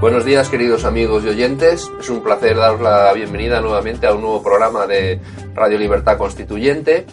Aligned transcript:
Buenos 0.00 0.26
días 0.26 0.50
queridos 0.50 0.84
amigos 0.84 1.24
y 1.24 1.28
oyentes, 1.28 1.90
es 1.98 2.10
un 2.10 2.22
placer 2.22 2.54
daros 2.54 2.82
la 2.82 3.10
bienvenida 3.14 3.62
nuevamente 3.62 4.06
a 4.06 4.12
un 4.12 4.20
nuevo 4.20 4.42
programa 4.42 4.86
de 4.86 5.18
Radio 5.54 5.78
Libertad 5.78 6.18
Constituyente. 6.18 7.06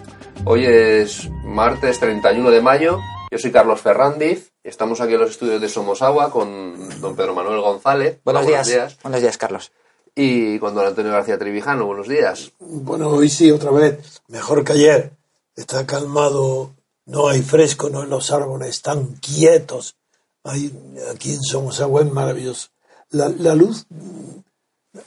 Hoy 0.43 0.65
es 0.65 1.29
martes 1.45 2.01
31 2.01 2.51
de 2.51 2.61
mayo, 2.61 2.99
yo 3.31 3.39
soy 3.39 3.53
Carlos 3.53 3.79
Ferrandiz, 3.79 4.51
estamos 4.65 4.99
aquí 4.99 5.13
en 5.13 5.21
los 5.21 5.31
estudios 5.31 5.61
de 5.61 5.69
Somos 5.69 6.01
Agua 6.01 6.29
con 6.29 6.99
don 6.99 7.15
Pedro 7.15 7.33
Manuel 7.33 7.61
González. 7.61 8.19
Buenos, 8.25 8.45
días. 8.45 8.97
Buenos 9.01 9.21
días, 9.21 9.37
Carlos. 9.37 9.71
Y 10.13 10.59
con 10.59 10.75
don 10.75 10.85
Antonio 10.85 11.13
García 11.13 11.39
Trivijano, 11.39 11.85
buenos 11.85 12.09
días. 12.09 12.51
Bueno, 12.59 13.07
hoy 13.07 13.29
sí, 13.29 13.49
otra 13.49 13.71
vez, 13.71 14.21
mejor 14.27 14.65
que 14.65 14.73
ayer. 14.73 15.13
Está 15.55 15.87
calmado, 15.87 16.71
no 17.05 17.29
hay 17.29 17.43
fresco, 17.43 17.89
no 17.89 18.03
en 18.03 18.09
los 18.09 18.29
árboles, 18.29 18.67
están 18.67 19.15
quietos. 19.21 19.95
Hay, 20.43 20.77
aquí 21.15 21.33
en 21.33 21.41
Somos 21.41 21.79
Agua 21.79 22.01
es 22.01 22.11
maravilloso 22.11 22.72
la, 23.13 23.55
luz 23.55 23.85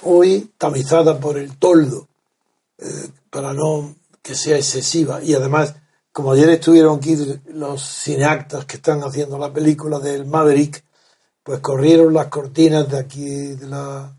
hoy 0.03 0.51
tamizada 0.59 1.21
por 1.21 1.39
el 1.39 1.57
toldo, 1.59 2.09
eh, 2.79 3.11
para 3.31 3.53
no 3.53 3.95
que 4.23 4.35
sea 4.35 4.57
excesiva. 4.57 5.23
Y 5.23 5.35
además, 5.35 5.75
como 6.13 6.33
ayer 6.33 6.49
estuvieron 6.51 6.99
aquí 6.99 7.17
los 7.47 7.83
cineactas 7.83 8.65
que 8.65 8.77
están 8.77 9.03
haciendo 9.03 9.39
la 9.39 9.53
película 9.53 9.99
del 9.99 10.25
Maverick, 10.25 10.85
pues 11.43 11.61
corrieron 11.61 12.15
las 12.15 12.27
cortinas 12.27 12.89
de 12.89 12.99
aquí, 12.99 13.29
de 13.29 13.67
la, 13.69 14.17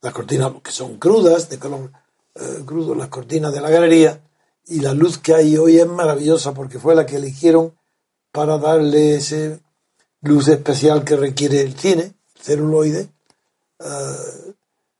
las 0.00 0.12
cortinas 0.12 0.52
que 0.62 0.70
son 0.70 0.98
crudas, 0.98 1.48
de 1.48 1.58
color 1.58 1.90
eh, 2.34 2.62
crudo, 2.64 2.94
las 2.94 3.08
cortinas 3.08 3.52
de 3.52 3.60
la 3.60 3.70
galería, 3.70 4.22
y 4.66 4.80
la 4.80 4.94
luz 4.94 5.18
que 5.18 5.34
hay 5.34 5.56
hoy 5.56 5.78
es 5.78 5.86
maravillosa 5.86 6.54
porque 6.54 6.78
fue 6.78 6.94
la 6.94 7.04
que 7.04 7.16
eligieron 7.16 7.74
para 8.30 8.56
darle 8.58 9.16
ese 9.16 9.60
luz 10.22 10.48
especial 10.48 11.04
que 11.04 11.16
requiere 11.16 11.60
el 11.60 11.78
cine, 11.78 12.14
celuloide, 12.40 13.08
eh, 13.84 14.54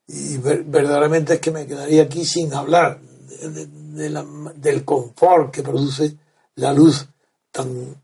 y 0.07 0.37
verdaderamente 0.37 1.35
es 1.35 1.39
que 1.39 1.51
me 1.51 1.65
quedaría 1.65 2.03
aquí 2.03 2.25
sin 2.25 2.53
hablar 2.53 2.99
del 2.99 4.83
confort 4.85 5.51
que 5.51 5.63
produce 5.63 6.17
la 6.55 6.73
luz 6.73 7.07
tan 7.51 7.95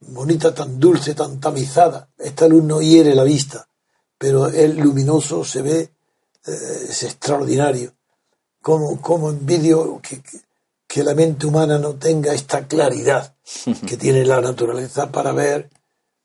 bonita, 0.00 0.54
tan 0.54 0.78
dulce, 0.78 1.14
tan 1.14 1.40
tamizada. 1.40 2.08
Esta 2.16 2.46
luz 2.46 2.62
no 2.62 2.80
hiere 2.80 3.14
la 3.14 3.24
vista, 3.24 3.68
pero 4.16 4.46
es 4.46 4.76
luminoso, 4.76 5.44
se 5.44 5.62
ve, 5.62 5.80
eh, 6.46 6.86
es 6.88 7.02
extraordinario. 7.02 7.94
Como, 8.60 9.00
como 9.00 9.30
envidio 9.30 10.00
que, 10.00 10.22
que, 10.86 11.04
la 11.04 11.14
mente 11.14 11.46
humana 11.46 11.78
no 11.78 11.94
tenga 11.94 12.34
esta 12.34 12.66
claridad 12.66 13.34
que 13.86 13.96
tiene 13.96 14.24
la 14.24 14.40
naturaleza 14.40 15.10
para 15.10 15.32
ver 15.32 15.70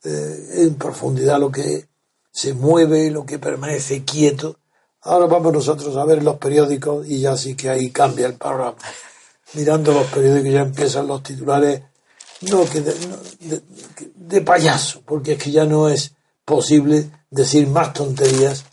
eh, 0.04 0.50
en 0.58 0.76
profundidad 0.76 1.40
lo 1.40 1.52
que 1.52 1.88
se 2.34 2.54
mueve, 2.54 3.12
lo 3.12 3.26
que 3.26 3.40
permanece 3.40 4.04
quieto. 4.04 4.58
Ahora 5.02 5.28
vamos 5.28 5.54
nosotros 5.54 5.96
a 5.96 6.04
ver 6.04 6.24
los 6.24 6.38
periódicos 6.38 7.08
y 7.08 7.22
ya 7.22 7.38
sí 7.38 7.56
que 7.56 7.70
ahí 7.70 7.92
cambia 7.92 8.26
el 8.26 8.34
panorama. 8.34 8.76
Mirando 9.54 9.94
los 9.94 10.08
periódicos 10.08 10.52
ya 10.52 10.62
empiezan 10.62 11.08
los 11.08 11.22
titulares, 11.22 11.84
no 12.42 12.66
que 12.66 12.82
de, 12.82 14.42
payaso, 14.42 15.02
porque 15.06 15.34
es 15.34 15.44
que 15.44 15.52
ya 15.52 15.66
no 15.66 15.88
es 15.88 16.14
posible 16.44 17.10
decir 17.30 17.68
más 17.68 17.94
tonterías 17.94 18.66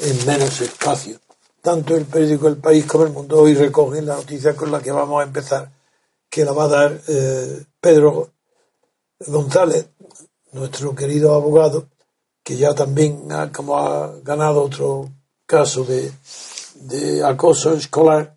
en 0.00 0.26
menos 0.26 0.60
espacio. 0.60 1.18
Tanto 1.62 1.96
el 1.96 2.04
periódico 2.04 2.48
El 2.48 2.58
País 2.58 2.84
como 2.84 3.04
El 3.04 3.12
Mundo 3.12 3.40
hoy 3.40 3.54
recogen 3.54 4.06
la 4.06 4.16
noticia 4.16 4.54
con 4.54 4.70
la 4.70 4.80
que 4.80 4.92
vamos 4.92 5.20
a 5.20 5.24
empezar, 5.24 5.70
que 6.28 6.44
la 6.44 6.52
va 6.52 6.64
a 6.64 6.68
dar 6.68 7.00
eh, 7.08 7.64
Pedro 7.80 8.30
González, 9.26 9.88
nuestro 10.52 10.94
querido 10.94 11.34
abogado, 11.34 11.88
que 12.46 12.56
ya 12.56 12.72
también 12.76 13.26
ha, 13.32 13.50
como 13.50 13.76
ha 13.76 14.12
ganado 14.22 14.62
otro 14.62 15.10
caso 15.46 15.82
de, 15.82 16.12
de 16.76 17.24
acoso 17.26 17.72
escolar, 17.72 18.36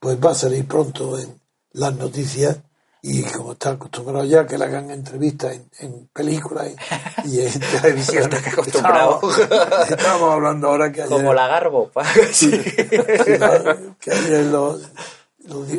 pues 0.00 0.18
va 0.18 0.32
a 0.32 0.34
salir 0.34 0.66
pronto 0.66 1.16
en 1.16 1.40
las 1.70 1.94
noticias 1.94 2.58
y 3.00 3.22
como 3.22 3.52
está 3.52 3.70
acostumbrado 3.70 4.24
ya 4.24 4.44
que 4.44 4.58
le 4.58 4.64
hagan 4.64 4.90
entrevistas 4.90 5.52
en, 5.52 5.70
en 5.78 6.08
películas 6.12 6.66
y, 7.26 7.42
en 7.42 7.60
televisión. 7.80 8.28
acostumbrado. 8.34 9.20
Estamos, 9.88 10.32
hablando 10.32 10.70
ahora 10.70 10.90
que 10.90 11.04
Como 11.04 11.32
la 11.32 11.46
Garbo. 11.46 11.92
sí, 12.32 12.50
que 14.00 14.10
ayer 14.10 14.52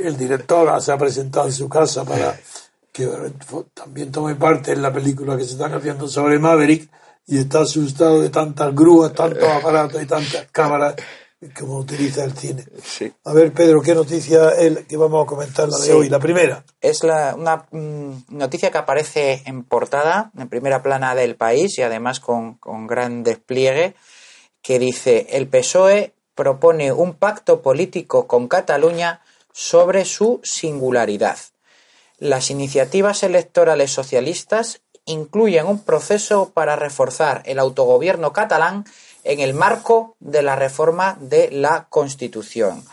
el 0.02 0.18
director 0.18 0.82
se 0.82 0.94
ha 0.94 0.98
presentado 0.98 1.48
en 1.48 1.52
su 1.52 1.68
casa 1.68 2.06
para 2.06 2.40
que 2.94 3.06
también 3.74 4.14
tome 4.14 4.36
parte 4.36 4.72
en 4.72 4.82
la 4.82 4.94
película 4.94 5.36
que 5.36 5.44
se 5.44 5.52
están 5.52 5.74
haciendo 5.74 6.08
sobre 6.08 6.40
Maverick 6.40 6.90
y 7.28 7.40
está 7.40 7.62
asustado 7.62 8.22
de 8.22 8.30
tantas 8.30 8.74
grúas, 8.76 9.14
tantos 9.14 9.48
aparatos 9.48 10.02
y 10.02 10.06
tantas 10.06 10.48
cámaras 10.52 10.96
como 11.58 11.78
utiliza 11.78 12.24
el 12.24 12.34
cine. 12.34 12.64
A 13.24 13.34
ver, 13.34 13.52
Pedro, 13.54 13.82
¿qué 13.82 13.94
noticia 13.94 14.50
es 14.52 14.86
que 14.86 14.98
vamos 14.98 15.24
a 15.24 15.28
comentar 15.28 15.68
la 15.70 15.78
de 15.78 15.94
hoy? 15.94 16.10
La 16.10 16.20
primera. 16.20 16.64
Es 16.82 17.04
la, 17.04 17.36
una 17.36 17.66
mm, 17.72 18.26
noticia 18.30 18.72
que 18.72 18.78
aparece 18.78 19.44
en 19.46 19.64
portada, 19.64 20.32
en 20.38 20.48
primera 20.50 20.82
plana 20.82 21.14
del 21.16 21.36
país 21.36 21.78
y 21.78 21.82
además 21.82 22.20
con, 22.20 22.56
con 22.56 22.88
gran 22.88 23.24
despliegue, 23.24 23.96
que 24.62 24.80
dice, 24.80 25.28
el 25.32 25.48
PSOE 25.48 26.14
propone 26.34 26.92
un 26.92 27.14
pacto 27.14 27.62
político 27.62 28.28
con 28.28 28.48
Cataluña 28.48 29.22
sobre 29.52 30.06
su 30.06 30.42
singularidad. 30.44 31.38
Las 32.18 32.50
iniciativas 32.50 33.24
electorales 33.24 33.92
socialistas 33.92 34.82
incluyen 35.06 35.68
un 35.68 35.80
proceso 35.80 36.52
para 36.54 36.76
reforzar 36.76 37.42
el 37.46 37.60
autogobierno 37.60 38.34
catalán 38.34 38.86
en 39.24 39.40
el 39.40 39.54
marco 39.54 40.16
de 40.20 40.42
la 40.42 40.56
reforma 40.56 41.18
de 41.20 41.50
la 41.52 41.88
Constitución. 41.90 42.84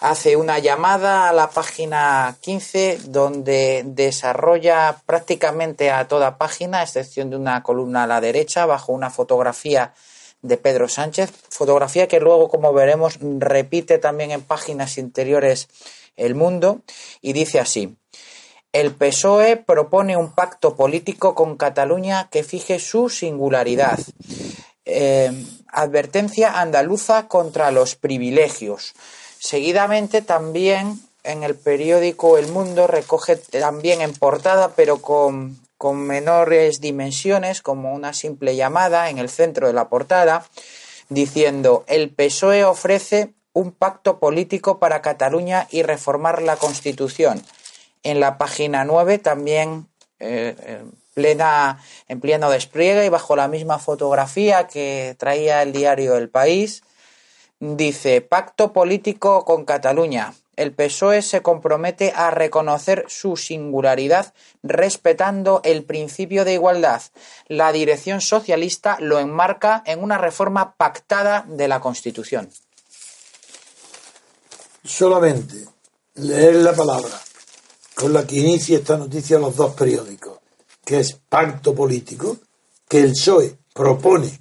Hace 0.00 0.36
una 0.36 0.58
llamada 0.58 1.30
a 1.30 1.32
la 1.32 1.48
página 1.48 2.36
15 2.40 2.98
donde 3.06 3.84
desarrolla 3.86 5.00
prácticamente 5.06 5.90
a 5.90 6.06
toda 6.08 6.36
página, 6.36 6.80
a 6.80 6.82
excepción 6.82 7.30
de 7.30 7.36
una 7.36 7.62
columna 7.62 8.04
a 8.04 8.06
la 8.06 8.20
derecha, 8.20 8.66
bajo 8.66 8.92
una 8.92 9.08
fotografía 9.08 9.94
de 10.42 10.58
Pedro 10.58 10.88
Sánchez, 10.88 11.32
fotografía 11.48 12.06
que 12.06 12.20
luego, 12.20 12.50
como 12.50 12.74
veremos, 12.74 13.18
repite 13.20 13.96
también 13.96 14.30
en 14.30 14.42
páginas 14.42 14.98
interiores 14.98 15.68
El 16.16 16.34
Mundo 16.34 16.82
y 17.22 17.32
dice 17.32 17.58
así. 17.58 17.96
El 18.74 18.92
PSOE 18.92 19.56
propone 19.56 20.16
un 20.16 20.32
pacto 20.32 20.74
político 20.74 21.36
con 21.36 21.56
Cataluña 21.56 22.28
que 22.28 22.42
fije 22.42 22.80
su 22.80 23.08
singularidad. 23.08 24.00
Eh, 24.84 25.30
advertencia 25.68 26.60
andaluza 26.60 27.28
contra 27.28 27.70
los 27.70 27.94
privilegios. 27.94 28.94
Seguidamente 29.38 30.22
también 30.22 31.00
en 31.22 31.44
el 31.44 31.54
periódico 31.54 32.36
El 32.36 32.48
Mundo 32.48 32.88
recoge 32.88 33.36
también 33.36 34.00
en 34.00 34.12
portada, 34.12 34.72
pero 34.74 35.00
con, 35.00 35.56
con 35.78 36.00
menores 36.00 36.80
dimensiones, 36.80 37.62
como 37.62 37.94
una 37.94 38.12
simple 38.12 38.56
llamada 38.56 39.08
en 39.08 39.18
el 39.18 39.28
centro 39.28 39.68
de 39.68 39.72
la 39.72 39.88
portada, 39.88 40.46
diciendo 41.08 41.84
el 41.86 42.10
PSOE 42.10 42.64
ofrece 42.64 43.34
un 43.52 43.70
pacto 43.70 44.18
político 44.18 44.80
para 44.80 45.00
Cataluña 45.00 45.68
y 45.70 45.84
reformar 45.84 46.42
la 46.42 46.56
Constitución. 46.56 47.40
En 48.04 48.20
la 48.20 48.38
página 48.38 48.84
9 48.84 49.18
también 49.18 49.88
eh, 50.20 50.82
plena, 51.14 51.80
en 52.08 52.20
pleno 52.20 52.50
despliegue 52.50 53.06
y 53.06 53.08
bajo 53.08 53.34
la 53.36 53.48
misma 53.48 53.78
fotografía 53.78 54.66
que 54.66 55.16
traía 55.18 55.62
el 55.62 55.72
diario 55.72 56.16
El 56.16 56.28
País, 56.28 56.82
dice 57.60 58.20
Pacto 58.20 58.72
político 58.72 59.44
con 59.44 59.64
Cataluña. 59.64 60.34
El 60.56 60.72
PSOE 60.72 61.22
se 61.22 61.42
compromete 61.42 62.12
a 62.14 62.30
reconocer 62.30 63.06
su 63.08 63.36
singularidad 63.36 64.34
respetando 64.62 65.60
el 65.64 65.82
principio 65.82 66.44
de 66.44 66.52
igualdad. 66.52 67.02
La 67.48 67.72
dirección 67.72 68.20
socialista 68.20 68.96
lo 69.00 69.18
enmarca 69.18 69.82
en 69.84 70.00
una 70.00 70.16
reforma 70.18 70.74
pactada 70.76 71.44
de 71.48 71.66
la 71.66 71.80
Constitución. 71.80 72.50
Solamente 74.84 75.64
leer 76.14 76.56
la 76.56 76.72
palabra 76.72 77.20
con 77.94 78.12
la 78.12 78.26
que 78.26 78.36
inicia 78.36 78.78
esta 78.78 78.96
noticia 78.96 79.38
los 79.38 79.56
dos 79.56 79.74
periódicos 79.74 80.38
que 80.84 81.00
es 81.00 81.14
pacto 81.28 81.74
político, 81.74 82.36
que 82.88 83.00
el 83.00 83.12
PSOE 83.12 83.58
propone 83.72 84.40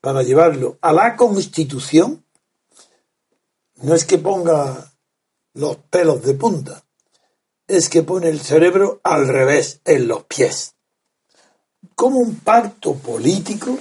para 0.00 0.22
llevarlo 0.22 0.78
a 0.80 0.92
la 0.92 1.16
Constitución, 1.16 2.24
no 3.76 3.94
es 3.94 4.04
que 4.04 4.18
ponga 4.18 4.92
los 5.54 5.76
pelos 5.76 6.22
de 6.22 6.34
punta, 6.34 6.84
es 7.66 7.88
que 7.88 8.02
pone 8.02 8.28
el 8.28 8.40
cerebro 8.40 9.00
al 9.02 9.26
revés, 9.26 9.80
en 9.84 10.06
los 10.06 10.24
pies. 10.24 10.74
Como 11.94 12.18
un 12.18 12.36
pacto 12.36 12.94
político 12.94 13.78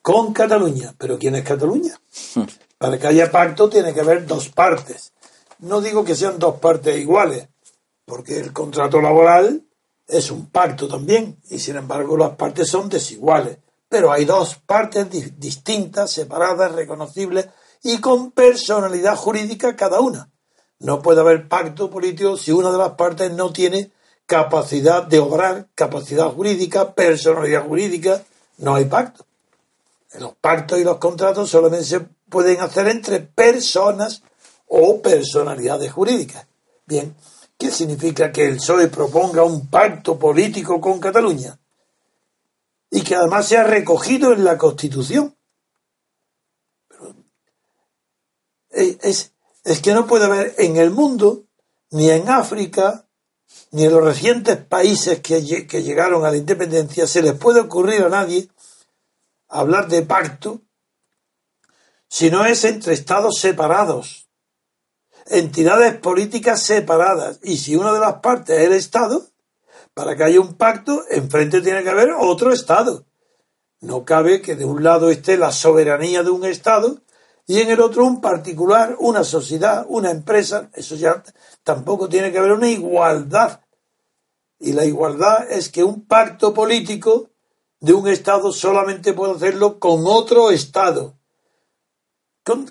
con 0.00 0.32
Cataluña. 0.32 0.94
¿Pero 0.98 1.18
quién 1.18 1.34
es 1.36 1.44
Cataluña? 1.44 1.98
Para 2.78 2.98
que 2.98 3.06
haya 3.06 3.30
pacto 3.30 3.68
tiene 3.68 3.94
que 3.94 4.00
haber 4.00 4.26
dos 4.26 4.48
partes. 4.48 5.12
No 5.60 5.80
digo 5.80 6.04
que 6.04 6.16
sean 6.16 6.38
dos 6.38 6.58
partes 6.58 6.98
iguales, 6.98 7.48
porque 8.12 8.38
el 8.38 8.52
contrato 8.52 9.00
laboral 9.00 9.64
es 10.06 10.30
un 10.30 10.50
pacto 10.50 10.86
también, 10.86 11.40
y 11.48 11.58
sin 11.58 11.76
embargo 11.76 12.14
las 12.18 12.36
partes 12.36 12.68
son 12.68 12.90
desiguales. 12.90 13.56
Pero 13.88 14.12
hay 14.12 14.26
dos 14.26 14.56
partes 14.56 15.08
distintas, 15.40 16.10
separadas, 16.10 16.72
reconocibles 16.72 17.48
y 17.82 18.02
con 18.02 18.32
personalidad 18.32 19.16
jurídica 19.16 19.74
cada 19.76 20.00
una. 20.00 20.28
No 20.78 21.00
puede 21.00 21.22
haber 21.22 21.48
pacto 21.48 21.88
político 21.88 22.36
si 22.36 22.52
una 22.52 22.70
de 22.70 22.76
las 22.76 22.90
partes 22.90 23.32
no 23.32 23.50
tiene 23.50 23.90
capacidad 24.26 25.04
de 25.04 25.18
obrar, 25.18 25.68
capacidad 25.74 26.26
jurídica, 26.26 26.94
personalidad 26.94 27.66
jurídica. 27.66 28.22
No 28.58 28.74
hay 28.74 28.84
pacto. 28.84 29.24
Los 30.18 30.34
pactos 30.34 30.78
y 30.78 30.84
los 30.84 30.98
contratos 30.98 31.48
solamente 31.48 31.86
se 31.86 32.00
pueden 32.28 32.60
hacer 32.60 32.88
entre 32.88 33.20
personas 33.20 34.22
o 34.68 35.00
personalidades 35.00 35.90
jurídicas. 35.90 36.46
Bien, 36.84 37.16
¿Qué 37.62 37.70
significa 37.70 38.32
que 38.32 38.48
el 38.48 38.56
PSOE 38.56 38.88
proponga 38.88 39.44
un 39.44 39.68
pacto 39.68 40.18
político 40.18 40.80
con 40.80 40.98
Cataluña? 40.98 41.56
Y 42.90 43.02
que 43.02 43.14
además 43.14 43.46
sea 43.46 43.62
recogido 43.62 44.32
en 44.32 44.42
la 44.42 44.58
Constitución. 44.58 45.36
es, 48.70 49.32
es 49.62 49.80
que 49.80 49.94
no 49.94 50.08
puede 50.08 50.24
haber 50.24 50.56
en 50.58 50.76
el 50.76 50.90
mundo, 50.90 51.44
ni 51.90 52.10
en 52.10 52.28
África, 52.28 53.06
ni 53.70 53.84
en 53.84 53.92
los 53.92 54.02
recientes 54.02 54.56
países 54.56 55.20
que 55.20 55.40
llegaron 55.40 56.24
a 56.24 56.32
la 56.32 56.38
independencia, 56.38 57.06
se 57.06 57.22
les 57.22 57.34
puede 57.34 57.60
ocurrir 57.60 58.02
a 58.02 58.08
nadie 58.08 58.48
hablar 59.46 59.86
de 59.86 60.02
pacto 60.02 60.62
si 62.08 62.28
no 62.28 62.44
es 62.44 62.64
entre 62.64 62.94
estados 62.94 63.38
separados 63.38 64.21
entidades 65.26 65.94
políticas 65.96 66.62
separadas. 66.62 67.40
Y 67.42 67.56
si 67.58 67.76
una 67.76 67.92
de 67.92 68.00
las 68.00 68.14
partes 68.14 68.58
es 68.58 68.66
el 68.66 68.72
Estado, 68.72 69.26
para 69.94 70.16
que 70.16 70.24
haya 70.24 70.40
un 70.40 70.54
pacto, 70.54 71.04
enfrente 71.10 71.60
tiene 71.60 71.82
que 71.82 71.90
haber 71.90 72.12
otro 72.18 72.52
Estado. 72.52 73.04
No 73.80 74.04
cabe 74.04 74.42
que 74.42 74.54
de 74.54 74.64
un 74.64 74.82
lado 74.82 75.10
esté 75.10 75.36
la 75.36 75.52
soberanía 75.52 76.22
de 76.22 76.30
un 76.30 76.44
Estado 76.44 77.02
y 77.46 77.60
en 77.60 77.70
el 77.70 77.80
otro 77.80 78.06
un 78.06 78.20
particular, 78.20 78.96
una 79.00 79.24
sociedad, 79.24 79.84
una 79.88 80.10
empresa. 80.10 80.70
Eso 80.74 80.94
ya 80.94 81.22
tampoco 81.64 82.08
tiene 82.08 82.30
que 82.30 82.38
haber 82.38 82.52
una 82.52 82.68
igualdad. 82.68 83.60
Y 84.58 84.72
la 84.72 84.84
igualdad 84.84 85.50
es 85.50 85.68
que 85.68 85.82
un 85.82 86.06
pacto 86.06 86.54
político 86.54 87.30
de 87.80 87.92
un 87.92 88.06
Estado 88.06 88.52
solamente 88.52 89.12
puede 89.12 89.34
hacerlo 89.34 89.80
con 89.80 90.02
otro 90.06 90.52
Estado. 90.52 91.18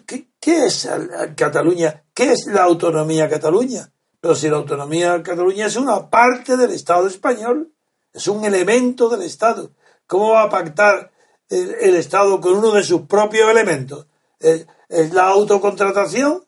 ¿Qué, 0.08 0.31
¿Qué 0.42 0.66
es 0.66 0.90
Cataluña? 1.36 2.04
¿Qué 2.16 2.32
es 2.32 2.48
la 2.48 2.64
autonomía 2.64 3.30
Cataluña? 3.30 3.92
Pero 4.20 4.34
si 4.34 4.50
la 4.50 4.58
autonomía 4.58 5.22
Cataluña 5.22 5.68
es 5.68 5.76
una 5.76 6.10
parte 6.10 6.58
del 6.58 6.72
Estado 6.72 7.06
español, 7.06 7.72
es 8.12 8.28
un 8.28 8.44
elemento 8.44 9.08
del 9.08 9.22
Estado. 9.22 9.70
¿Cómo 10.08 10.32
va 10.32 10.42
a 10.42 10.50
pactar 10.50 11.12
el, 11.48 11.96
Estado 11.96 12.42
con 12.42 12.56
uno 12.58 12.72
de 12.72 12.82
sus 12.82 13.02
propios 13.02 13.52
elementos? 13.52 14.08
¿Es, 14.40 14.66
la 15.14 15.28
autocontratación? 15.28 16.44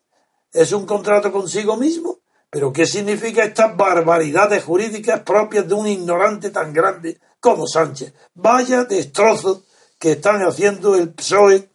¿Es 0.52 0.72
un 0.72 0.88
contrato 0.88 1.32
consigo 1.32 1.78
mismo? 1.78 2.18
¿Pero 2.50 2.74
qué 2.74 2.88
significa 2.88 3.44
estas 3.44 3.78
barbaridades 3.78 4.64
jurídicas 4.64 5.22
propias 5.22 5.68
de 5.68 5.74
un 5.76 5.86
ignorante 5.86 6.50
tan 6.50 6.74
grande 6.74 7.20
como 7.40 7.68
Sánchez? 7.68 8.12
Vaya 8.34 8.86
destrozo 8.86 9.62
que 10.00 10.14
están 10.14 10.42
haciendo 10.42 10.96
el 10.96 11.14
PSOE 11.14 11.70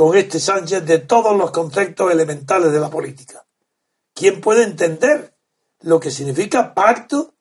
con 0.00 0.16
este 0.16 0.40
Sánchez 0.40 0.86
de 0.86 1.00
todos 1.00 1.36
los 1.36 1.50
conceptos 1.50 2.10
elementales 2.10 2.72
de 2.72 2.80
la 2.80 2.88
política. 2.88 3.46
¿Quién 4.14 4.40
puede 4.40 4.62
entender 4.62 5.36
lo 5.80 6.00
que 6.00 6.10
significa 6.10 6.72
pacto 6.72 7.34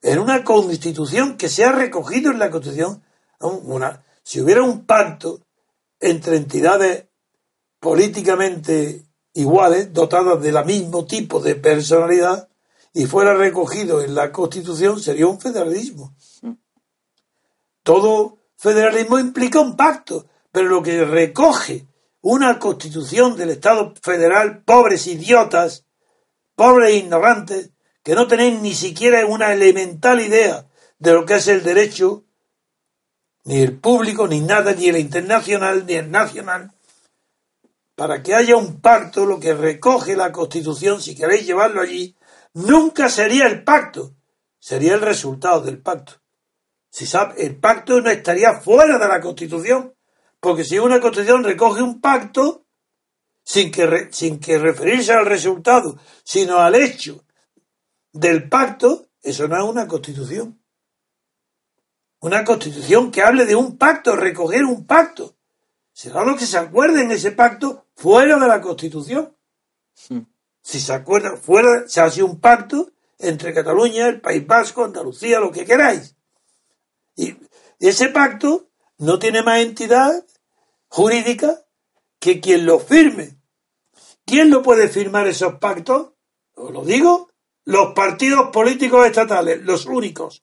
en 0.00 0.20
una 0.20 0.44
constitución 0.44 1.36
que 1.36 1.48
se 1.48 1.64
ha 1.64 1.72
recogido 1.72 2.30
en 2.30 2.38
la 2.38 2.52
constitución? 2.52 3.02
Una, 3.40 4.04
si 4.22 4.40
hubiera 4.40 4.62
un 4.62 4.86
pacto 4.86 5.40
entre 5.98 6.36
entidades 6.36 7.08
políticamente 7.80 9.02
iguales, 9.32 9.92
dotadas 9.92 10.40
del 10.40 10.64
mismo 10.64 11.06
tipo 11.06 11.40
de 11.40 11.56
personalidad, 11.56 12.48
y 12.92 13.06
fuera 13.06 13.34
recogido 13.34 14.00
en 14.00 14.14
la 14.14 14.30
Constitución, 14.30 15.00
sería 15.00 15.26
un 15.26 15.40
federalismo. 15.40 16.14
Mm. 16.40 16.52
Todo 17.82 18.38
federalismo 18.56 19.18
implica 19.18 19.58
un 19.58 19.74
pacto 19.74 20.26
pero 20.58 20.70
lo 20.70 20.82
que 20.82 21.04
recoge 21.04 21.86
una 22.20 22.58
constitución 22.58 23.36
del 23.36 23.50
Estado 23.50 23.94
federal, 24.02 24.64
pobres 24.64 25.06
idiotas, 25.06 25.84
pobres 26.56 26.96
ignorantes, 26.96 27.70
que 28.02 28.16
no 28.16 28.26
tenéis 28.26 28.60
ni 28.60 28.74
siquiera 28.74 29.24
una 29.24 29.52
elemental 29.52 30.20
idea 30.20 30.66
de 30.98 31.12
lo 31.12 31.24
que 31.24 31.36
es 31.36 31.46
el 31.46 31.62
derecho, 31.62 32.24
ni 33.44 33.62
el 33.62 33.78
público, 33.78 34.26
ni 34.26 34.40
nada, 34.40 34.72
ni 34.72 34.88
el 34.88 34.98
internacional, 34.98 35.86
ni 35.86 35.92
el 35.94 36.10
nacional, 36.10 36.72
para 37.94 38.20
que 38.20 38.34
haya 38.34 38.56
un 38.56 38.80
pacto, 38.80 39.26
lo 39.26 39.38
que 39.38 39.54
recoge 39.54 40.16
la 40.16 40.32
Constitución, 40.32 41.00
si 41.00 41.14
queréis 41.14 41.46
llevarlo 41.46 41.80
allí, 41.80 42.16
nunca 42.54 43.08
sería 43.08 43.46
el 43.46 43.62
pacto, 43.62 44.16
sería 44.58 44.94
el 44.94 45.02
resultado 45.02 45.60
del 45.60 45.80
pacto. 45.80 46.14
Si 46.90 47.06
sabe, 47.06 47.46
el 47.46 47.54
pacto 47.60 48.00
no 48.00 48.10
estaría 48.10 48.54
fuera 48.54 48.98
de 48.98 49.06
la 49.06 49.20
Constitución, 49.20 49.94
porque 50.40 50.64
si 50.64 50.78
una 50.78 51.00
constitución 51.00 51.44
recoge 51.44 51.82
un 51.82 52.00
pacto, 52.00 52.64
sin 53.44 53.70
que, 53.70 54.08
sin 54.12 54.38
que 54.38 54.58
referirse 54.58 55.12
al 55.12 55.26
resultado, 55.26 55.98
sino 56.22 56.58
al 56.58 56.74
hecho 56.74 57.24
del 58.12 58.48
pacto, 58.48 59.08
eso 59.22 59.48
no 59.48 59.56
es 59.56 59.64
una 59.64 59.88
constitución. 59.88 60.62
Una 62.20 62.44
constitución 62.44 63.10
que 63.10 63.22
hable 63.22 63.46
de 63.46 63.56
un 63.56 63.78
pacto, 63.78 64.16
recoger 64.16 64.64
un 64.64 64.86
pacto. 64.86 65.34
Será 65.92 66.24
lo 66.24 66.36
que 66.36 66.46
se 66.46 66.58
acuerde 66.58 67.02
en 67.02 67.10
ese 67.10 67.32
pacto 67.32 67.86
fuera 67.94 68.38
de 68.38 68.46
la 68.46 68.60
constitución. 68.60 69.34
Hmm. 70.08 70.20
Si 70.62 70.80
se 70.80 70.92
acuerda, 70.92 71.36
fuera, 71.36 71.88
se 71.88 72.00
hace 72.00 72.22
un 72.22 72.40
pacto 72.40 72.90
entre 73.18 73.54
Cataluña, 73.54 74.06
el 74.08 74.20
País 74.20 74.46
Vasco, 74.46 74.84
Andalucía, 74.84 75.40
lo 75.40 75.50
que 75.50 75.64
queráis. 75.64 76.14
Y 77.16 77.36
ese 77.80 78.08
pacto 78.08 78.68
no 78.98 79.18
tiene 79.18 79.42
más 79.42 79.60
entidad 79.60 80.24
jurídica 80.88 81.64
que 82.18 82.40
quien 82.40 82.66
lo 82.66 82.78
firme. 82.78 83.38
¿Quién 84.24 84.50
lo 84.50 84.62
puede 84.62 84.88
firmar 84.88 85.26
esos 85.26 85.54
pactos? 85.54 86.12
Os 86.54 86.72
lo 86.72 86.84
digo, 86.84 87.30
los 87.64 87.94
partidos 87.94 88.50
políticos 88.52 89.06
estatales, 89.06 89.62
los 89.62 89.86
únicos. 89.86 90.42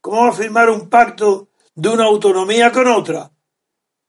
¿Cómo 0.00 0.22
va 0.22 0.28
a 0.30 0.32
firmar 0.32 0.70
un 0.70 0.88
pacto 0.88 1.50
de 1.74 1.88
una 1.88 2.04
autonomía 2.04 2.72
con 2.72 2.86
otra 2.86 3.30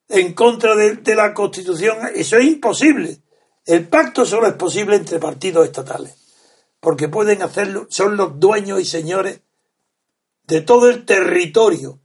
en 0.07 0.33
contra 0.33 0.75
de, 0.75 0.97
de 0.97 1.15
la 1.15 1.33
Constitución? 1.33 1.97
Eso 2.13 2.37
es 2.37 2.45
imposible. 2.45 3.21
El 3.65 3.87
pacto 3.87 4.25
solo 4.25 4.47
es 4.47 4.53
posible 4.53 4.95
entre 4.95 5.19
partidos 5.19 5.65
estatales, 5.65 6.15
porque 6.79 7.07
pueden 7.07 7.41
hacerlo, 7.41 7.87
son 7.89 8.17
los 8.17 8.39
dueños 8.39 8.79
y 8.81 8.85
señores 8.85 9.41
de 10.43 10.61
todo 10.61 10.89
el 10.89 11.05
territorio 11.05 12.02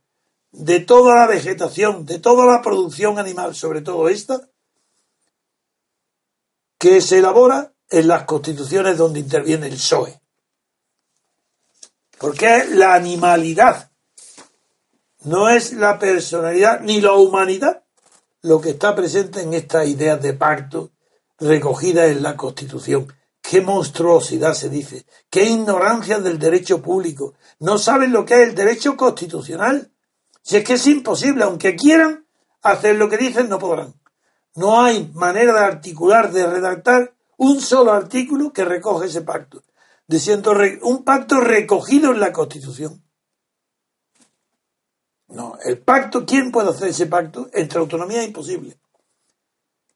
de 0.52 0.80
toda 0.80 1.14
la 1.14 1.26
vegetación, 1.26 2.06
de 2.06 2.18
toda 2.18 2.46
la 2.46 2.62
producción 2.62 3.18
animal, 3.18 3.54
sobre 3.54 3.80
todo 3.82 4.08
esta, 4.08 4.48
que 6.78 7.00
se 7.00 7.18
elabora 7.18 7.72
en 7.90 8.08
las 8.08 8.24
constituciones 8.24 8.96
donde 8.96 9.20
interviene 9.20 9.66
el 9.66 9.74
PSOE. 9.74 10.20
Porque 12.18 12.56
es 12.56 12.70
la 12.70 12.94
animalidad, 12.94 13.90
no 15.24 15.48
es 15.48 15.72
la 15.72 15.98
personalidad 15.98 16.80
ni 16.80 17.00
la 17.00 17.12
humanidad 17.12 17.82
lo 18.42 18.60
que 18.60 18.70
está 18.70 18.94
presente 18.94 19.42
en 19.42 19.54
estas 19.54 19.88
ideas 19.88 20.22
de 20.22 20.32
pacto 20.34 20.90
recogidas 21.38 22.10
en 22.10 22.22
la 22.22 22.36
Constitución. 22.36 23.12
Qué 23.40 23.60
monstruosidad 23.60 24.54
se 24.54 24.68
dice, 24.68 25.06
qué 25.30 25.44
ignorancia 25.44 26.18
del 26.18 26.38
derecho 26.38 26.82
público. 26.82 27.34
No 27.60 27.78
saben 27.78 28.12
lo 28.12 28.24
que 28.24 28.34
es 28.34 28.48
el 28.48 28.54
derecho 28.54 28.96
constitucional. 28.96 29.90
Si 30.48 30.56
es 30.56 30.64
que 30.64 30.72
es 30.72 30.86
imposible, 30.86 31.44
aunque 31.44 31.76
quieran 31.76 32.24
hacer 32.62 32.96
lo 32.96 33.10
que 33.10 33.18
dicen, 33.18 33.50
no 33.50 33.58
podrán. 33.58 33.92
No 34.54 34.80
hay 34.80 35.12
manera 35.12 35.52
de 35.52 35.60
articular, 35.60 36.32
de 36.32 36.46
redactar 36.46 37.12
un 37.36 37.60
solo 37.60 37.92
artículo 37.92 38.50
que 38.50 38.64
recoge 38.64 39.08
ese 39.08 39.20
pacto, 39.20 39.62
diciendo 40.06 40.54
un 40.84 41.04
pacto 41.04 41.38
recogido 41.40 42.12
en 42.12 42.20
la 42.20 42.32
Constitución. 42.32 43.04
No, 45.26 45.58
el 45.62 45.80
pacto, 45.80 46.24
¿quién 46.24 46.50
puede 46.50 46.70
hacer 46.70 46.88
ese 46.88 47.04
pacto? 47.04 47.50
Entre 47.52 47.78
autonomía 47.78 48.22
es 48.22 48.28
imposible. 48.28 48.80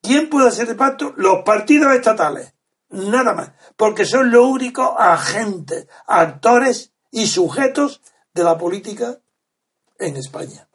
¿Quién 0.02 0.28
puede 0.28 0.49
hacer 0.49 0.68
el 0.68 0.76
pacto? 0.76 1.14
Los 1.16 1.44
partidos 1.44 1.94
estatales. 1.94 2.52
Nada 2.90 3.32
más. 3.32 3.52
Porque 3.75 4.04
son 4.04 4.30
los 4.30 4.44
únicos 4.44 4.90
agentes, 4.99 5.88
actores 6.06 6.92
y 7.11 7.26
sujetos 7.26 8.02
de 8.35 8.44
la 8.44 8.59
política 8.59 9.22
en 10.06 10.16
España. 10.16 10.68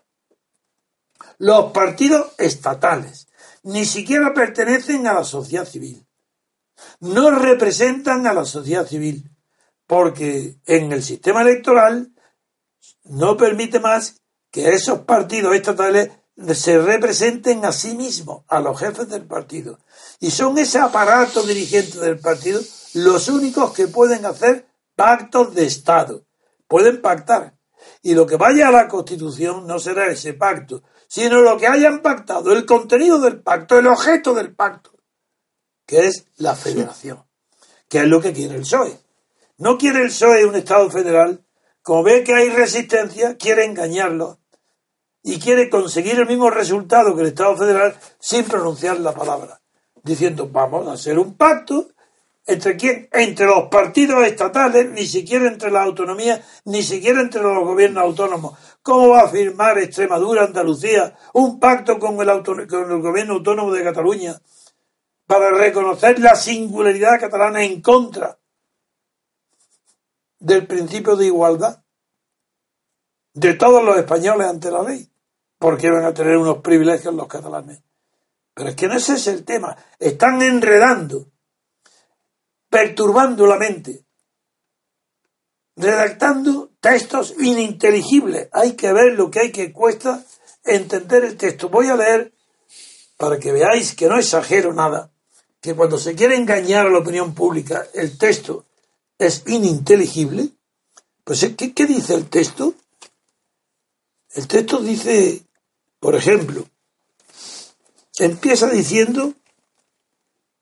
Los 1.38 1.72
partidos 1.72 2.34
estatales 2.38 3.28
ni 3.64 3.86
siquiera 3.86 4.34
pertenecen 4.34 5.08
a 5.08 5.14
la 5.14 5.24
sociedad 5.24 5.66
civil. 5.66 6.06
No 7.00 7.32
representan 7.32 8.26
a 8.28 8.34
la 8.34 8.46
sociedad 8.46 8.88
civil. 8.88 9.30
Porque 9.86 10.58
en 10.66 10.92
el 10.92 11.02
sistema 11.02 11.42
electoral 11.42 12.12
no 13.06 13.38
permite 13.38 13.80
más 13.80 14.22
que 14.52 14.70
esos 14.70 15.00
partidos 15.00 15.56
estatales 15.56 16.12
se 16.54 16.78
representen 16.78 17.66
a 17.66 17.72
sí 17.72 17.96
mismos, 17.96 18.44
a 18.48 18.60
los 18.60 18.80
jefes 18.80 19.10
del 19.10 19.26
partido. 19.26 19.80
Y 20.20 20.32
son 20.32 20.58
ese 20.58 20.80
aparato 20.80 21.44
dirigente 21.44 22.00
del 22.00 22.20
partido 22.20 22.62
los 22.94 23.28
únicos 23.28 23.74
que 23.74 23.88
pueden 23.88 24.26
hacer 24.26 24.68
pactos 24.96 25.54
de 25.56 25.66
Estado. 25.66 26.26
Pueden 26.68 27.02
pactar. 27.02 27.57
Y 28.02 28.14
lo 28.14 28.26
que 28.26 28.36
vaya 28.36 28.68
a 28.68 28.72
la 28.72 28.88
Constitución 28.88 29.66
no 29.68 29.80
será 29.80 30.08
ese 30.08 30.34
pacto, 30.34 30.84
sino 31.08 31.42
lo 31.42 31.58
que 31.58 31.68
hayan 31.68 32.02
pactado, 32.02 32.54
el 32.54 32.66
contenido 32.66 33.20
del 33.20 33.42
pacto, 33.42 33.78
el 33.78 33.88
objeto 33.88 34.34
del 34.34 34.54
pacto, 34.54 34.92
que 35.86 36.08
es 36.08 36.26
la 36.38 36.56
federación, 36.56 37.26
que 37.88 38.00
es 38.00 38.06
lo 38.06 38.22
que 38.22 38.34
quiere 38.34 38.56
el 38.56 38.62
PSOE. 38.62 39.00
No 39.58 39.78
quiere 39.78 40.02
el 40.02 40.08
PSOE 40.08 40.46
un 40.46 40.56
Estado 40.56 40.90
federal, 40.90 41.44
como 41.82 42.04
ve 42.04 42.24
que 42.24 42.34
hay 42.34 42.50
resistencia, 42.50 43.38
quiere 43.38 43.66
engañarlo 43.66 44.40
y 45.24 45.40
quiere 45.40 45.70
conseguir 45.70 46.20
el 46.20 46.28
mismo 46.28 46.50
resultado 46.50 47.16
que 47.16 47.22
el 47.22 47.28
Estado 47.28 47.56
federal 47.58 47.98
sin 48.20 48.46
pronunciar 48.46 49.00
la 49.00 49.14
palabra, 49.14 49.62
diciendo 50.04 50.50
vamos 50.50 50.88
a 50.88 50.94
hacer 50.94 51.18
un 51.18 51.36
pacto 51.36 51.90
entre 52.48 52.78
quién, 52.78 53.10
entre 53.12 53.46
los 53.46 53.68
partidos 53.70 54.26
estatales, 54.26 54.90
ni 54.90 55.06
siquiera 55.06 55.48
entre 55.48 55.70
las 55.70 55.86
autonomías, 55.86 56.42
ni 56.66 56.82
siquiera 56.82 57.22
entre 57.22 57.42
los 57.42 57.64
gobiernos 57.64 58.04
autónomos. 58.04 58.58
¿Cómo 58.82 59.10
va 59.10 59.22
a 59.22 59.30
firmar 59.30 59.78
Extremadura, 59.78 60.46
Andalucía, 60.46 61.16
un 61.34 61.60
pacto 61.60 62.00
con 62.00 62.20
el, 62.20 62.44
con 62.44 62.92
el 62.92 63.02
gobierno 63.02 63.36
autónomo 63.36 63.72
de 63.72 63.84
Cataluña 63.84 64.42
para 65.26 65.52
reconocer 65.52 66.20
la 66.20 66.36
singularidad 66.36 67.20
catalana 67.20 67.64
en 67.64 67.82
contra 67.82 68.40
del 70.40 70.66
principio 70.66 71.16
de 71.16 71.26
igualdad 71.26 71.84
de 73.34 73.54
todos 73.54 73.84
los 73.84 73.98
españoles 73.98 74.48
ante 74.48 74.72
la 74.72 74.82
ley? 74.84 75.12
porque 75.60 75.90
van 75.90 76.06
a 76.06 76.14
tener 76.14 76.38
unos 76.38 76.60
privilegios 76.60 77.14
los 77.14 77.28
catalanes. 77.28 77.82
Pero 78.54 78.70
es 78.70 78.76
que 78.76 78.88
no 78.88 78.96
ese 78.96 79.14
es 79.14 79.28
el 79.28 79.44
tema. 79.44 79.76
Están 80.00 80.42
enredando, 80.42 81.28
perturbando 82.78 83.48
la 83.48 83.58
mente, 83.58 84.06
redactando 85.76 86.70
textos 86.80 87.34
ininteligibles. 87.40 88.50
Hay 88.52 88.74
que 88.74 88.94
ver 88.94 89.14
lo 89.14 89.32
que 89.32 89.40
hay 89.40 89.52
que 89.52 89.74
cuesta 89.74 90.24
entender 90.64 91.24
el 91.24 91.38
texto. 91.38 91.70
Voy 91.70 91.88
a 91.88 91.96
leer 91.96 92.34
para 93.18 93.40
que 93.40 93.52
veáis 93.52 93.96
que 93.96 94.08
no 94.08 94.20
exagero 94.20 94.74
nada, 94.74 95.10
que 95.60 95.74
cuando 95.74 95.98
se 95.98 96.14
quiere 96.14 96.36
engañar 96.36 96.86
a 96.86 96.92
la 96.92 97.00
opinión 97.00 97.34
pública 97.34 97.88
el 97.96 98.16
texto 98.16 98.66
es 99.18 99.44
ininteligible. 99.48 100.50
Pues, 101.24 101.52
¿qué, 101.58 101.74
qué 101.74 101.88
dice 101.88 102.14
el 102.14 102.30
texto? 102.30 102.76
El 104.36 104.48
texto 104.48 104.82
dice 104.82 105.48
por 106.00 106.14
ejemplo, 106.14 106.64
empieza 108.20 108.70
diciendo 108.70 109.34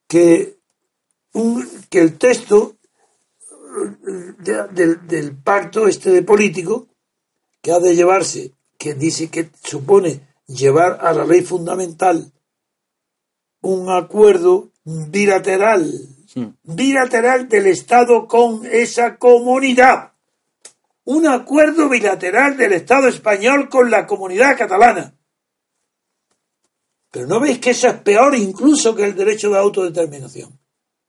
que, 0.08 0.55
que 1.90 2.00
el 2.00 2.18
texto 2.18 2.76
del 4.40 5.36
pacto 5.44 5.88
este 5.88 6.12
de 6.12 6.24
político 6.24 6.88
que 7.62 7.72
ha 7.72 7.80
de 7.80 7.96
llevarse, 7.96 8.52
que 8.78 8.94
dice 8.94 9.30
que 9.30 9.50
supone 9.64 10.22
llevar 10.48 11.00
a 11.02 11.14
la 11.14 11.26
ley 11.26 11.42
fundamental 11.42 12.32
un 13.62 13.90
acuerdo 13.90 14.70
bilateral, 14.84 15.92
bilateral 16.64 17.50
del 17.50 17.68
Estado 17.68 18.28
con 18.28 18.66
esa 18.66 19.18
comunidad. 19.18 20.14
Un 21.04 21.28
acuerdo 21.28 21.90
bilateral 21.90 22.58
del 22.58 22.74
Estado 22.74 23.08
español 23.08 23.70
con 23.70 23.92
la 23.92 24.06
comunidad 24.06 24.58
catalana. 24.58 25.16
Pero 27.12 27.28
¿no 27.28 27.40
veis 27.40 27.60
que 27.60 27.72
eso 27.72 27.88
es 27.88 27.96
peor 27.96 28.36
incluso 28.36 28.96
que 28.96 29.06
el 29.06 29.16
derecho 29.16 29.50
de 29.50 29.58
autodeterminación? 29.58 30.60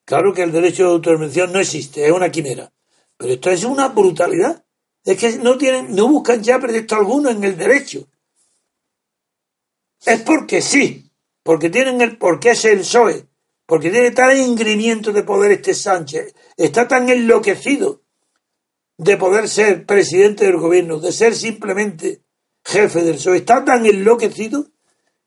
Claro 0.07 0.33
que 0.33 0.45
el 0.45 0.53
derecho 0.53 0.85
de 0.85 0.91
autodeterminación 0.91 1.53
no 1.53 1.59
existe, 1.59 2.07
es 2.07 2.13
una 2.13 2.31
quimera. 2.31 2.73
Pero 3.17 3.33
esto 3.33 3.51
es 3.51 3.65
una 3.65 3.89
brutalidad. 3.89 4.65
Es 5.05 5.19
que 5.19 5.39
no 5.39 5.59
tienen, 5.59 5.95
no 5.95 6.09
buscan 6.09 6.43
ya 6.43 6.61
pretexto 6.61 6.95
alguno 6.95 7.29
en 7.29 7.43
el 7.43 7.57
derecho. 7.57 8.07
Es 10.05 10.23
porque 10.23 10.63
sí, 10.63 11.11
porque 11.43 11.71
tienen 11.71 12.01
el, 12.01 12.19
porque 12.19 12.51
es 12.51 12.65
el 12.67 12.81
PSOE, 12.81 13.27
porque 13.67 13.91
tiene 13.91 14.13
tal 14.13 14.39
ingrimiento 14.39 15.13
de 15.13 15.25
poder 15.25 15.51
este 15.51 15.75
Sánchez, 15.75 16.35
está 16.57 16.87
tan 16.87 17.09
enloquecido 17.09 18.03
de 18.99 19.17
poder 19.17 19.49
ser 19.49 19.87
presidente 19.87 20.45
del 20.45 20.59
gobierno, 20.59 21.01
de 21.01 21.11
ser 21.11 21.35
simplemente 21.35 22.23
jefe 22.65 23.03
del 23.03 23.17
PSOE, 23.17 23.39
está 23.39 23.65
tan 23.65 23.85
enloquecido 23.87 24.67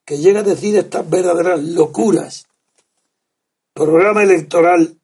que 0.06 0.18
llega 0.18 0.40
a 0.40 0.44
decir 0.44 0.78
estas 0.78 1.10
verdaderas 1.10 1.62
locuras. 1.62 2.49
Programa 3.80 4.24
electoral 4.24 5.00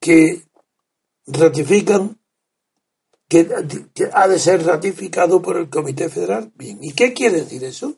que 0.00 0.42
ratifican 1.24 2.18
que, 3.28 3.48
ha 4.12 4.26
de 4.26 4.38
ser 4.40 4.66
ratificado 4.66 5.40
por 5.40 5.56
el 5.56 5.70
Comité 5.70 6.08
Federal. 6.08 6.50
Bien, 6.56 6.82
¿y 6.82 6.94
qué 6.94 7.12
quiere 7.12 7.42
decir 7.42 7.62
eso? 7.62 7.94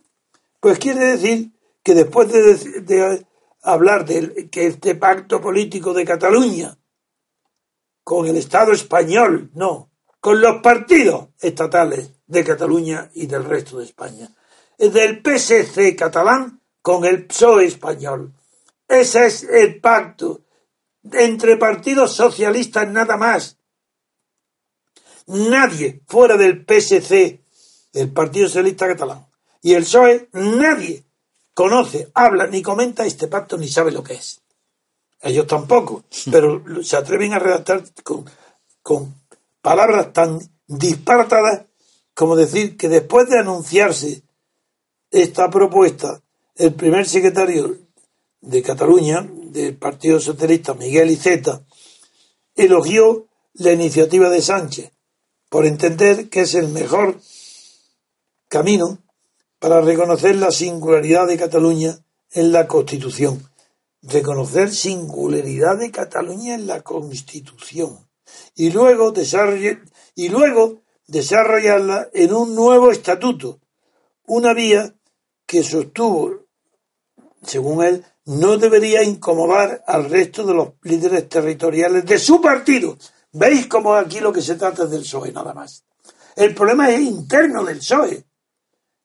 Pues 0.60 0.78
quiere 0.78 1.16
decir 1.16 1.52
que 1.82 1.94
después 1.94 2.30
de, 2.30 3.26
hablar 3.62 4.04
de 4.04 4.50
que 4.50 4.66
este 4.66 4.94
pacto 4.96 5.40
político 5.40 5.94
de 5.94 6.04
Cataluña 6.04 6.76
con 8.04 8.26
el 8.26 8.36
Estado 8.36 8.72
español, 8.72 9.50
no, 9.54 9.90
con 10.20 10.42
los 10.42 10.60
partidos 10.60 11.28
estatales 11.40 12.12
de 12.26 12.44
Cataluña 12.44 13.10
y 13.14 13.26
del 13.26 13.44
resto 13.44 13.78
de 13.78 13.86
España. 13.86 14.28
Del 14.76 15.22
PSC 15.22 15.96
catalán 15.96 16.60
con 16.86 17.04
el 17.04 17.26
PSOE 17.26 17.64
español. 17.64 18.32
Ese 18.86 19.26
es 19.26 19.42
el 19.42 19.80
pacto 19.80 20.42
entre 21.10 21.56
partidos 21.56 22.14
socialistas 22.14 22.88
nada 22.88 23.16
más. 23.16 23.58
Nadie 25.26 26.02
fuera 26.06 26.36
del 26.36 26.64
PSC, 26.64 27.40
el 27.92 28.12
Partido 28.12 28.46
Socialista 28.46 28.86
Catalán, 28.86 29.26
y 29.62 29.74
el 29.74 29.82
PSOE, 29.82 30.28
nadie 30.34 31.02
conoce, 31.54 32.08
habla 32.14 32.46
ni 32.46 32.62
comenta 32.62 33.04
este 33.04 33.26
pacto 33.26 33.58
ni 33.58 33.66
sabe 33.66 33.90
lo 33.90 34.04
que 34.04 34.14
es. 34.14 34.40
Ellos 35.22 35.48
tampoco, 35.48 36.04
pero 36.30 36.62
se 36.84 36.96
atreven 36.96 37.32
a 37.32 37.40
redactar 37.40 37.82
con, 38.04 38.24
con 38.80 39.12
palabras 39.60 40.12
tan 40.12 40.38
disparatadas 40.68 41.64
como 42.14 42.36
decir 42.36 42.76
que 42.76 42.88
después 42.88 43.28
de 43.28 43.40
anunciarse 43.40 44.22
esta 45.10 45.50
propuesta, 45.50 46.22
el 46.56 46.74
primer 46.74 47.06
secretario 47.06 47.76
de 48.40 48.62
Cataluña, 48.62 49.28
del 49.50 49.76
Partido 49.76 50.20
Socialista, 50.20 50.74
Miguel 50.74 51.10
Iceta, 51.10 51.64
elogió 52.54 53.26
la 53.54 53.72
iniciativa 53.72 54.30
de 54.30 54.40
Sánchez 54.40 54.92
por 55.50 55.66
entender 55.66 56.28
que 56.28 56.40
es 56.40 56.54
el 56.54 56.68
mejor 56.68 57.20
camino 58.48 58.98
para 59.58 59.80
reconocer 59.80 60.36
la 60.36 60.50
singularidad 60.50 61.26
de 61.26 61.36
Cataluña 61.36 61.98
en 62.32 62.52
la 62.52 62.66
Constitución. 62.66 63.50
Reconocer 64.02 64.72
singularidad 64.72 65.78
de 65.78 65.90
Cataluña 65.90 66.54
en 66.54 66.66
la 66.66 66.82
Constitución. 66.82 67.98
Y 68.54 68.70
luego, 68.70 69.12
y 70.14 70.28
luego 70.28 70.82
desarrollarla 71.06 72.08
en 72.12 72.32
un 72.32 72.54
nuevo 72.54 72.90
estatuto. 72.90 73.60
Una 74.26 74.54
vía 74.54 74.94
que 75.46 75.62
sostuvo, 75.62 76.45
según 77.46 77.84
él, 77.84 78.04
no 78.26 78.58
debería 78.58 79.02
incomodar 79.02 79.82
al 79.86 80.10
resto 80.10 80.44
de 80.44 80.54
los 80.54 80.72
líderes 80.82 81.28
territoriales 81.28 82.04
de 82.04 82.18
su 82.18 82.40
partido. 82.40 82.98
¿Veis 83.32 83.66
cómo 83.66 83.94
aquí 83.94 84.20
lo 84.20 84.32
que 84.32 84.42
se 84.42 84.56
trata 84.56 84.84
es 84.84 84.90
del 84.90 85.02
PSOE 85.02 85.32
nada 85.32 85.54
más? 85.54 85.84
El 86.34 86.54
problema 86.54 86.90
es 86.90 87.00
interno 87.00 87.64
del 87.64 87.78
PSOE, 87.78 88.24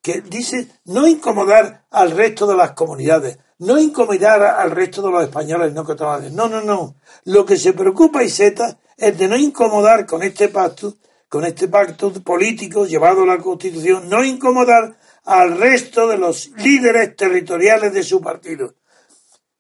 que 0.02 0.22
dice 0.22 0.68
no 0.86 1.08
incomodar 1.08 1.86
al 1.92 2.12
resto 2.12 2.48
de 2.48 2.56
las 2.56 2.72
comunidades, 2.72 3.38
no 3.60 3.78
incomodar 3.78 4.42
al 4.42 4.72
resto 4.72 5.04
de 5.04 5.12
los 5.12 5.24
españoles 5.24 5.72
no 5.74 5.86
catalanes. 5.86 6.32
No, 6.32 6.50
no, 6.50 6.62
no. 6.62 6.96
Lo 7.26 7.46
que 7.46 7.58
se 7.58 7.74
preocupa 7.74 8.24
Iseta 8.24 8.80
es 8.98 9.18
de 9.18 9.28
no 9.28 9.38
incomodar 9.38 10.08
con 10.08 10.24
este 10.24 10.48
pacto, 10.48 10.96
con 11.30 11.46
este 11.46 11.68
pacto 11.68 12.12
político 12.24 12.86
llevado 12.86 13.22
a 13.24 13.28
la 13.28 13.38
Constitución, 13.38 14.10
no 14.10 14.24
incomodar 14.24 14.98
al 15.24 15.58
resto 15.58 16.08
de 16.08 16.18
los 16.18 16.50
líderes 16.58 17.16
territoriales 17.16 17.94
de 17.94 18.04
su 18.04 18.22
partido. 18.22 18.76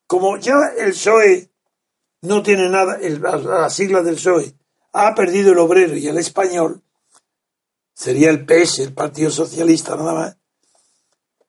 Como 0.07 0.37
ya 0.37 0.57
el 0.77 0.91
PSOE 0.91 1.51
no 2.21 2.43
tiene 2.43 2.69
nada, 2.69 2.97
el, 3.01 3.21
las 3.21 3.73
siglas 3.73 4.03
del 4.05 4.15
PSOE 4.15 4.53
ha 4.93 5.15
perdido 5.15 5.51
el 5.53 5.59
obrero 5.59 5.95
y 5.95 6.07
el 6.07 6.17
español, 6.17 6.81
sería 7.93 8.29
el 8.29 8.45
PS, 8.45 8.79
el 8.79 8.93
Partido 8.93 9.29
Socialista 9.29 9.95
nada 9.95 10.13
más, 10.13 10.37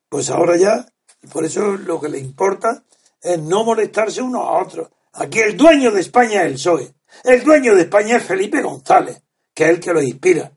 pues 0.07 0.29
ahora 0.29 0.55
ya, 0.57 0.85
por 1.31 1.43
eso 1.43 1.77
lo 1.77 1.99
que 1.99 2.09
le 2.09 2.19
importa 2.19 2.83
es 3.21 3.39
no 3.39 3.63
molestarse 3.63 4.21
unos 4.21 4.43
a 4.43 4.51
otros. 4.51 4.89
Aquí 5.13 5.39
el 5.39 5.57
dueño 5.57 5.91
de 5.91 6.01
España 6.01 6.43
es 6.43 6.47
el 6.47 6.53
PSOE. 6.53 6.93
El 7.23 7.43
dueño 7.43 7.75
de 7.75 7.83
España 7.83 8.17
es 8.17 8.23
Felipe 8.23 8.61
González, 8.61 9.21
que 9.53 9.65
es 9.65 9.69
el 9.71 9.79
que 9.79 9.93
lo 9.93 10.01
inspira. 10.01 10.51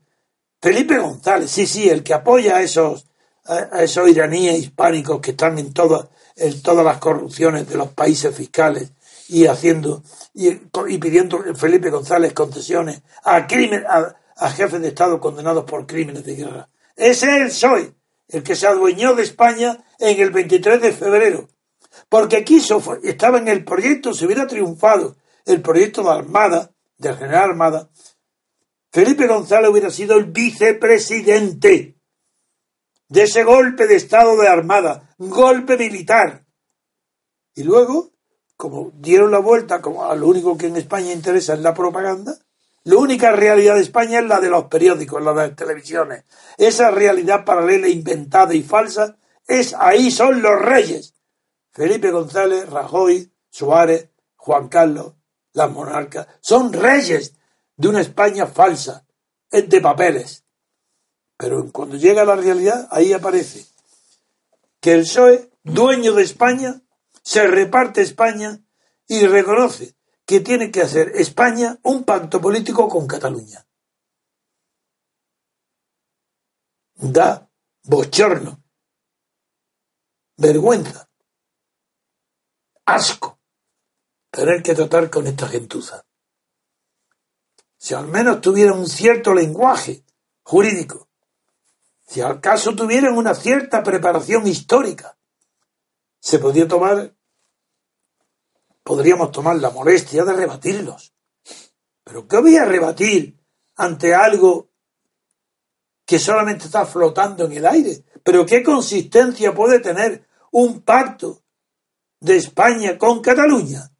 Felipe 0.61 0.97
González, 0.97 1.51
sí, 1.51 1.67
sí, 1.67 1.89
el 1.89 2.03
que 2.03 2.13
apoya 2.13 2.57
a 2.57 2.61
esos, 2.61 3.06
a 3.47 3.83
esos 3.83 4.09
iraníes 4.09 4.59
hispánicos 4.59 5.21
que 5.21 5.31
están 5.31 5.57
en 5.57 5.73
todas 5.73 6.07
en 6.37 6.61
todas 6.61 6.85
las 6.85 6.99
corrupciones 6.99 7.67
de 7.67 7.77
los 7.77 7.89
países 7.89 8.35
fiscales 8.35 8.91
y 9.27 9.45
haciendo 9.47 10.03
y, 10.33 10.51
pidiendo 10.97 11.43
Felipe 11.55 11.89
González 11.89 12.33
concesiones 12.33 13.01
a 13.23 13.47
crimen, 13.47 13.83
a, 13.87 14.49
jefes 14.51 14.81
de 14.81 14.89
Estado 14.89 15.19
condenados 15.19 15.65
por 15.65 15.87
crímenes 15.87 16.23
de 16.23 16.35
guerra. 16.35 16.69
Ese 16.95 17.25
es 17.25 17.41
el 17.41 17.47
PSOE, 17.47 17.93
el 18.29 18.43
que 18.43 18.55
se 18.55 18.67
adueñó 18.67 19.15
de 19.15 19.23
España 19.23 19.83
en 19.99 20.19
el 20.19 20.29
23 20.29 20.79
de 20.79 20.91
febrero, 20.91 21.49
porque 22.07 22.43
quiso, 22.43 22.81
estaba 23.03 23.39
en 23.39 23.47
el 23.47 23.65
proyecto, 23.65 24.13
se 24.13 24.25
hubiera 24.25 24.47
triunfado 24.47 25.17
el 25.45 25.61
proyecto 25.61 26.03
de 26.03 26.11
Armada, 26.11 26.71
del 26.97 27.17
general 27.17 27.49
Armada, 27.49 27.89
Felipe 28.91 29.27
González 29.27 29.69
hubiera 29.69 29.89
sido 29.89 30.17
el 30.17 30.25
vicepresidente 30.25 31.96
de 33.09 33.23
ese 33.23 33.43
golpe 33.43 33.87
de 33.87 33.95
estado 33.95 34.37
de 34.37 34.47
armada, 34.47 35.15
golpe 35.17 35.77
militar. 35.77 36.45
Y 37.55 37.63
luego, 37.63 38.11
como 38.55 38.91
dieron 38.95 39.31
la 39.31 39.39
vuelta, 39.39 39.81
como 39.81 40.05
a 40.05 40.15
lo 40.15 40.27
único 40.27 40.57
que 40.57 40.67
en 40.67 40.77
España 40.77 41.11
interesa 41.11 41.53
es 41.53 41.59
la 41.59 41.73
propaganda, 41.73 42.37
la 42.83 42.95
única 42.95 43.31
realidad 43.31 43.75
de 43.75 43.81
España 43.81 44.19
es 44.19 44.25
la 44.25 44.39
de 44.39 44.49
los 44.49 44.65
periódicos, 44.65 45.21
la 45.21 45.33
de 45.33 45.47
las 45.47 45.55
televisiones. 45.55 46.23
Esa 46.57 46.89
realidad 46.89 47.43
paralela, 47.43 47.89
inventada 47.89 48.53
y 48.53 48.63
falsa, 48.63 49.17
es 49.45 49.73
ahí 49.73 50.09
son 50.11 50.41
los 50.41 50.57
reyes. 50.61 51.13
Felipe 51.71 52.11
González, 52.11 52.69
Rajoy, 52.69 53.31
Suárez, 53.49 54.09
Juan 54.35 54.69
Carlos, 54.69 55.13
las 55.53 55.69
monarcas, 55.69 56.27
son 56.39 56.71
reyes 56.71 57.35
de 57.75 57.89
una 57.89 58.01
España 58.01 58.47
falsa, 58.47 59.05
de 59.51 59.81
papeles. 59.81 60.46
Pero 61.37 61.71
cuando 61.71 61.95
llega 61.95 62.23
a 62.23 62.25
la 62.25 62.35
realidad, 62.35 62.87
ahí 62.91 63.13
aparece 63.13 63.65
que 64.81 64.93
el 64.93 65.01
PSOE, 65.01 65.51
dueño 65.63 66.13
de 66.13 66.23
España, 66.23 66.81
se 67.21 67.45
reparte 67.45 68.01
España 68.01 68.59
y 69.07 69.25
reconoce 69.27 69.95
que 70.25 70.39
tiene 70.39 70.71
que 70.71 70.81
hacer 70.81 71.11
España 71.15 71.77
un 71.83 72.03
pacto 72.03 72.41
político 72.41 72.89
con 72.89 73.07
Cataluña. 73.07 73.65
Da 76.95 77.47
bochorno, 77.83 78.63
vergüenza, 80.35 81.07
asco 82.85 83.39
tener 84.31 84.61
que 84.63 84.73
tratar 84.73 85.09
con 85.09 85.27
esta 85.27 85.47
gentuza. 85.47 86.05
Si 87.77 87.93
al 87.93 88.07
menos 88.07 88.41
tuviera 88.41 88.73
un 88.73 88.87
cierto 88.87 89.33
lenguaje 89.33 90.03
jurídico, 90.43 91.06
si 92.07 92.21
al 92.21 92.39
caso 92.39 92.73
tuvieran 92.73 93.17
una 93.17 93.35
cierta 93.35 93.83
preparación 93.83 94.47
histórica, 94.47 95.17
se 96.19 96.39
podría 96.39 96.67
tomar, 96.67 97.13
podríamos 98.81 99.31
tomar 99.31 99.57
la 99.57 99.71
molestia 99.71 100.23
de 100.23 100.33
rebatirlos. 100.33 101.13
Pero 102.05 102.25
¿qué 102.25 102.37
voy 102.37 102.55
a 102.55 102.63
rebatir 102.63 103.37
ante 103.75 104.15
algo 104.15 104.69
que 106.05 106.17
solamente 106.17 106.65
está 106.65 106.85
flotando 106.85 107.45
en 107.45 107.51
el 107.51 107.65
aire? 107.65 108.05
¿Pero 108.23 108.45
qué 108.45 108.63
consistencia 108.63 109.53
puede 109.53 109.79
tener 109.79 110.25
un 110.51 110.81
pacto 110.83 111.43
de 112.21 112.37
España 112.37 112.97
con 112.97 113.21
Cataluña? 113.21 113.91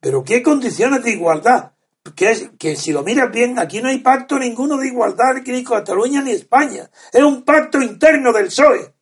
¿Pero 0.00 0.24
qué 0.24 0.42
condiciones 0.42 1.04
de 1.04 1.12
igualdad? 1.12 1.75
Que, 2.14 2.50
que 2.58 2.76
si 2.76 2.92
lo 2.92 3.02
miras 3.02 3.30
bien, 3.30 3.58
aquí 3.58 3.80
no 3.80 3.88
hay 3.88 3.98
pacto 3.98 4.38
ninguno 4.38 4.76
de 4.76 4.88
igualdad 4.88 5.34
ni 5.44 5.64
Cataluña 5.64 6.22
ni 6.22 6.32
España. 6.32 6.90
Es 7.12 7.22
un 7.22 7.42
pacto 7.44 7.80
interno 7.80 8.32
del 8.32 8.46
PSOE 8.46 8.94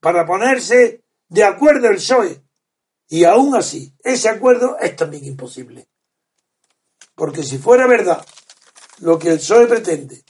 para 0.00 0.24
ponerse 0.24 1.04
de 1.28 1.44
acuerdo 1.44 1.88
el 1.88 1.96
PSOE. 1.96 2.42
Y 3.08 3.24
aún 3.24 3.56
así, 3.56 3.94
ese 4.02 4.28
acuerdo 4.28 4.78
es 4.78 4.94
también 4.96 5.24
imposible. 5.24 5.88
Porque 7.14 7.42
si 7.42 7.58
fuera 7.58 7.86
verdad 7.86 8.24
lo 9.00 9.18
que 9.18 9.30
el 9.30 9.38
PSOE 9.38 9.66
pretende 9.66 10.24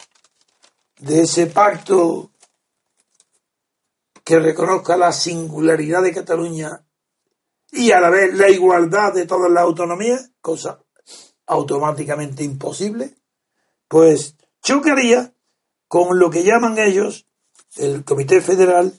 de 0.99 1.23
ese 1.23 1.47
pacto 1.47 2.33
que 4.25 4.39
reconozca 4.39 4.97
la 4.97 5.13
singularidad 5.13 6.03
de 6.03 6.15
Cataluña 6.15 6.85
y 7.71 7.93
a 7.93 8.01
la 8.01 8.11
vez 8.11 8.35
la 8.35 8.49
igualdad 8.49 9.13
de 9.13 9.27
todas 9.27 9.51
las 9.51 9.63
autonomías, 9.63 10.31
cosa 10.41 10.81
automáticamente 11.49 12.45
imposible, 12.45 13.15
pues 13.89 14.37
chocaría 14.63 15.33
con 15.89 16.19
lo 16.19 16.31
que 16.31 16.45
llaman 16.45 16.79
ellos, 16.79 17.27
el 17.77 18.05
Comité 18.05 18.41
Federal, 18.41 18.93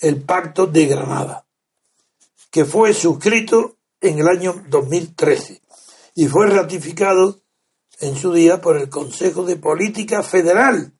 el 0.00 0.22
Pacto 0.22 0.66
de 0.66 0.86
Granada, 0.86 1.46
que 2.50 2.64
fue 2.64 2.94
suscrito 2.94 3.76
en 4.00 4.18
el 4.18 4.28
año 4.28 4.62
2013 4.68 5.60
y 6.14 6.26
fue 6.26 6.48
ratificado 6.48 7.40
en 8.00 8.16
su 8.16 8.32
día 8.32 8.60
por 8.60 8.76
el 8.76 8.88
Consejo 8.88 9.44
de 9.44 9.56
Política 9.56 10.22
Federal. 10.22 10.92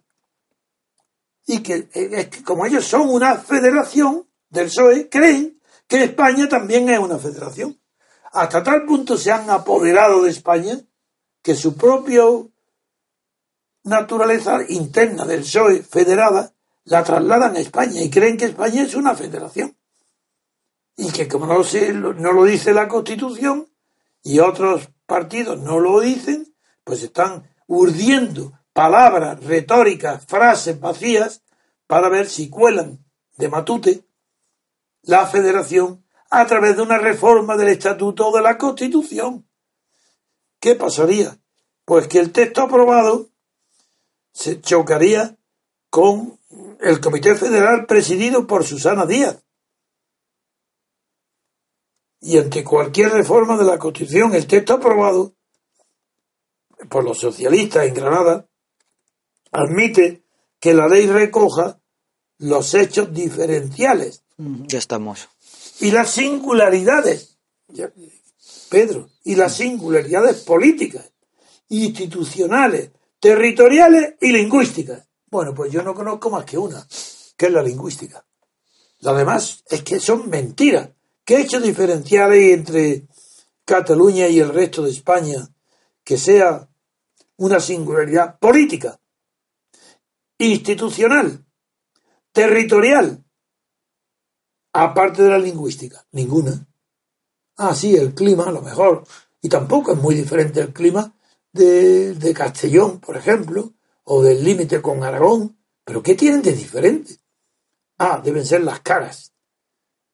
Y 1.47 1.61
que, 1.63 1.89
es 1.93 2.29
que 2.29 2.43
como 2.43 2.67
ellos 2.67 2.85
son 2.85 3.09
una 3.09 3.37
federación 3.37 4.27
del 4.51 4.67
PSOE, 4.67 5.09
creen 5.09 5.61
que 5.87 6.05
España 6.05 6.49
también 6.49 6.89
es 6.89 6.99
una 6.99 7.19
federación. 7.19 7.79
Hasta 8.33 8.63
tal 8.63 8.85
punto 8.85 9.17
se 9.17 9.33
han 9.33 9.49
apoderado 9.51 10.23
de 10.23 10.31
España 10.31 10.79
que 11.43 11.55
su 11.55 11.77
propia 11.77 12.25
naturaleza 13.85 14.61
interna 14.69 15.25
del 15.25 15.41
PSOE 15.41 15.83
federada 15.83 16.53
la 16.85 17.05
trasladan 17.05 17.57
a 17.57 17.61
España 17.61 18.03
y 18.03 18.11
creen 18.11 18.37
que 18.37 18.47
España 18.47 18.83
es 18.83 18.95
una 18.95 19.15
federación. 19.15 19.77
Y 20.97 21.11
que 21.13 21.29
como 21.29 21.47
no, 21.47 21.63
no 22.15 22.33
lo 22.33 22.45
dice 22.45 22.73
la 22.73 22.89
Constitución 22.89 23.69
y 24.23 24.41
otros 24.41 24.91
partidos 25.07 25.61
no 25.61 25.79
lo 25.79 26.01
dicen, 26.01 26.55
pues 26.85 27.03
están 27.03 27.49
urdiendo 27.67 28.53
palabras 28.73 29.43
retóricas, 29.45 30.25
frases 30.27 30.79
vacías 30.81 31.43
para 31.87 32.09
ver 32.09 32.29
si 32.29 32.51
cuelan 32.51 33.05
de 33.37 33.49
matute 33.49 34.05
la 35.03 35.27
federación 35.27 36.05
a 36.31 36.47
través 36.47 36.77
de 36.77 36.83
una 36.83 36.99
reforma 36.99 37.57
del 37.57 37.69
estatuto 37.69 38.31
de 38.33 38.43
la 38.43 38.59
Constitución. 38.59 39.49
¿Qué 40.61 40.75
pasaría? 40.75 41.39
Pues 41.85 42.09
que 42.09 42.19
el 42.19 42.33
texto 42.33 42.63
aprobado 42.63 43.29
se 44.33 44.61
chocaría 44.61 45.37
con 45.91 46.39
el 46.81 47.01
Comité 47.01 47.35
Federal 47.35 47.87
presidido 47.87 48.47
por 48.47 48.65
Susana 48.65 49.07
Díaz. 49.07 49.43
Y 52.21 52.37
ante 52.39 52.65
cualquier 52.65 53.13
reforma 53.13 53.57
de 53.57 53.65
la 53.65 53.79
Constitución, 53.79 54.35
el 54.35 54.47
texto 54.47 54.75
aprobado 54.75 55.35
por 56.89 57.05
los 57.05 57.19
socialistas 57.19 57.87
en 57.87 57.95
Granada 57.95 58.49
admite 59.53 60.25
que 60.61 60.75
la 60.75 60.89
ley 60.89 61.07
recoja 61.07 61.81
los 62.39 62.75
hechos 62.75 63.13
diferenciales 63.13 64.25
Ya 64.39 64.79
estamos. 64.79 65.29
Y 65.81 65.91
las 65.91 66.11
singularidades, 66.11 67.39
Pedro, 68.69 69.11
y 69.25 69.37
las 69.37 69.57
singularidades 69.57 70.43
políticas, 70.43 71.13
institucionales, 71.69 72.91
territoriales 73.21 74.15
y 74.21 74.33
lingüísticas. 74.33 75.07
Bueno, 75.31 75.55
pues 75.55 75.71
yo 75.71 75.83
no 75.83 75.95
conozco 75.95 76.31
más 76.31 76.45
que 76.45 76.59
una, 76.59 76.87
que 77.37 77.47
es 77.47 77.53
la 77.53 77.63
lingüística. 77.63 78.25
Lo 79.01 79.15
demás 79.15 79.63
es 79.69 79.83
que 79.83 80.01
son 80.01 80.29
mentiras. 80.29 80.89
¿Qué 81.25 81.41
hecho 81.41 81.61
diferencial 81.61 82.33
hay 82.33 82.53
entre 82.53 83.07
Cataluña 83.65 84.29
y 84.29 84.41
el 84.41 84.49
resto 84.49 84.83
de 84.83 84.91
España 84.91 85.49
que 86.03 86.17
sea 86.17 86.69
una 87.37 87.61
singularidad 87.61 88.39
política, 88.39 88.99
institucional, 90.39 91.45
territorial, 92.33 93.25
aparte 94.85 95.23
de 95.23 95.31
la 95.31 95.39
lingüística? 95.39 96.05
Ninguna. 96.13 96.67
Ah, 97.57 97.75
sí, 97.75 97.97
el 97.97 98.15
clima, 98.15 98.45
a 98.45 98.53
lo 98.53 98.63
mejor. 98.63 99.05
Y 99.43 99.49
tampoco 99.49 99.93
es 99.93 99.99
muy 99.99 100.15
diferente 100.15 100.61
el 100.61 100.73
clima 100.73 101.15
de, 101.53 102.33
Castellón, 102.35 103.01
por 103.01 103.17
ejemplo, 103.17 103.73
o 104.05 104.23
del 104.23 104.45
límite 104.45 104.81
con 104.81 105.03
Aragón. 105.03 105.59
¿Pero 105.85 106.03
qué 106.03 106.15
tienen 106.15 106.43
de 106.43 106.53
diferente? 106.53 107.17
Ah, 107.99 108.21
deben 108.23 108.47
ser 108.47 108.63
las 108.63 108.81
caras. 108.81 109.33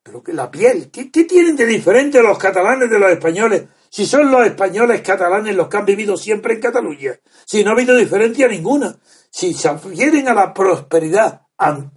Pero 0.02 0.22
que 0.22 0.32
la 0.32 0.50
piel, 0.50 0.90
¿qué, 0.90 1.06
tienen 1.06 1.56
de 1.56 1.66
diferente 1.66 2.22
los 2.22 2.38
catalanes 2.38 2.90
de 2.90 2.98
los 2.98 3.10
españoles? 3.10 3.64
Si 3.90 4.06
son 4.06 4.30
los 4.30 4.46
españoles 4.46 5.02
catalanes 5.02 5.54
los 5.54 5.68
que 5.68 5.76
han 5.76 5.84
vivido 5.84 6.16
siempre 6.16 6.54
en 6.54 6.60
Cataluña. 6.60 7.12
Si 7.44 7.62
no 7.62 7.70
ha 7.70 7.74
habido 7.74 7.96
diferencia 7.96 8.48
ninguna. 8.48 8.96
Si 9.30 9.52
se 9.54 9.72
refieren 9.72 10.28
a 10.28 10.34
la 10.34 10.54
prosperidad 10.54 11.42
an- 11.58 11.92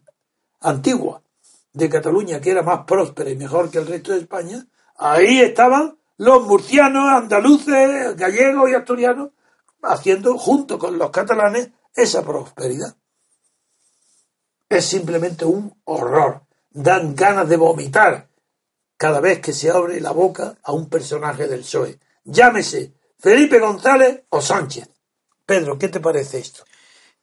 antigua 0.62 1.22
de 1.78 1.90
Cataluña, 1.90 2.42
que 2.42 2.52
era 2.52 2.64
más 2.64 2.86
próspera 2.86 3.30
y 3.30 3.36
mejor 3.36 3.70
que 3.70 3.78
el 3.78 3.88
resto 3.88 4.12
de 4.14 4.20
España, 4.20 4.66
ahí 4.98 5.40
estaban 5.42 5.98
los 6.18 6.44
murcianos, 6.44 7.10
andaluces, 7.10 8.16
gallegos 8.16 8.70
y 8.70 8.74
asturianos 8.74 9.30
haciendo 9.84 10.38
junto 10.38 10.80
con 10.80 10.98
los 10.98 11.12
catalanes 11.12 11.70
esa 11.94 12.24
prosperidad. 12.24 12.96
Es 14.68 14.86
simplemente 14.86 15.46
un 15.46 15.80
horror. 15.86 16.42
Dan 16.70 17.16
ganas 17.16 17.48
de 17.48 17.58
vomitar 17.58 18.30
cada 18.98 19.20
vez 19.20 19.40
que 19.40 19.54
se 19.54 19.70
abre 19.70 20.02
la 20.02 20.12
boca 20.12 20.58
a 20.64 20.72
un 20.74 20.90
personaje 20.90 21.48
del 21.48 21.62
PSOE. 21.62 22.00
Llámese 22.24 22.94
Felipe 23.20 23.60
González 23.60 24.24
o 24.30 24.42
Sánchez. 24.42 24.90
Pedro, 25.46 25.78
¿qué 25.78 25.88
te 25.88 26.00
parece 26.00 26.40
esto? 26.40 26.64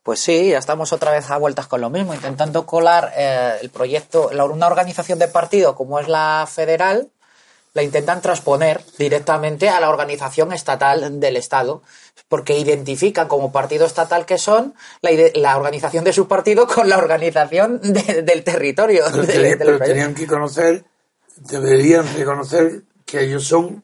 Pues 0.04 0.20
sí, 0.20 0.50
ya 0.50 0.58
estamos 0.58 0.92
otra 0.92 1.10
vez 1.10 1.30
a 1.30 1.38
vueltas 1.38 1.66
con 1.66 1.80
lo 1.80 1.88
mismo, 1.90 2.14
intentando 2.14 2.66
colar 2.66 3.12
eh, 3.16 3.54
el 3.62 3.70
proyecto, 3.70 4.30
la- 4.32 4.44
una 4.44 4.66
organización 4.66 5.18
de 5.18 5.28
partido 5.28 5.74
como 5.74 5.98
es 5.98 6.08
la 6.08 6.46
federal, 6.48 7.08
la 7.72 7.82
intentan 7.82 8.20
transponer 8.20 8.82
directamente 8.98 9.68
a 9.70 9.80
la 9.80 9.88
organización 9.88 10.52
estatal 10.52 11.18
del 11.18 11.36
Estado, 11.36 11.82
porque 12.28 12.56
identifican 12.58 13.26
como 13.28 13.50
partido 13.50 13.86
estatal 13.86 14.26
que 14.26 14.36
son 14.38 14.74
la, 15.00 15.10
la 15.34 15.56
organización 15.56 16.04
de 16.04 16.12
su 16.12 16.28
partido 16.28 16.66
con 16.72 16.88
la 16.90 16.98
organización 16.98 17.80
de- 17.82 18.22
del 18.22 18.44
territorio. 18.44 19.04
Pero, 19.10 19.22
de- 19.22 19.56
pero 19.56 19.78
tenían 19.88 20.14
que 20.14 20.26
conocer, 20.26 20.84
deberían 21.36 22.06
reconocer 22.14 22.82
que 23.06 23.22
ellos 23.22 23.44
son 23.46 23.82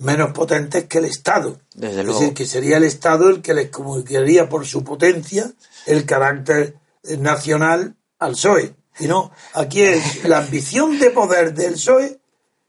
menos 0.00 0.32
potentes 0.32 0.84
que 0.84 0.98
el 0.98 1.04
Estado. 1.04 1.60
Desde 1.74 2.00
es 2.00 2.06
decir, 2.06 2.34
que 2.34 2.46
sería 2.46 2.78
el 2.78 2.84
Estado 2.84 3.28
el 3.28 3.42
que 3.42 3.54
les 3.54 3.70
comunicaría 3.70 4.48
por 4.48 4.66
su 4.66 4.82
potencia 4.82 5.50
el 5.86 6.04
carácter 6.04 6.76
nacional 7.18 7.96
al 8.18 8.32
PSOE. 8.32 8.74
Y 8.98 9.06
no, 9.06 9.30
aquí 9.54 9.82
es 9.82 10.24
la 10.24 10.38
ambición 10.38 10.98
de 10.98 11.10
poder 11.10 11.54
del 11.54 11.74
PSOE 11.74 12.18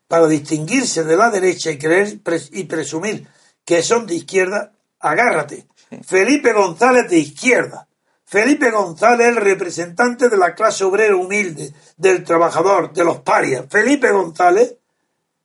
para 0.07 0.27
distinguirse 0.27 1.03
de 1.03 1.15
la 1.15 1.29
derecha 1.29 1.71
y 1.71 1.77
creer 1.77 2.19
y 2.51 2.63
presumir 2.65 3.27
que 3.65 3.81
son 3.81 4.05
de 4.05 4.15
izquierda, 4.15 4.73
agárrate. 4.99 5.67
Felipe 6.05 6.51
González 6.51 7.09
de 7.09 7.19
izquierda. 7.19 7.87
Felipe 8.25 8.71
González, 8.71 9.27
el 9.27 9.35
representante 9.37 10.29
de 10.29 10.37
la 10.37 10.55
clase 10.55 10.83
obrera 10.83 11.15
humilde, 11.15 11.73
del 11.97 12.23
trabajador, 12.23 12.93
de 12.93 13.03
los 13.03 13.19
parias. 13.19 13.65
Felipe 13.69 14.09
González, 14.11 14.77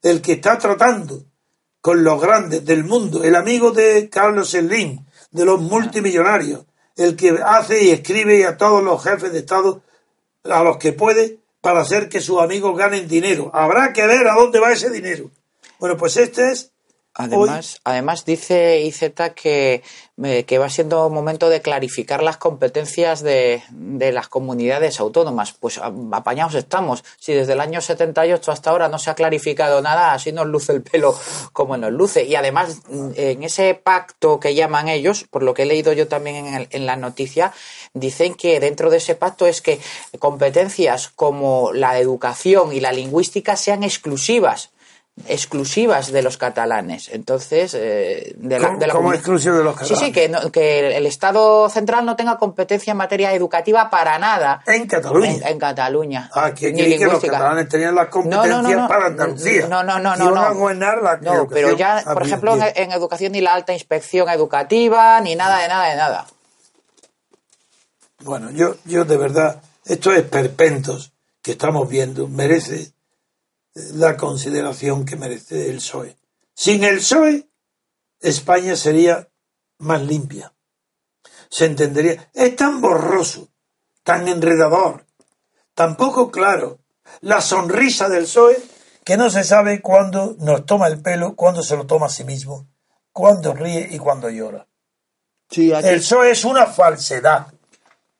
el 0.01 0.21
que 0.21 0.33
está 0.33 0.57
tratando 0.57 1.23
con 1.81 2.03
los 2.03 2.21
grandes 2.21 2.65
del 2.65 2.83
mundo, 2.83 3.23
el 3.23 3.35
amigo 3.35 3.71
de 3.71 4.09
Carlos 4.09 4.51
Slim, 4.51 5.05
de 5.31 5.45
los 5.45 5.61
multimillonarios, 5.61 6.65
el 6.95 7.15
que 7.15 7.37
hace 7.43 7.83
y 7.83 7.91
escribe 7.91 8.45
a 8.45 8.57
todos 8.57 8.83
los 8.83 9.03
jefes 9.03 9.31
de 9.31 9.39
Estado 9.39 9.81
a 10.43 10.63
los 10.63 10.77
que 10.77 10.93
puede 10.93 11.39
para 11.61 11.81
hacer 11.81 12.09
que 12.09 12.21
sus 12.21 12.39
amigos 12.39 12.77
ganen 12.77 13.07
dinero. 13.07 13.51
Habrá 13.53 13.93
que 13.93 14.07
ver 14.07 14.27
a 14.27 14.35
dónde 14.35 14.59
va 14.59 14.71
ese 14.71 14.89
dinero. 14.89 15.31
Bueno, 15.79 15.97
pues 15.97 16.17
este 16.17 16.51
es 16.51 16.71
Además, 17.19 17.79
además 17.83 18.25
dice 18.25 18.79
IZ 18.81 19.11
que, 19.35 19.81
eh, 20.23 20.43
que 20.45 20.57
va 20.59 20.69
siendo 20.69 21.09
momento 21.09 21.49
de 21.49 21.61
clarificar 21.61 22.21
las 22.21 22.37
competencias 22.37 23.21
de, 23.23 23.63
de 23.71 24.11
las 24.11 24.27
comunidades 24.27 24.99
autónomas. 24.99 25.53
Pues 25.59 25.77
a- 25.79 25.91
apañados 26.11 26.53
estamos. 26.55 27.03
Si 27.19 27.33
desde 27.33 27.53
el 27.53 27.61
año 27.61 27.81
78 27.81 28.51
hasta 28.51 28.69
ahora 28.69 28.87
no 28.87 28.99
se 28.99 29.09
ha 29.09 29.15
clarificado 29.15 29.81
nada, 29.81 30.13
así 30.13 30.31
nos 30.31 30.45
luce 30.47 30.73
el 30.73 30.81
pelo 30.83 31.17
como 31.53 31.75
nos 31.77 31.91
luce. 31.91 32.23
Y 32.25 32.35
además, 32.35 32.77
mm, 32.87 33.09
en 33.15 33.43
ese 33.43 33.73
pacto 33.73 34.39
que 34.39 34.53
llaman 34.53 34.87
ellos, 34.87 35.25
por 35.29 35.41
lo 35.43 35.53
que 35.53 35.63
he 35.63 35.65
leído 35.65 35.93
yo 35.93 36.07
también 36.07 36.35
en, 36.45 36.53
el- 36.53 36.67
en 36.71 36.85
la 36.85 36.95
noticia, 36.95 37.51
dicen 37.93 38.35
que 38.35 38.59
dentro 38.59 38.89
de 38.91 38.97
ese 38.97 39.15
pacto 39.15 39.47
es 39.47 39.61
que 39.61 39.79
competencias 40.19 41.09
como 41.15 41.71
la 41.73 41.97
educación 41.99 42.73
y 42.73 42.79
la 42.79 42.91
lingüística 42.91 43.55
sean 43.55 43.83
exclusivas 43.83 44.69
exclusivas 45.25 46.11
de 46.11 46.21
los 46.21 46.37
catalanes. 46.37 47.09
Entonces, 47.09 47.73
eh, 47.73 48.33
de 48.37 48.59
la, 48.59 48.67
¿Cómo- 48.67 48.79
de 48.79 48.87
la 48.87 48.93
cómo 48.93 49.13
exclusivo 49.13 49.55
de 49.57 49.63
los 49.63 49.73
Sí, 49.75 49.79
catalanes? 49.79 50.05
sí, 50.05 50.11
que, 50.11 50.29
no- 50.29 50.51
que 50.51 50.95
el 50.95 51.05
Estado 51.07 51.67
central 51.69 52.05
no 52.05 52.15
tenga 52.15 52.37
competencia 52.37 52.91
en 52.91 52.97
materia 52.97 53.33
educativa 53.33 53.89
para 53.89 54.19
nada. 54.19 54.61
en 54.67 54.85
Cataluña. 54.87 55.31
En, 55.31 55.47
en 55.47 55.59
Cataluña. 55.59 56.29
Ah, 56.33 56.53
que 56.53 56.71
Ni 56.71 56.81
creí 56.81 56.97
que 56.99 57.05
los 57.05 57.19
catalanes 57.23 57.67
tenían 57.67 57.95
las 57.95 58.07
No, 58.13 58.21
no, 58.23 58.29
no, 58.29 58.41
competencias 58.41 58.77
no. 58.81 58.87
para 58.87 59.05
Andalucía. 59.07 59.67
No, 59.67 59.83
no, 59.83 59.99
no, 59.99 60.15
no. 60.15 60.25
iban 60.25 60.37
a 60.37 60.49
no. 60.49 60.55
gobernar 60.55 61.01
la 61.01 61.17
No, 61.17 61.47
pero 61.47 61.75
ya, 61.75 62.01
por 62.05 62.17
bien, 62.17 62.27
ejemplo, 62.27 62.53
en, 62.53 62.59
bien. 62.59 62.71
en 62.75 62.91
educación 62.91 63.31
ni 63.31 63.41
la 63.41 63.53
alta 63.55 63.73
inspección 63.73 64.29
educativa, 64.29 65.19
ni 65.21 65.35
nada 65.35 65.57
de 65.61 65.67
nada 65.67 65.89
de 65.89 65.95
nada. 65.95 66.27
Bueno, 68.19 68.51
yo, 68.51 68.75
yo 68.85 69.05
de 69.05 69.17
verdad, 69.17 69.61
estos 69.85 70.15
esperpentos 70.15 71.11
que 71.41 71.51
estamos 71.51 71.87
viendo 71.87 72.27
merece 72.27 72.91
la 73.93 74.17
consideración 74.17 75.05
que 75.05 75.15
merece 75.15 75.69
el 75.69 75.77
PSOE. 75.77 76.17
Sin 76.53 76.83
el 76.83 76.97
PSOE, 76.97 77.47
España 78.19 78.75
sería 78.75 79.27
más 79.79 80.01
limpia. 80.01 80.53
Se 81.49 81.65
entendería. 81.65 82.29
Es 82.33 82.55
tan 82.55 82.81
borroso, 82.81 83.49
tan 84.03 84.27
enredador, 84.27 85.05
tan 85.73 85.95
poco 85.95 86.31
claro. 86.31 86.79
La 87.21 87.41
sonrisa 87.41 88.09
del 88.09 88.23
PSOE 88.23 88.57
que 89.03 89.15
no 89.17 89.29
se 89.29 89.43
sabe 89.43 89.81
cuándo 89.81 90.35
nos 90.39 90.65
toma 90.65 90.87
el 90.87 91.01
pelo, 91.01 91.35
cuándo 91.35 91.63
se 91.63 91.77
lo 91.77 91.85
toma 91.85 92.07
a 92.07 92.09
sí 92.09 92.23
mismo, 92.25 92.67
cuándo 93.13 93.53
ríe 93.53 93.87
y 93.91 93.97
cuándo 93.99 94.29
llora. 94.29 94.67
Sí, 95.49 95.71
aquí- 95.71 95.87
El 95.87 95.99
PSOE 95.99 96.31
es 96.31 96.43
una 96.43 96.65
falsedad. 96.65 97.47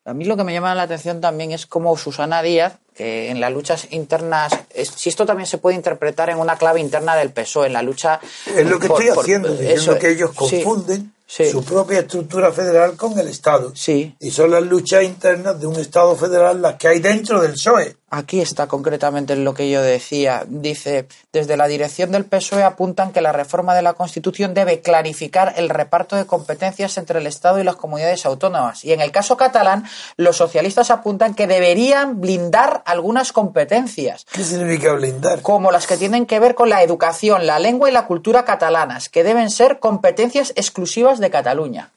A 0.05 0.13
mí 0.13 0.23
lo 0.23 0.37
que 0.37 0.45
me 0.45 0.53
llama 0.53 0.73
la 0.75 0.83
atención 0.83 1.19
también 1.19 1.51
es 1.51 1.65
cómo 1.65 1.97
Susana 1.97 2.41
Díaz, 2.41 2.77
que 2.97 3.29
en 3.29 3.39
las 3.39 3.51
luchas 3.53 3.87
internas, 3.91 4.51
es- 4.73 4.89
si 4.89 5.09
esto 5.09 5.25
también 5.25 5.45
se 5.47 5.59
puede 5.59 5.75
interpretar 5.75 6.29
en 6.29 6.37
una 6.39 6.57
clave 6.57 6.79
interna 6.79 7.15
del 7.15 7.29
PSOE, 7.31 7.67
en 7.67 7.73
la 7.73 7.81
lucha... 7.83 8.19
Es 8.47 8.65
lo 8.67 8.79
que 8.79 8.87
por- 8.87 8.99
estoy 9.01 9.13
por- 9.15 9.23
haciendo, 9.23 9.49
diciendo 9.51 9.73
eso, 9.93 9.97
que 9.99 10.09
ellos 10.09 10.31
confunden 10.33 11.13
sí. 11.27 11.49
su 11.51 11.63
propia 11.63 11.99
estructura 11.99 12.51
federal 12.51 12.95
con 12.95 13.17
el 13.19 13.27
Estado. 13.27 13.71
Sí. 13.75 14.15
Y 14.19 14.31
son 14.31 14.49
las 14.51 14.63
luchas 14.63 15.03
internas 15.03 15.59
de 15.59 15.67
un 15.67 15.75
Estado 15.75 16.15
federal 16.15 16.61
las 16.61 16.75
que 16.75 16.87
hay 16.87 16.99
dentro 16.99 17.41
del 17.41 17.51
PSOE. 17.51 17.97
Aquí 18.09 18.39
está 18.39 18.67
concretamente 18.67 19.33
en 19.33 19.43
lo 19.43 19.53
que 19.53 19.69
yo 19.69 19.81
decía. 19.81 20.45
Dice, 20.47 21.09
desde 21.33 21.57
la 21.57 21.67
dirección 21.67 22.09
del 22.13 22.23
PSOE 22.23 22.63
apuntan 22.63 23.11
que 23.11 23.19
la 23.19 23.33
reforma 23.33 23.75
de 23.75 23.81
la 23.81 23.95
Constitución 23.95 24.53
debe 24.53 24.79
clarificar 24.79 25.53
el 25.57 25.67
reparto 25.67 26.15
de 26.15 26.25
competencias 26.25 26.97
entre 26.97 27.19
el 27.19 27.27
Estado 27.27 27.59
y 27.59 27.65
las 27.65 27.75
comunidades 27.75 28.25
autónomas. 28.25 28.85
Y 28.85 28.93
en 28.93 29.01
el 29.01 29.11
caso 29.11 29.35
catalán, 29.35 29.83
los 30.15 30.37
socialistas 30.37 30.89
apuntan 30.89 31.35
que 31.35 31.47
deberían 31.47 32.21
blindar 32.21 32.81
algunas 32.85 33.33
competencias, 33.33 34.25
¿Qué 34.31 34.43
significa 34.45 34.93
blindar? 34.93 35.41
como 35.41 35.69
las 35.71 35.85
que 35.85 35.97
tienen 35.97 36.25
que 36.25 36.39
ver 36.39 36.55
con 36.55 36.69
la 36.69 36.83
educación, 36.83 37.45
la 37.45 37.59
lengua 37.59 37.89
y 37.89 37.93
la 37.93 38.07
cultura 38.07 38.45
catalanas, 38.45 39.09
que 39.09 39.25
deben 39.25 39.49
ser 39.49 39.79
competencias 39.79 40.53
exclusivas 40.55 41.16
de 41.19 41.29
Cataluña. 41.29 41.91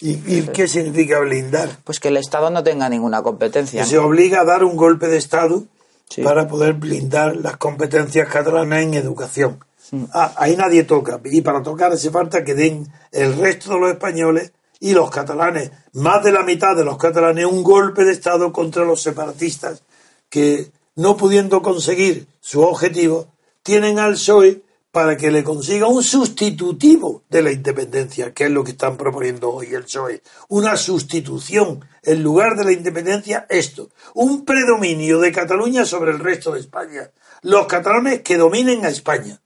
¿Y, 0.00 0.12
y 0.26 0.42
qué 0.52 0.66
significa 0.68 1.20
blindar? 1.20 1.70
Pues 1.84 2.00
que 2.00 2.08
el 2.08 2.16
Estado 2.16 2.50
no 2.50 2.62
tenga 2.64 2.88
ninguna 2.88 3.22
competencia. 3.22 3.82
Que 3.82 3.88
se 3.88 3.98
obliga 3.98 4.40
a 4.40 4.44
dar 4.44 4.64
un 4.64 4.76
golpe 4.76 5.08
de 5.08 5.16
Estado 5.18 5.64
Sí. 6.10 6.22
para 6.22 6.46
poder 6.46 6.74
blindar 6.74 7.34
las 7.36 7.56
competencias 7.56 8.28
catalanas 8.28 8.82
en 8.82 8.92
educación. 8.94 9.64
Ah, 10.12 10.34
ahí 10.36 10.54
nadie 10.54 10.84
toca. 10.84 11.18
Y 11.24 11.40
para 11.40 11.62
tocar 11.62 11.92
hace 11.92 12.10
falta 12.10 12.44
que 12.44 12.54
den 12.54 12.86
el 13.10 13.36
resto 13.38 13.72
de 13.72 13.80
los 13.80 13.90
españoles 13.92 14.52
y 14.80 14.92
los 14.92 15.10
catalanes, 15.10 15.70
más 15.94 16.22
de 16.22 16.32
la 16.32 16.42
mitad 16.42 16.76
de 16.76 16.84
los 16.84 16.98
catalanes, 16.98 17.46
un 17.46 17.62
golpe 17.62 18.04
de 18.04 18.12
Estado 18.12 18.52
contra 18.52 18.84
los 18.84 19.00
separatistas 19.02 19.82
que 20.28 20.70
no 20.96 21.16
pudiendo 21.16 21.62
conseguir 21.62 22.26
su 22.40 22.60
objetivo, 22.62 23.28
tienen 23.62 23.98
al 23.98 24.12
PSOE 24.12 24.60
para 24.94 25.16
que 25.16 25.32
le 25.32 25.42
consiga 25.42 25.88
un 25.88 26.04
sustitutivo 26.04 27.24
de 27.28 27.42
la 27.42 27.50
independencia, 27.50 28.32
que 28.32 28.44
es 28.44 28.50
lo 28.52 28.62
que 28.62 28.70
están 28.70 28.96
proponiendo 28.96 29.50
hoy 29.50 29.74
el 29.74 29.82
PSOE. 29.82 30.22
Una 30.50 30.76
sustitución, 30.76 31.84
en 32.04 32.22
lugar 32.22 32.56
de 32.56 32.64
la 32.64 32.70
independencia, 32.70 33.44
esto. 33.48 33.90
Un 34.14 34.44
predominio 34.44 35.18
de 35.18 35.32
Cataluña 35.32 35.84
sobre 35.84 36.12
el 36.12 36.20
resto 36.20 36.52
de 36.52 36.60
España. 36.60 37.10
Los 37.42 37.66
catalanes 37.66 38.22
que 38.22 38.36
dominen 38.36 38.86
a 38.86 38.88
España. 38.88 39.42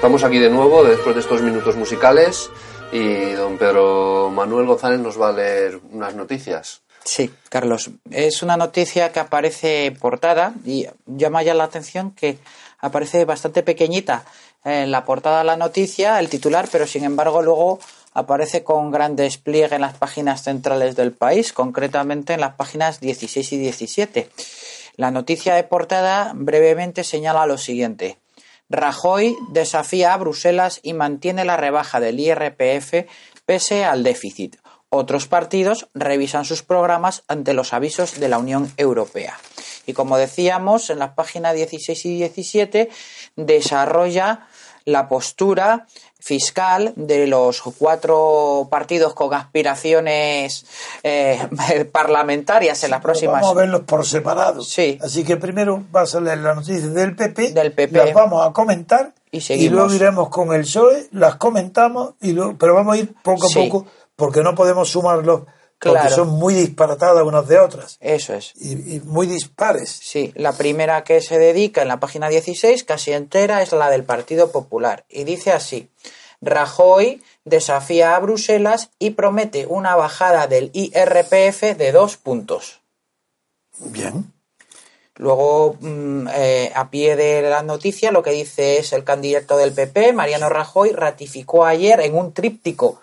Estamos 0.00 0.24
aquí 0.24 0.38
de 0.38 0.48
nuevo 0.48 0.82
después 0.82 1.14
de 1.14 1.20
estos 1.20 1.42
minutos 1.42 1.76
musicales 1.76 2.48
y 2.90 3.32
don 3.32 3.58
Pedro 3.58 4.30
Manuel 4.34 4.64
González 4.64 4.98
nos 4.98 5.20
va 5.20 5.28
a 5.28 5.32
leer 5.32 5.78
unas 5.92 6.14
noticias. 6.14 6.80
Sí, 7.04 7.30
Carlos. 7.50 7.90
Es 8.10 8.42
una 8.42 8.56
noticia 8.56 9.12
que 9.12 9.20
aparece 9.20 9.94
portada 10.00 10.54
y 10.64 10.86
llama 11.04 11.42
ya 11.42 11.52
la 11.52 11.64
atención 11.64 12.12
que 12.12 12.38
aparece 12.78 13.26
bastante 13.26 13.62
pequeñita 13.62 14.24
en 14.64 14.90
la 14.90 15.04
portada 15.04 15.40
de 15.40 15.44
la 15.44 15.58
noticia, 15.58 16.18
el 16.18 16.30
titular, 16.30 16.66
pero 16.72 16.86
sin 16.86 17.04
embargo 17.04 17.42
luego 17.42 17.78
aparece 18.14 18.64
con 18.64 18.90
gran 18.90 19.16
despliegue 19.16 19.74
en 19.74 19.82
las 19.82 19.98
páginas 19.98 20.42
centrales 20.42 20.96
del 20.96 21.12
país, 21.12 21.52
concretamente 21.52 22.32
en 22.32 22.40
las 22.40 22.54
páginas 22.54 23.00
16 23.00 23.52
y 23.52 23.58
17. 23.58 24.30
La 24.96 25.10
noticia 25.10 25.56
de 25.56 25.64
portada 25.64 26.32
brevemente 26.34 27.04
señala 27.04 27.44
lo 27.44 27.58
siguiente. 27.58 28.16
Rajoy 28.70 29.36
desafía 29.48 30.14
a 30.14 30.16
Bruselas 30.16 30.78
y 30.84 30.92
mantiene 30.92 31.44
la 31.44 31.56
rebaja 31.56 31.98
del 31.98 32.20
IRPF 32.20 33.10
pese 33.44 33.84
al 33.84 34.04
déficit. 34.04 34.56
Otros 34.88 35.26
partidos 35.26 35.88
revisan 35.92 36.44
sus 36.44 36.62
programas 36.62 37.24
ante 37.26 37.52
los 37.52 37.72
avisos 37.72 38.20
de 38.20 38.28
la 38.28 38.38
Unión 38.38 38.72
Europea. 38.76 39.38
Y 39.86 39.92
como 39.92 40.16
decíamos, 40.16 40.88
en 40.90 41.00
las 41.00 41.14
páginas 41.14 41.54
16 41.54 42.06
y 42.06 42.16
17 42.18 42.90
desarrolla 43.34 44.46
la 44.84 45.08
postura 45.08 45.86
fiscal 46.20 46.92
de 46.96 47.26
los 47.26 47.60
cuatro 47.78 48.68
partidos 48.70 49.14
con 49.14 49.34
aspiraciones 49.34 50.66
eh, 51.02 51.38
parlamentarias 51.92 52.84
en 52.84 52.90
las 52.90 53.00
próximas. 53.00 53.40
Vamos 53.42 53.56
a 53.56 53.60
verlos 53.60 53.80
por 53.82 54.06
separado. 54.06 54.62
Sí. 54.62 54.98
Así 55.02 55.24
que 55.24 55.36
primero 55.36 55.82
vas 55.90 56.14
a 56.14 56.20
leer 56.20 56.38
las 56.38 56.56
noticias 56.56 56.92
del 56.94 57.16
PP, 57.16 57.52
del 57.52 57.72
PP. 57.72 57.96
las 57.98 58.14
vamos 58.14 58.46
a 58.46 58.52
comentar 58.52 59.12
y, 59.30 59.40
seguimos. 59.40 59.66
y 59.72 59.74
luego 59.74 59.94
iremos 59.94 60.28
con 60.28 60.52
el 60.52 60.62
PSOE, 60.62 61.08
las 61.12 61.36
comentamos, 61.36 62.14
y 62.20 62.32
luego, 62.32 62.56
pero 62.58 62.74
vamos 62.74 62.94
a 62.94 62.98
ir 62.98 63.14
poco 63.22 63.46
a 63.46 63.48
Sí. 63.48 63.68
poco 63.68 63.86
porque 64.16 64.42
no 64.42 64.54
podemos 64.54 64.88
sumarlos 64.90 65.42
porque 65.80 66.00
Claro. 66.00 66.14
son 66.16 66.28
muy 66.28 66.54
disparatadas 66.54 67.24
unas 67.24 67.48
de 67.48 67.58
otras 67.58 67.96
Eso 68.00 68.34
es. 68.34 68.52
y, 68.56 68.96
y 68.96 69.00
muy 69.00 69.26
dispares. 69.26 69.88
Sí, 69.90 70.32
la 70.36 70.52
primera 70.52 71.02
que 71.04 71.20
se 71.22 71.38
dedica 71.38 71.82
en 71.82 71.88
la 71.88 71.98
página 72.00 72.28
16, 72.28 72.84
casi 72.84 73.12
entera, 73.12 73.62
es 73.62 73.72
la 73.72 73.88
del 73.90 74.04
Partido 74.04 74.52
Popular. 74.52 75.04
Y 75.08 75.24
dice 75.24 75.52
así, 75.52 75.88
Rajoy 76.42 77.22
desafía 77.44 78.14
a 78.16 78.18
Bruselas 78.20 78.90
y 78.98 79.10
promete 79.10 79.66
una 79.66 79.96
bajada 79.96 80.46
del 80.46 80.70
IRPF 80.74 81.76
de 81.76 81.92
dos 81.92 82.16
puntos. 82.16 82.80
Bien. 83.78 84.32
Luego, 85.16 85.76
mm, 85.80 86.28
eh, 86.32 86.72
a 86.74 86.88
pie 86.90 87.14
de 87.16 87.42
la 87.42 87.62
noticia, 87.62 88.10
lo 88.10 88.22
que 88.22 88.30
dice 88.30 88.78
es 88.78 88.92
el 88.94 89.04
candidato 89.04 89.56
del 89.58 89.72
PP, 89.72 90.12
Mariano 90.14 90.48
Rajoy, 90.48 90.92
ratificó 90.92 91.64
ayer 91.66 92.00
en 92.00 92.14
un 92.16 92.32
tríptico 92.32 93.00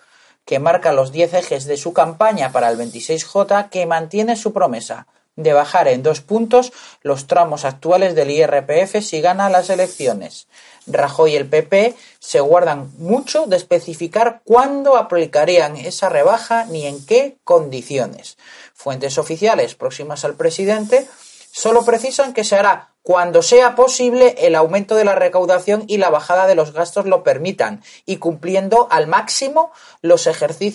que 0.48 0.60
marca 0.60 0.94
los 0.94 1.12
10 1.12 1.34
ejes 1.34 1.66
de 1.66 1.76
su 1.76 1.92
campaña 1.92 2.54
para 2.54 2.70
el 2.70 2.78
26J 2.80 3.70
que 3.70 3.86
mantiene 3.86 4.38
su 4.38 4.54
promesa 4.54 5.06
de 5.36 5.52
bajar 5.52 5.90
en 5.90 6.02
dos 6.04 6.22
puntos 6.22 6.72
los 7.04 7.28
tramos 7.28 7.66
actuales 7.66 8.16
del 8.16 8.32
IRPF 8.32 9.02
si 9.02 9.20
gana 9.20 9.50
las 9.50 9.70
elecciones. 9.70 10.48
Rajoy 10.88 11.34
y 11.34 11.36
el 11.36 11.48
PP 11.48 11.96
se 12.20 12.40
guardan 12.40 12.90
mucho 12.98 13.46
de 13.46 13.58
especificar 13.58 14.42
cuándo 14.46 14.96
aplicarían 14.96 15.76
esa 15.76 16.08
rebaja 16.08 16.66
ni 16.66 16.86
en 16.86 17.06
qué 17.06 17.36
condiciones. 17.44 18.38
Fuentes 18.74 19.18
oficiales 19.18 19.76
próximas 19.76 20.24
al 20.24 20.36
presidente 20.36 21.08
solo 21.52 21.84
precisan 21.84 22.34
que 22.34 22.46
se 22.46 22.56
hará 22.56 22.92
cuando 23.08 23.42
sea 23.42 23.74
posible 23.74 24.36
el 24.40 24.54
aumento 24.54 24.94
de 24.94 25.06
la 25.06 25.16
recaudación 25.16 25.86
y 25.88 25.96
la 25.96 26.10
bajada 26.10 26.46
de 26.46 26.56
los 26.56 26.74
gastos 26.74 27.06
lo 27.06 27.24
permitan, 27.24 27.82
y 28.06 28.18
cumpliendo 28.18 28.90
al 28.92 29.08
máximo 29.08 29.72
los, 30.02 30.28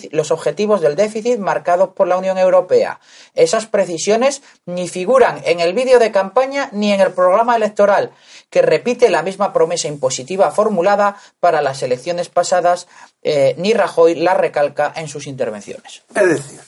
los 0.09 0.31
objetivos 0.31 0.81
del 0.81 0.95
déficit 0.95 1.37
marcados 1.37 1.89
por 1.89 2.07
la 2.07 2.17
Unión 2.17 2.39
Europea. 2.39 2.99
Esas 3.35 3.67
precisiones 3.67 4.41
ni 4.65 4.87
figuran 4.87 5.43
en 5.45 5.59
el 5.59 5.75
vídeo 5.75 5.99
de 5.99 6.11
campaña 6.11 6.69
ni 6.71 6.91
en 6.91 7.01
el 7.01 7.11
programa 7.11 7.55
electoral, 7.55 8.09
que 8.49 8.63
repite 8.63 9.11
la 9.11 9.21
misma 9.21 9.53
promesa 9.53 9.87
impositiva 9.87 10.49
formulada 10.49 11.17
para 11.39 11.61
las 11.61 11.83
elecciones 11.83 12.29
pasadas, 12.29 12.87
eh, 13.21 13.53
ni 13.59 13.75
Rajoy 13.75 14.15
la 14.15 14.33
recalca 14.33 14.91
en 14.95 15.07
sus 15.07 15.27
intervenciones. 15.27 16.01
Es 16.15 16.27
decir, 16.27 16.61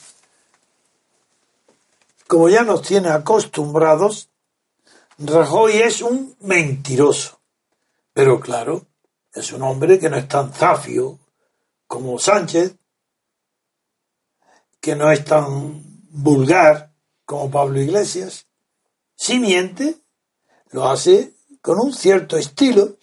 como 2.28 2.50
ya 2.50 2.62
nos 2.62 2.84
tiene 2.84 3.10
acostumbrados, 3.10 4.30
Rajoy 5.18 5.78
es 5.78 6.02
un 6.02 6.36
mentiroso. 6.42 7.40
Pero 8.14 8.40
claro, 8.40 8.86
es 9.34 9.52
un 9.52 9.62
hombre 9.64 10.00
que 10.00 10.10
no 10.10 10.18
es 10.18 10.28
tan 10.28 10.54
zafio 10.54 11.20
como 11.88 12.20
Sánchez, 12.20 12.76
que 14.80 14.96
no 14.96 15.12
es 15.12 15.24
tan 15.24 15.82
vulgar 16.10 16.94
como 17.26 17.50
Pablo 17.50 17.82
Iglesias. 17.82 18.48
Si 19.16 19.40
miente, 19.40 19.98
lo 20.72 20.90
hace 20.90 21.34
con 21.62 21.80
un 21.80 21.94
cierto 21.94 22.38
estilo 22.38 22.98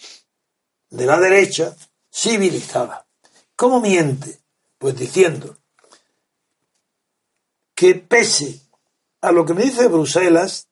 de 0.90 1.06
la 1.06 1.18
derecha 1.18 1.74
civilizada. 2.12 3.06
¿Cómo 3.56 3.80
miente? 3.80 4.40
Pues 4.78 4.96
diciendo 4.96 5.56
que 7.74 7.94
pese 7.94 8.60
a 9.20 9.32
lo 9.32 9.44
que 9.44 9.54
me 9.54 9.64
dice 9.64 9.88
Bruselas, 9.88 10.68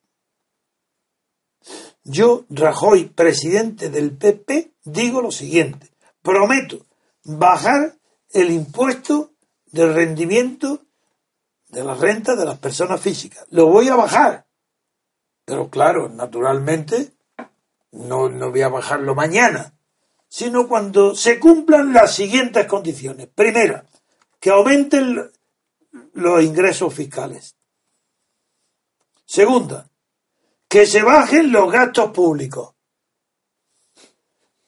yo, 2.05 2.45
Rajoy, 2.49 3.07
presidente 3.07 3.91
del 3.91 4.17
PP, 4.17 4.73
digo 4.85 5.21
lo 5.21 5.31
siguiente. 5.31 5.91
Prometo 6.23 6.87
bajar 7.25 7.95
el 8.31 8.51
impuesto 8.51 9.33
del 9.67 9.95
rendimiento 9.95 10.83
de 11.69 11.85
la 11.85 11.95
renta 11.95 12.35
de 12.35 12.45
las 12.45 12.59
personas 12.59 13.01
físicas. 13.01 13.47
Lo 13.51 13.67
voy 13.67 13.89
a 13.89 13.97
bajar. 13.97 14.47
Pero 15.45 15.69
claro, 15.69 16.09
naturalmente, 16.09 17.13
no, 17.93 18.29
no 18.29 18.51
voy 18.51 18.63
a 18.63 18.69
bajarlo 18.69 19.15
mañana, 19.15 19.75
sino 20.29 20.69
cuando 20.69 21.15
se 21.15 21.39
cumplan 21.39 21.93
las 21.93 22.15
siguientes 22.15 22.67
condiciones. 22.67 23.29
Primera, 23.29 23.85
que 24.39 24.51
aumenten 24.51 25.31
los 26.15 26.43
ingresos 26.43 26.95
fiscales. 26.95 27.57
Segunda, 29.25 29.90
que 30.71 30.87
se 30.87 31.03
bajen 31.03 31.51
los 31.51 31.71
gastos 31.73 32.13
públicos. 32.13 32.75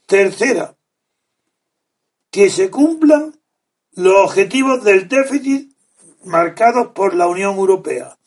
Tercera, 0.04 0.76
que 2.28 2.50
se 2.50 2.72
cumplan 2.72 3.40
los 3.92 4.14
objetivos 4.16 4.82
del 4.82 5.08
déficit 5.08 5.72
marcados 6.24 6.88
por 6.88 7.14
la 7.14 7.28
Unión 7.28 7.54
Europea. 7.54 8.18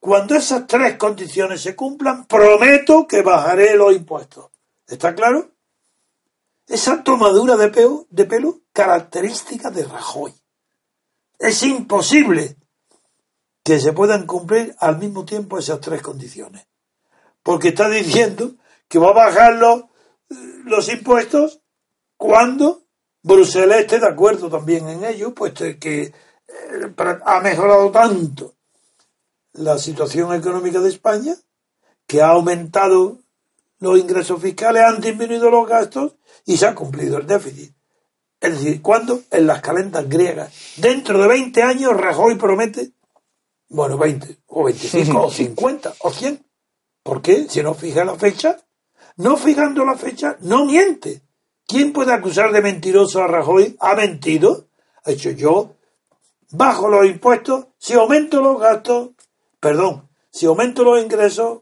Cuando 0.00 0.34
esas 0.34 0.66
tres 0.66 0.96
condiciones 0.96 1.62
se 1.62 1.76
cumplan, 1.76 2.26
prometo 2.26 3.06
que 3.06 3.22
bajaré 3.22 3.76
los 3.76 3.94
impuestos. 3.94 4.50
¿Está 4.88 5.14
claro? 5.14 5.52
Esa 6.66 7.04
tomadura 7.04 7.56
de 7.56 7.68
pelo, 7.68 8.08
de 8.10 8.24
pelo 8.24 8.62
característica 8.72 9.70
de 9.70 9.84
Rajoy. 9.84 10.34
Es 11.38 11.62
imposible 11.62 12.56
que 13.62 13.78
se 13.78 13.92
puedan 13.92 14.26
cumplir 14.26 14.74
al 14.80 14.98
mismo 14.98 15.24
tiempo 15.24 15.58
esas 15.58 15.80
tres 15.80 16.02
condiciones. 16.02 16.69
Porque 17.42 17.68
está 17.68 17.88
diciendo 17.88 18.54
que 18.88 18.98
va 18.98 19.10
a 19.10 19.12
bajar 19.12 19.54
los, 19.54 19.84
los 20.64 20.88
impuestos 20.92 21.60
cuando 22.16 22.82
Bruselas 23.22 23.80
esté 23.80 23.98
de 23.98 24.08
acuerdo 24.08 24.48
también 24.48 24.88
en 24.88 25.04
ello, 25.04 25.34
puesto 25.34 25.64
que 25.78 26.02
eh, 26.02 26.12
ha 27.24 27.40
mejorado 27.40 27.90
tanto 27.90 28.54
la 29.54 29.78
situación 29.78 30.34
económica 30.34 30.80
de 30.80 30.88
España, 30.88 31.34
que 32.06 32.22
ha 32.22 32.28
aumentado 32.28 33.18
los 33.78 33.98
ingresos 33.98 34.40
fiscales, 34.40 34.82
han 34.82 35.00
disminuido 35.00 35.50
los 35.50 35.68
gastos 35.68 36.14
y 36.44 36.56
se 36.56 36.66
ha 36.66 36.74
cumplido 36.74 37.18
el 37.18 37.26
déficit. 37.26 37.74
Es 38.40 38.52
decir, 38.52 38.80
¿cuándo? 38.80 39.22
En 39.30 39.46
las 39.46 39.60
calendas 39.60 40.08
griegas. 40.08 40.52
Dentro 40.76 41.20
de 41.20 41.28
20 41.28 41.62
años 41.62 41.96
Rajoy 41.96 42.36
promete, 42.36 42.92
bueno, 43.68 43.98
20, 43.98 44.38
o 44.46 44.64
25, 44.64 45.20
o 45.20 45.30
50, 45.30 45.94
o 46.00 46.10
100. 46.10 46.49
¿Por 47.02 47.22
qué? 47.22 47.48
Si 47.48 47.62
no 47.62 47.74
fija 47.74 48.04
la 48.04 48.16
fecha, 48.16 48.58
no 49.16 49.36
fijando 49.36 49.84
la 49.84 49.96
fecha, 49.96 50.36
no 50.40 50.66
miente. 50.66 51.22
¿Quién 51.66 51.92
puede 51.92 52.12
acusar 52.12 52.52
de 52.52 52.62
mentiroso 52.62 53.22
a 53.22 53.26
Rajoy? 53.26 53.76
¿Ha 53.80 53.94
mentido? 53.94 54.68
Ha 55.04 55.12
hecho 55.12 55.30
yo. 55.30 55.76
Bajo 56.50 56.88
los 56.88 57.06
impuestos, 57.06 57.66
si 57.78 57.94
aumento 57.94 58.40
los 58.40 58.60
gastos, 58.60 59.10
perdón, 59.60 60.08
si 60.30 60.46
aumento 60.46 60.82
los 60.82 61.02
ingresos, 61.02 61.60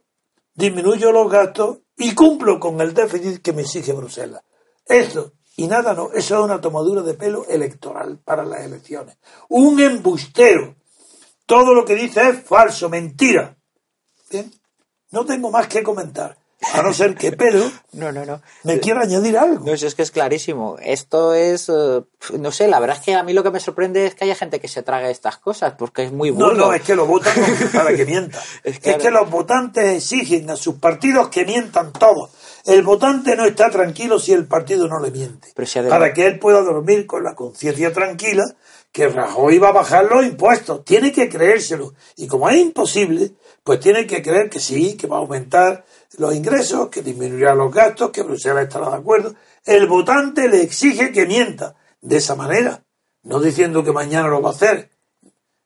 disminuyo 0.55 1.13
los 1.13 1.31
gastos 1.31 1.79
y 1.97 2.15
cumplo 2.15 2.59
con 2.59 2.81
el 2.81 2.95
déficit 2.95 3.43
que 3.43 3.53
me 3.53 3.63
exige 3.63 3.93
Bruselas. 3.93 4.43
Eso 4.87 5.33
y 5.59 5.67
nada 5.67 5.93
no, 5.93 6.13
eso 6.13 6.39
es 6.39 6.45
una 6.45 6.61
tomadura 6.61 7.03
de 7.03 7.15
pelo 7.15 7.45
electoral 7.49 8.21
para 8.25 8.45
las 8.45 8.65
elecciones. 8.65 9.19
Un 9.49 9.81
embustero. 9.81 10.77
Todo 11.47 11.75
lo 11.75 11.85
que 11.85 11.97
dice 11.97 12.29
es 12.29 12.45
falso, 12.45 12.89
mentira. 12.89 13.57
Bien, 14.31 14.53
no 15.11 15.25
tengo 15.25 15.51
más 15.51 15.67
que 15.69 15.83
comentar. 15.83 16.37
A 16.75 16.83
no 16.83 16.93
ser 16.93 17.15
que 17.15 17.31
Pedro 17.31 17.71
no, 17.93 18.11
no, 18.11 18.25
no. 18.27 18.43
me 18.65 18.81
quiera 18.81 19.03
añadir 19.03 19.39
algo. 19.39 19.65
No, 19.65 19.73
es 19.73 19.95
que 19.95 20.03
es 20.03 20.11
clarísimo. 20.11 20.77
Esto 20.83 21.33
es, 21.33 21.69
eh, 21.69 22.03
no 22.37 22.51
sé, 22.51 22.67
la 22.67 22.81
verdad 22.81 22.97
es 22.99 23.05
que 23.05 23.15
a 23.15 23.23
mí 23.23 23.33
lo 23.33 23.45
que 23.45 23.53
me 23.53 23.61
sorprende 23.61 24.07
es 24.07 24.17
que 24.17 24.25
haya 24.25 24.35
gente 24.35 24.59
que 24.59 24.67
se 24.67 24.83
traga 24.83 25.09
estas 25.09 25.39
cosas, 25.39 25.75
porque 25.79 26.03
es 26.03 26.13
muy 26.13 26.31
burdo. 26.31 26.55
No, 26.55 26.67
no, 26.67 26.73
es 26.73 26.83
que 26.83 26.97
los 26.97 27.07
votan 27.07 27.33
para 27.73 27.95
que 27.95 28.05
mientan. 28.05 28.41
es, 28.65 28.81
que, 28.81 28.91
es 28.91 28.97
que 28.97 29.11
los 29.13 29.31
votantes 29.31 29.85
exigen 29.85 30.51
a 30.51 30.57
sus 30.57 30.75
partidos 30.77 31.29
que 31.29 31.45
mientan 31.45 31.93
todos. 31.93 32.31
El 32.67 32.83
votante 32.83 33.37
no 33.37 33.45
está 33.45 33.71
tranquilo 33.71 34.19
si 34.19 34.33
el 34.33 34.47
partido 34.47 34.89
no 34.89 34.99
le 34.99 35.13
miente. 35.13 35.53
Para 35.89 36.13
que 36.13 36.27
él 36.27 36.39
pueda 36.41 36.61
dormir 36.61 37.07
con 37.07 37.23
la 37.23 37.37
conciencia 37.37 37.93
tranquila 37.93 38.45
que 38.91 39.09
Rajoy 39.09 39.59
va 39.59 39.69
a 39.69 39.73
bajar 39.73 40.07
los 40.07 40.25
impuestos. 40.25 40.85
Tiene 40.85 41.13
que 41.13 41.29
creérselo. 41.29 41.95
Y 42.17 42.27
como 42.27 42.49
es 42.49 42.57
imposible, 42.57 43.33
pues 43.69 43.81
tiene 43.81 44.07
que 44.07 44.23
creer 44.23 44.49
que 44.49 44.61
sí, 44.61 44.97
que 44.97 45.07
va 45.07 45.17
a 45.17 45.21
aumentar 45.21 45.85
los 46.17 46.35
ingresos, 46.35 46.89
que 46.89 47.03
disminuirá 47.03 47.55
los 47.55 47.71
gastos, 47.71 48.11
que 48.11 48.23
Bruselas 48.23 48.63
estará 48.63 48.89
de 48.89 48.97
acuerdo. 48.97 49.35
El 49.63 49.87
votante 49.87 50.49
le 50.49 50.63
exige 50.63 51.13
que 51.13 51.27
mienta 51.27 51.77
de 52.01 52.17
esa 52.17 52.35
manera, 52.35 52.83
no 53.25 53.41
diciendo 53.41 53.85
que 53.85 53.93
mañana 53.93 54.29
lo 54.29 54.41
va 54.41 54.49
a 54.49 54.53
hacer. 54.55 54.89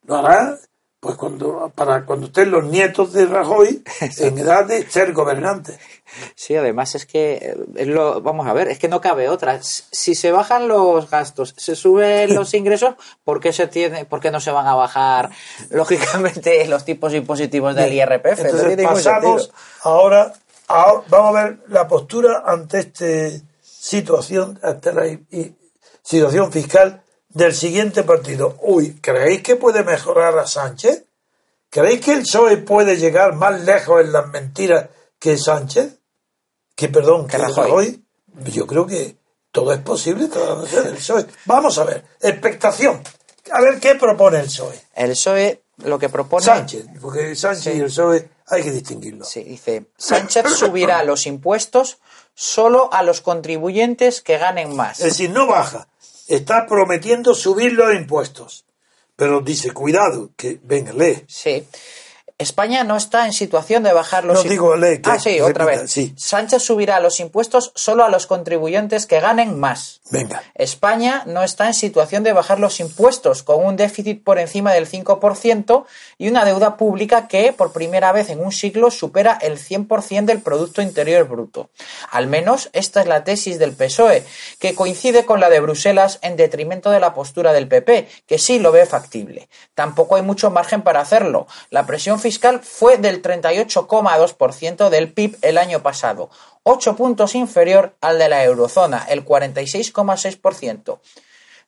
Lo 0.05 0.17
hará 0.17 0.59
pues 1.03 1.17
cuando 1.17 1.73
para 1.75 2.07
cuando 2.07 2.27
estén 2.27 2.53
los 2.53 2.63
nietos 2.63 3.13
de 3.13 3.27
Rajoy 3.27 3.83
en 4.19 4.39
edad 4.39 4.65
de 4.65 4.89
ser 4.89 5.13
gobernantes. 5.13 5.77
Sí, 6.37 6.55
además 6.55 6.95
es 6.95 7.07
que 7.07 7.57
es 7.75 7.89
lo, 7.89 8.21
vamos 8.21 8.47
a 8.47 8.53
ver, 8.53 8.69
es 8.69 8.79
que 8.79 8.87
no 8.87 9.01
cabe 9.01 9.29
otra. 9.29 9.59
Si 9.63 10.15
se 10.15 10.31
bajan 10.31 10.69
los 10.69 11.11
gastos, 11.11 11.55
se 11.57 11.75
suben 11.75 12.33
los 12.37 12.55
ingresos, 12.55 12.95
¿por 13.25 13.41
qué 13.41 13.53
se 13.53 13.67
tiene, 13.67 14.05
por 14.05 14.21
qué 14.21 14.31
no 14.31 14.39
se 14.39 14.53
van 14.53 14.69
a 14.69 14.77
bajar 14.77 15.31
lógicamente 15.71 16.69
los 16.69 16.85
tipos 16.85 17.13
impositivos 17.15 17.75
del 17.75 17.93
IRPF? 17.95 18.39
Entonces 18.39 18.87
pasamos 18.87 19.51
ahora, 19.83 20.33
vamos 20.69 21.37
a 21.37 21.43
ver 21.43 21.59
la 21.67 21.89
postura 21.89 22.45
ante 22.47 22.79
esta 22.79 23.45
situación, 23.65 24.57
ante 24.63 24.93
la 24.93 25.19
situación 26.01 26.53
fiscal 26.53 27.02
del 27.35 27.55
siguiente 27.55 28.03
partido. 28.03 28.57
Uy, 28.61 28.99
¿creéis 29.01 29.43
que 29.43 29.57
puede 29.57 29.83
mejorar 29.85 30.39
a 30.39 30.47
Sánchez? 30.47 31.05
¿Creéis 31.71 32.05
que 32.05 32.13
el 32.13 32.23
PSOE 32.23 32.59
puede 32.59 32.97
llegar 32.97 33.35
más 33.35 33.63
lejos 33.63 34.03
en 34.03 34.13
las 34.13 34.29
mentiras 34.29 34.89
que 35.19 35.39
Sánchez? 35.39 35.99
Que, 36.75 36.89
perdón, 36.89 37.27
que 37.27 37.39
Rajoy. 37.39 38.03
Yo 38.47 38.67
creo 38.67 38.87
que 38.87 39.17
todo 39.51 39.73
es 39.73 39.81
posible 39.81 40.25
el 40.25 40.95
PSOE. 40.95 41.27
Vamos 41.47 41.79
a 41.79 41.85
ver, 41.85 42.05
expectación. 42.21 43.03
A 43.51 43.61
ver 43.61 43.81
qué 43.81 43.95
propone 43.95 44.41
el 44.41 44.47
PSOE. 44.47 44.81
El 44.95 45.11
PSOE 45.11 45.63
lo 45.85 45.99
que 45.99 46.09
propone. 46.09 46.45
Sánchez, 46.45 46.87
porque 47.01 47.35
Sánchez 47.35 47.75
y 47.75 47.81
el 47.81 47.87
PSOE 47.87 48.29
hay 48.47 48.63
que 48.63 48.71
distinguirlo. 48.71 49.25
Sí, 49.25 49.43
dice: 49.43 49.87
Sánchez 49.97 50.51
subirá 50.51 51.03
los 51.05 51.27
impuestos 51.27 51.99
solo 52.35 52.93
a 52.93 53.03
los 53.03 53.21
contribuyentes 53.21 54.21
que 54.21 54.39
ganen 54.39 54.77
más. 54.77 55.01
Es 55.01 55.07
decir, 55.07 55.31
no 55.31 55.47
baja 55.47 55.89
está 56.37 56.67
prometiendo 56.67 57.35
subir 57.35 57.73
los 57.75 57.95
impuestos. 57.95 58.65
Pero 59.17 59.41
dice, 59.41 59.73
cuidado, 59.73 60.31
que 60.37 60.59
venga, 60.63 60.93
lee. 60.93 61.25
Sí. 61.29 61.67
España 62.43 62.85
no 62.85 62.97
está 62.97 63.27
en 63.27 63.33
situación 63.33 63.83
de 63.83 63.93
bajar 63.93 64.25
los 64.25 64.45
impuestos. 64.45 64.81
No 64.81 64.87
digo, 64.87 65.01
ah, 65.05 65.19
sí, 65.19 65.41
otra 65.41 65.65
vez. 65.65 65.95
Sánchez 66.17 66.63
subirá 66.63 67.01
los 67.01 67.21
impuestos 67.21 67.73
solo 67.75 68.05
a 68.05 68.09
los 68.09 68.27
contribuyentes 68.27 69.07
que 69.07 69.21
ganen 69.21 69.59
más. 69.59 70.01
Venga. 70.11 70.43
España 70.55 71.23
no 71.27 71.43
está 71.43 71.67
en 71.67 71.75
situación 71.75 72.23
de 72.23 72.33
bajar 72.33 72.59
los 72.61 72.81
impuestos 72.81 73.43
con 73.43 73.65
un 73.65 73.77
déficit 73.77 74.23
por 74.23 74.39
encima 74.39 74.73
del 74.73 74.89
5% 74.89 75.85
y 76.19 76.29
una 76.29 76.45
deuda 76.45 76.77
pública 76.77 77.29
que, 77.29 77.53
por 77.53 77.73
primera 77.73 78.13
vez 78.13 78.29
en 78.29 78.41
un 78.41 78.53
siglo, 78.53 78.91
supera 78.91 79.39
el 79.41 79.59
100% 79.59 80.27
del 80.27 80.43
Producto 80.43 80.83
Interior 80.83 81.27
Bruto. 81.27 81.71
Al 82.11 82.27
menos 82.27 82.69
esta 82.73 83.01
es 83.01 83.07
la 83.07 83.25
tesis 83.25 83.59
del 83.59 83.73
PSOE, 83.73 84.25
que 84.59 84.75
coincide 84.75 85.25
con 85.25 85.41
la 85.41 85.49
de 85.49 85.61
Bruselas 85.61 86.19
en 86.23 86.37
detrimento 86.37 86.91
de 86.91 87.01
la 87.01 87.15
postura 87.15 87.53
del 87.53 87.69
PP, 87.69 88.09
que 88.27 88.39
sí 88.39 88.59
lo 88.59 88.73
ve 88.73 88.85
factible. 88.85 89.49
Tampoco 89.75 90.17
hay 90.17 90.23
mucho 90.23 90.51
margen 90.51 90.83
para 90.83 91.01
hacerlo. 91.01 91.47
La 91.71 91.87
presión 91.87 92.19
fiscal 92.19 92.32
fue 92.63 92.99
del 92.99 93.23
38,2% 93.23 94.89
del 94.89 95.13
PIB 95.13 95.39
el 95.43 95.59
año 95.59 95.83
pasado, 95.83 96.31
8 96.63 96.97
puntos 96.97 97.35
inferior 97.35 97.95
al 98.01 98.19
de 98.19 98.29
la 98.29 98.45
eurozona, 98.45 99.05
el 99.09 99.25
46,6%. 99.25 100.99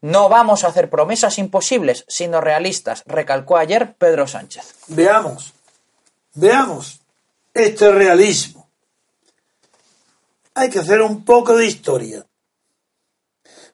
No 0.02 0.28
vamos 0.28 0.64
a 0.64 0.68
hacer 0.68 0.90
promesas 0.90 1.38
imposibles, 1.38 2.04
sino 2.08 2.40
realistas, 2.40 3.02
recalcó 3.06 3.56
ayer 3.56 3.94
Pedro 3.94 4.26
Sánchez. 4.26 4.74
Veamos, 4.88 5.54
veamos 6.34 7.00
este 7.54 7.90
realismo. 7.90 8.68
Hay 10.54 10.70
que 10.70 10.80
hacer 10.80 11.00
un 11.02 11.24
poco 11.24 11.56
de 11.56 11.66
historia. 11.66 12.26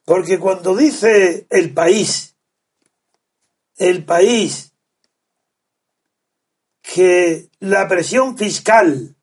Porque 0.05 0.39
cuando 0.39 0.75
dice 0.77 1.47
el 1.51 1.75
país, 1.75 2.35
el 3.77 4.05
país, 4.05 4.70
que 6.93 7.51
la 7.61 7.87
presión 7.87 8.37
fiscal 8.37 9.15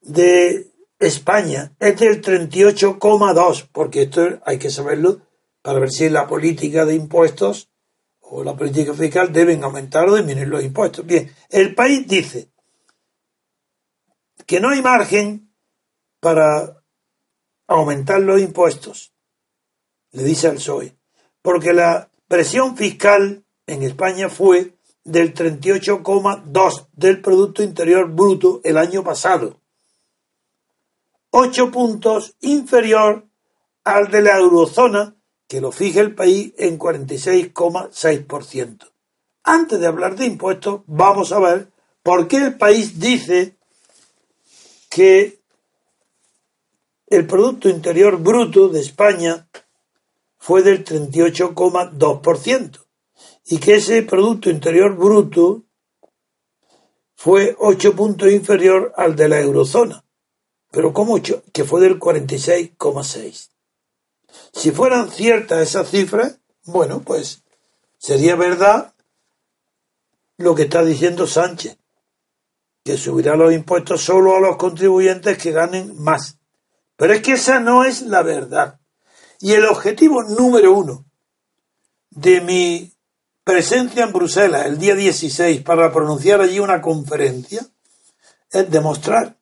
de 0.00 0.72
España 0.98 1.74
es 1.78 2.00
del 2.00 2.22
38,2, 2.22 3.68
porque 3.70 4.02
esto 4.02 4.40
hay 4.46 4.58
que 4.58 4.70
saberlo 4.70 5.20
para 5.60 5.78
ver 5.78 5.90
si 5.90 6.08
la 6.08 6.26
política 6.26 6.86
de 6.86 6.94
impuestos 6.94 7.70
o 8.20 8.42
la 8.42 8.56
política 8.56 8.94
fiscal 8.94 9.30
deben 9.30 9.62
aumentar 9.62 10.08
o 10.08 10.16
disminuir 10.16 10.48
los 10.48 10.64
impuestos. 10.64 11.04
Bien, 11.04 11.30
el 11.50 11.74
país 11.74 12.08
dice 12.08 12.50
que 14.46 14.58
no 14.58 14.70
hay 14.70 14.80
margen 14.80 15.54
para 16.18 16.82
aumentar 17.66 18.20
los 18.20 18.40
impuestos, 18.40 19.12
le 20.12 20.22
dice 20.22 20.48
al 20.48 20.54
PSOE, 20.54 20.96
porque 21.42 21.74
la 21.74 22.10
presión 22.26 22.74
fiscal 22.74 23.44
en 23.66 23.82
España 23.82 24.28
fue 24.28 24.76
del 25.04 25.34
38,2 25.34 26.86
del 26.92 27.20
Producto 27.20 27.62
Interior 27.62 28.10
Bruto 28.10 28.60
el 28.64 28.78
año 28.78 29.02
pasado, 29.02 29.60
ocho 31.30 31.70
puntos 31.70 32.36
inferior 32.40 33.26
al 33.84 34.10
de 34.10 34.22
la 34.22 34.38
eurozona, 34.38 35.16
que 35.48 35.60
lo 35.60 35.72
fija 35.72 36.00
el 36.00 36.14
país 36.14 36.54
en 36.56 36.78
46,6%. 36.78 38.90
Antes 39.44 39.80
de 39.80 39.86
hablar 39.86 40.16
de 40.16 40.26
impuestos, 40.26 40.82
vamos 40.86 41.32
a 41.32 41.40
ver 41.40 41.70
por 42.02 42.28
qué 42.28 42.36
el 42.36 42.56
país 42.56 43.00
dice 43.00 43.56
que 44.88 45.40
el 47.08 47.26
Producto 47.26 47.68
Interior 47.68 48.18
Bruto 48.18 48.68
de 48.68 48.80
España 48.80 49.48
fue 50.38 50.62
del 50.62 50.84
38,2% 50.84 52.81
y 53.44 53.58
que 53.58 53.76
ese 53.76 54.02
Producto 54.02 54.50
Interior 54.50 54.96
Bruto 54.96 55.64
fue 57.14 57.56
8 57.58 57.94
puntos 57.94 58.30
inferior 58.30 58.92
al 58.96 59.14
de 59.16 59.28
la 59.28 59.40
eurozona, 59.40 60.04
pero 60.70 60.92
como 60.92 61.20
que 61.20 61.64
fue 61.64 61.80
del 61.80 61.98
46,6. 61.98 63.50
Si 64.52 64.70
fueran 64.70 65.10
ciertas 65.10 65.60
esas 65.60 65.90
cifras, 65.90 66.40
bueno, 66.64 67.02
pues 67.02 67.42
sería 67.98 68.36
verdad 68.36 68.94
lo 70.38 70.54
que 70.54 70.62
está 70.62 70.84
diciendo 70.84 71.26
Sánchez, 71.26 71.78
que 72.84 72.96
subirá 72.96 73.36
los 73.36 73.52
impuestos 73.52 74.02
solo 74.02 74.36
a 74.36 74.40
los 74.40 74.56
contribuyentes 74.56 75.38
que 75.38 75.52
ganen 75.52 75.96
más. 76.02 76.38
Pero 76.96 77.14
es 77.14 77.22
que 77.22 77.32
esa 77.32 77.60
no 77.60 77.84
es 77.84 78.02
la 78.02 78.22
verdad. 78.22 78.80
Y 79.40 79.52
el 79.52 79.66
objetivo 79.66 80.22
número 80.22 80.72
uno 80.72 81.04
de 82.10 82.40
mi 82.40 82.92
presencia 83.44 84.04
en 84.04 84.12
Bruselas 84.12 84.66
el 84.66 84.78
día 84.78 84.94
16 84.94 85.62
para 85.62 85.92
pronunciar 85.92 86.40
allí 86.40 86.58
una 86.58 86.80
conferencia 86.80 87.66
es 88.50 88.70
demostrar. 88.70 89.36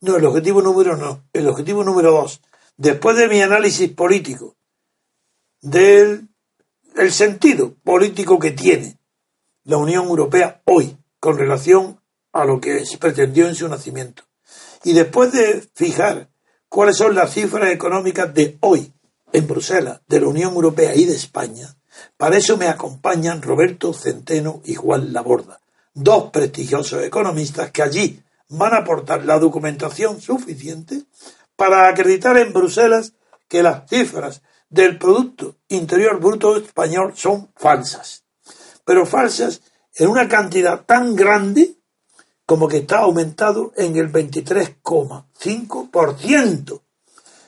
No, 0.00 0.16
el 0.16 0.24
objetivo 0.26 0.60
número 0.60 0.96
no. 0.96 1.24
El 1.32 1.48
objetivo 1.48 1.82
número 1.82 2.12
dos. 2.12 2.40
Después 2.76 3.16
de 3.16 3.28
mi 3.28 3.40
análisis 3.40 3.90
político 3.90 4.56
del 5.60 6.28
el 6.96 7.12
sentido 7.12 7.74
político 7.82 8.38
que 8.38 8.52
tiene 8.52 8.98
la 9.64 9.78
Unión 9.78 10.06
Europea 10.06 10.62
hoy 10.64 10.96
con 11.18 11.38
relación 11.38 12.00
a 12.32 12.44
lo 12.44 12.60
que 12.60 12.84
se 12.84 12.98
pretendió 12.98 13.48
en 13.48 13.54
su 13.54 13.68
nacimiento. 13.68 14.24
Y 14.84 14.92
después 14.92 15.32
de 15.32 15.66
fijar 15.74 16.28
cuáles 16.68 16.96
son 16.96 17.14
las 17.14 17.32
cifras 17.32 17.70
económicas 17.72 18.32
de 18.34 18.58
hoy 18.60 18.92
en 19.32 19.46
Bruselas, 19.46 20.02
de 20.06 20.20
la 20.20 20.28
Unión 20.28 20.52
Europea 20.54 20.94
y 20.94 21.06
de 21.06 21.14
España, 21.14 21.74
para 22.16 22.36
eso 22.36 22.56
me 22.56 22.68
acompañan 22.68 23.42
Roberto 23.42 23.92
Centeno 23.92 24.60
y 24.64 24.74
Juan 24.74 25.12
Laborda, 25.12 25.60
dos 25.92 26.30
prestigiosos 26.30 27.02
economistas 27.02 27.70
que 27.70 27.82
allí 27.82 28.22
van 28.48 28.74
a 28.74 28.78
aportar 28.78 29.24
la 29.24 29.38
documentación 29.38 30.20
suficiente 30.20 31.02
para 31.56 31.88
acreditar 31.88 32.36
en 32.36 32.52
Bruselas 32.52 33.12
que 33.48 33.62
las 33.62 33.88
cifras 33.88 34.42
del 34.68 34.98
Producto 34.98 35.54
Interior 35.68 36.18
Bruto 36.18 36.56
español 36.56 37.12
son 37.16 37.48
falsas. 37.54 38.24
Pero 38.84 39.06
falsas 39.06 39.62
en 39.94 40.08
una 40.08 40.28
cantidad 40.28 40.84
tan 40.84 41.14
grande 41.14 41.76
como 42.46 42.66
que 42.68 42.78
está 42.78 42.98
aumentado 42.98 43.72
en 43.76 43.94
el 43.96 44.10
23,5%. 44.12 46.80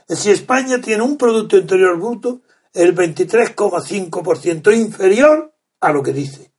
Si 0.08 0.30
España 0.30 0.80
tiene 0.80 1.02
un 1.02 1.18
Producto 1.18 1.58
Interior 1.58 1.98
Bruto 1.98 2.40
el 2.76 2.94
23,5% 2.94 4.76
inferior 4.76 5.54
a 5.80 5.92
lo 5.92 6.02
que 6.02 6.12
dice. 6.12 6.52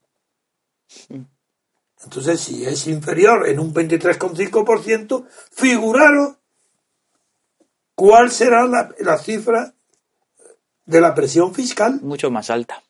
Entonces, 2.03 2.39
si 2.39 2.65
es 2.65 2.87
inferior 2.87 3.47
en 3.47 3.59
un 3.59 3.71
23,5%, 3.73 5.27
figuraros 5.51 6.37
cuál 7.95 8.31
será 8.31 8.65
la, 8.65 8.89
la, 8.99 9.17
cifra 9.17 9.73
de 10.85 11.01
la 11.01 11.13
presión 11.15 11.53
fiscal. 11.53 11.99
Mucho 12.01 12.31
más 12.31 12.49
alta. 12.49 12.81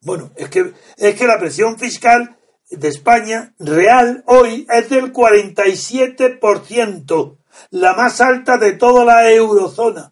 Bueno, 0.00 0.32
es 0.36 0.48
que, 0.48 0.74
es 0.96 1.14
que 1.14 1.26
la 1.26 1.38
presión 1.38 1.78
fiscal 1.78 2.36
de 2.70 2.88
España 2.88 3.54
real 3.58 4.24
hoy 4.26 4.66
es 4.70 4.88
del 4.88 5.12
47%, 5.12 7.38
la 7.70 7.94
más 7.94 8.20
alta 8.20 8.58
de 8.58 8.72
toda 8.72 9.04
la 9.04 9.30
eurozona. 9.30 10.11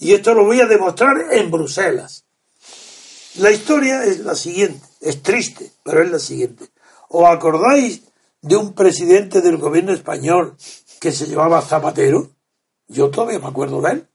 Y 0.00 0.14
esto 0.14 0.32
lo 0.32 0.44
voy 0.44 0.60
a 0.60 0.66
demostrar 0.66 1.26
en 1.30 1.50
Bruselas. 1.50 2.24
La 3.36 3.50
historia 3.50 4.04
es 4.04 4.20
la 4.20 4.34
siguiente, 4.34 4.84
es 5.00 5.22
triste, 5.22 5.70
pero 5.84 6.02
es 6.02 6.10
la 6.10 6.18
siguiente. 6.18 6.64
¿Os 7.08 7.28
acordáis 7.28 8.02
de 8.40 8.56
un 8.56 8.72
presidente 8.72 9.42
del 9.42 9.58
gobierno 9.58 9.92
español 9.92 10.56
que 11.00 11.12
se 11.12 11.26
llamaba 11.26 11.60
Zapatero? 11.60 12.30
Yo 12.88 13.10
todavía 13.10 13.38
me 13.38 13.46
acuerdo 13.46 13.80
de 13.82 13.92
él. 13.92 14.08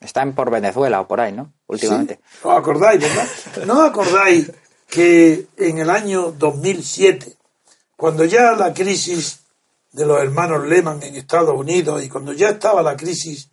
Están 0.00 0.34
por 0.34 0.50
Venezuela 0.50 1.00
o 1.00 1.06
por 1.06 1.20
ahí, 1.20 1.32
¿no? 1.32 1.52
Últimamente. 1.68 2.16
Sí, 2.16 2.38
¿Os 2.42 2.58
acordáis, 2.58 3.00
verdad? 3.00 3.28
¿No 3.66 3.82
acordáis 3.82 4.50
que 4.88 5.46
en 5.56 5.78
el 5.78 5.90
año 5.90 6.32
2007, 6.32 7.36
cuando 7.96 8.24
ya 8.24 8.52
la 8.52 8.74
crisis 8.74 9.40
de 9.92 10.04
los 10.06 10.20
hermanos 10.20 10.66
Lehman 10.66 11.02
en 11.04 11.14
Estados 11.14 11.56
Unidos 11.56 12.02
y 12.02 12.08
cuando 12.08 12.32
ya 12.32 12.50
estaba 12.50 12.82
la 12.82 12.96
crisis 12.96 13.48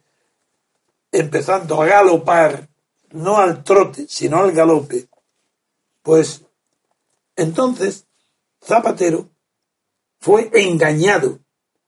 empezando 1.12 1.82
a 1.82 1.86
galopar, 1.86 2.70
no 3.12 3.38
al 3.38 3.64
trote, 3.64 4.06
sino 4.08 4.38
al 4.38 4.52
galope, 4.52 5.08
pues 6.02 6.44
entonces 7.36 8.06
Zapatero 8.64 9.30
fue 10.20 10.50
engañado, 10.54 11.40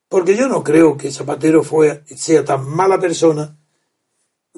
porque 0.09 0.35
yo 0.35 0.47
no 0.47 0.63
creo 0.63 0.97
que 0.97 1.11
Zapatero 1.11 1.63
fue, 1.63 2.03
sea 2.07 2.43
tan 2.43 2.67
mala 2.67 2.99
persona, 2.99 3.57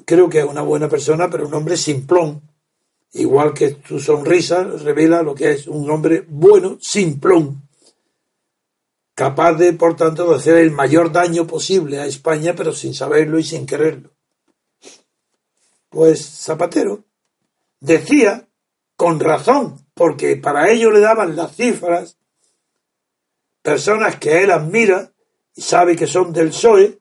creo 0.04 0.28
que 0.28 0.40
es 0.40 0.44
una 0.44 0.62
buena 0.62 0.88
persona, 0.88 1.30
pero 1.30 1.46
un 1.46 1.54
hombre 1.54 1.76
simplón, 1.76 2.42
igual 3.12 3.54
que 3.54 3.78
su 3.86 4.00
sonrisa 4.00 4.64
revela 4.64 5.22
lo 5.22 5.34
que 5.34 5.50
es 5.52 5.66
un 5.66 5.90
hombre 5.90 6.24
bueno, 6.26 6.78
simplón, 6.80 7.68
capaz 9.14 9.54
de, 9.54 9.72
por 9.72 9.96
tanto, 9.96 10.28
de 10.30 10.36
hacer 10.36 10.56
el 10.56 10.70
mayor 10.70 11.12
daño 11.12 11.46
posible 11.46 12.00
a 12.00 12.06
España, 12.06 12.54
pero 12.56 12.72
sin 12.72 12.94
saberlo 12.94 13.38
y 13.38 13.44
sin 13.44 13.66
quererlo. 13.66 14.15
Pues 15.96 16.26
Zapatero 16.26 17.06
decía, 17.80 18.46
con 18.96 19.18
razón, 19.18 19.88
porque 19.94 20.36
para 20.36 20.70
ello 20.70 20.90
le 20.90 21.00
daban 21.00 21.34
las 21.34 21.56
cifras, 21.56 22.18
personas 23.62 24.16
que 24.16 24.42
él 24.42 24.50
admira 24.50 25.14
y 25.54 25.62
sabe 25.62 25.96
que 25.96 26.06
son 26.06 26.34
del 26.34 26.48
PSOE, 26.48 27.00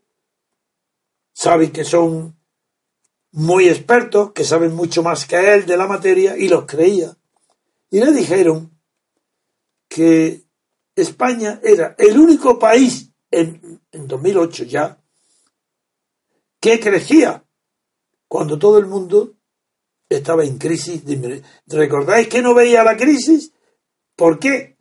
sabe 1.34 1.74
que 1.74 1.84
son 1.84 2.40
muy 3.34 3.68
expertos, 3.68 4.32
que 4.32 4.46
saben 4.46 4.74
mucho 4.74 5.04
más 5.04 5.26
que 5.26 5.54
él 5.54 5.66
de 5.66 5.76
la 5.76 5.88
materia, 5.88 6.38
y 6.38 6.48
los 6.48 6.66
creía. 6.66 7.18
Y 7.90 8.00
le 8.00 8.14
dijeron 8.14 8.80
que 9.90 10.46
España 10.96 11.60
era 11.62 11.96
el 11.98 12.18
único 12.18 12.58
país 12.58 13.12
en, 13.30 13.82
en 13.92 14.08
2008 14.08 14.64
ya 14.64 14.98
que 16.62 16.80
crecía 16.80 17.45
cuando 18.28 18.58
todo 18.60 18.78
el 18.78 18.86
mundo 18.86 19.34
estaba 20.10 20.44
en 20.44 20.58
crisis. 20.58 21.04
¿Recordáis 21.68 22.28
que 22.28 22.42
no 22.42 22.54
veía 22.54 22.84
la 22.84 22.98
crisis? 22.98 23.52
¿Por 24.16 24.40
qué? 24.40 24.78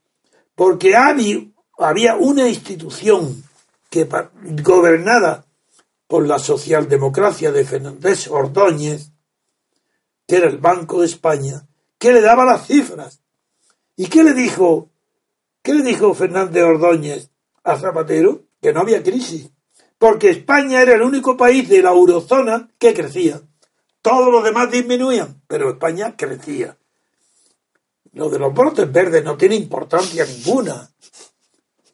Porque 0.55 0.95
había 0.97 2.17
una 2.17 2.49
institución 2.49 3.43
que 3.91 4.09
gobernada 4.63 5.47
por 6.07 6.27
la 6.27 6.39
socialdemocracia 6.39 7.51
de 7.51 7.65
Fernández 7.65 8.29
Ordóñez, 8.29 9.11
que 10.27 10.37
era 10.37 10.49
el 10.49 10.59
Banco 10.59 11.01
de 11.01 11.07
España, 11.07 11.67
que 11.99 12.13
le 12.13 12.21
daba 12.21 12.45
las 12.45 12.67
cifras. 12.67 13.21
¿Y 13.97 14.07
qué 14.07 14.23
le 14.23 14.35
dijo? 14.35 14.91
¿Qué 15.63 15.75
le 15.75 15.83
dijo 15.83 16.15
Fernández 16.15 16.63
Ordóñez 16.63 17.31
a 17.63 17.77
Zapatero? 17.77 18.45
Que 18.61 18.73
no 18.73 18.81
había 18.81 19.03
crisis 19.03 19.51
porque 20.05 20.29
España 20.29 20.83
era 20.83 20.97
el 20.97 21.01
único 21.01 21.35
país 21.35 21.67
de 21.67 21.81
la 21.81 21.89
eurozona 21.89 22.69
que 22.79 22.93
crecía. 22.93 23.41
Todos 24.03 24.31
los 24.31 24.45
demás 24.45 24.71
disminuían, 24.71 25.41
pero 25.47 25.71
España 25.71 26.15
crecía. 26.15 26.77
Lo 28.13 28.29
de 28.29 28.39
los 28.39 28.53
brotes 28.53 28.93
verdes 28.93 29.25
no 29.25 29.39
tiene 29.39 29.55
importancia 29.55 30.27
ninguna. 30.27 30.91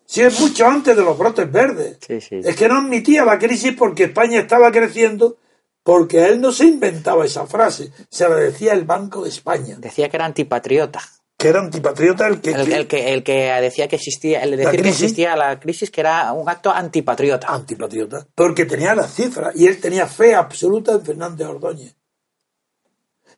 Si 0.04 0.22
es 0.22 0.40
mucho 0.40 0.66
antes 0.66 0.96
de 0.96 1.04
los 1.04 1.16
brotes 1.16 1.52
verdes. 1.52 1.98
Sí, 2.04 2.20
sí. 2.20 2.40
Es 2.42 2.56
que 2.56 2.66
no 2.66 2.78
admitía 2.78 3.24
la 3.24 3.38
crisis 3.38 3.76
porque 3.78 4.02
España 4.02 4.40
estaba 4.40 4.72
creciendo, 4.72 5.36
porque 5.84 6.26
él 6.26 6.40
no 6.40 6.50
se 6.50 6.64
inventaba 6.64 7.24
esa 7.24 7.46
frase, 7.46 7.92
se 8.08 8.28
la 8.28 8.34
decía 8.34 8.72
el 8.72 8.86
Banco 8.86 9.22
de 9.22 9.28
España, 9.28 9.76
Decía 9.78 10.08
que 10.08 10.16
era 10.16 10.26
antipatriota. 10.26 11.00
Que 11.40 11.48
era 11.48 11.60
antipatriota 11.60 12.26
el 12.28 12.42
que... 12.42 12.50
El, 12.50 12.66
que- 12.66 12.74
el 12.76 12.86
que, 12.86 13.12
el 13.14 13.22
que 13.24 13.34
decía 13.62 13.88
que 13.88 13.96
existía, 13.96 14.42
el 14.42 14.58
decir 14.58 14.82
que 14.82 14.88
existía 14.90 15.34
la 15.36 15.58
crisis, 15.58 15.90
que 15.90 16.02
era 16.02 16.32
un 16.34 16.46
acto 16.46 16.70
antipatriota. 16.70 17.48
antipatriota, 17.48 18.26
porque 18.34 18.66
tenía 18.66 18.94
las 18.94 19.14
cifras 19.14 19.56
y 19.56 19.66
él 19.66 19.80
tenía 19.80 20.06
fe 20.06 20.34
absoluta 20.34 20.92
en 20.92 21.02
Fernández 21.02 21.46
Ordóñez. 21.48 21.96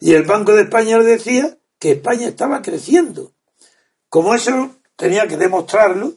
Y 0.00 0.14
el 0.14 0.24
Banco 0.24 0.53
de 0.53 0.62
España 0.62 0.98
le 0.98 1.05
decía 1.05 1.57
que 1.78 1.92
España 1.92 2.26
estaba 2.26 2.61
creciendo. 2.61 3.32
Como 4.09 4.34
eso 4.34 4.74
tenía 4.96 5.28
que 5.28 5.36
demostrarlo, 5.36 6.14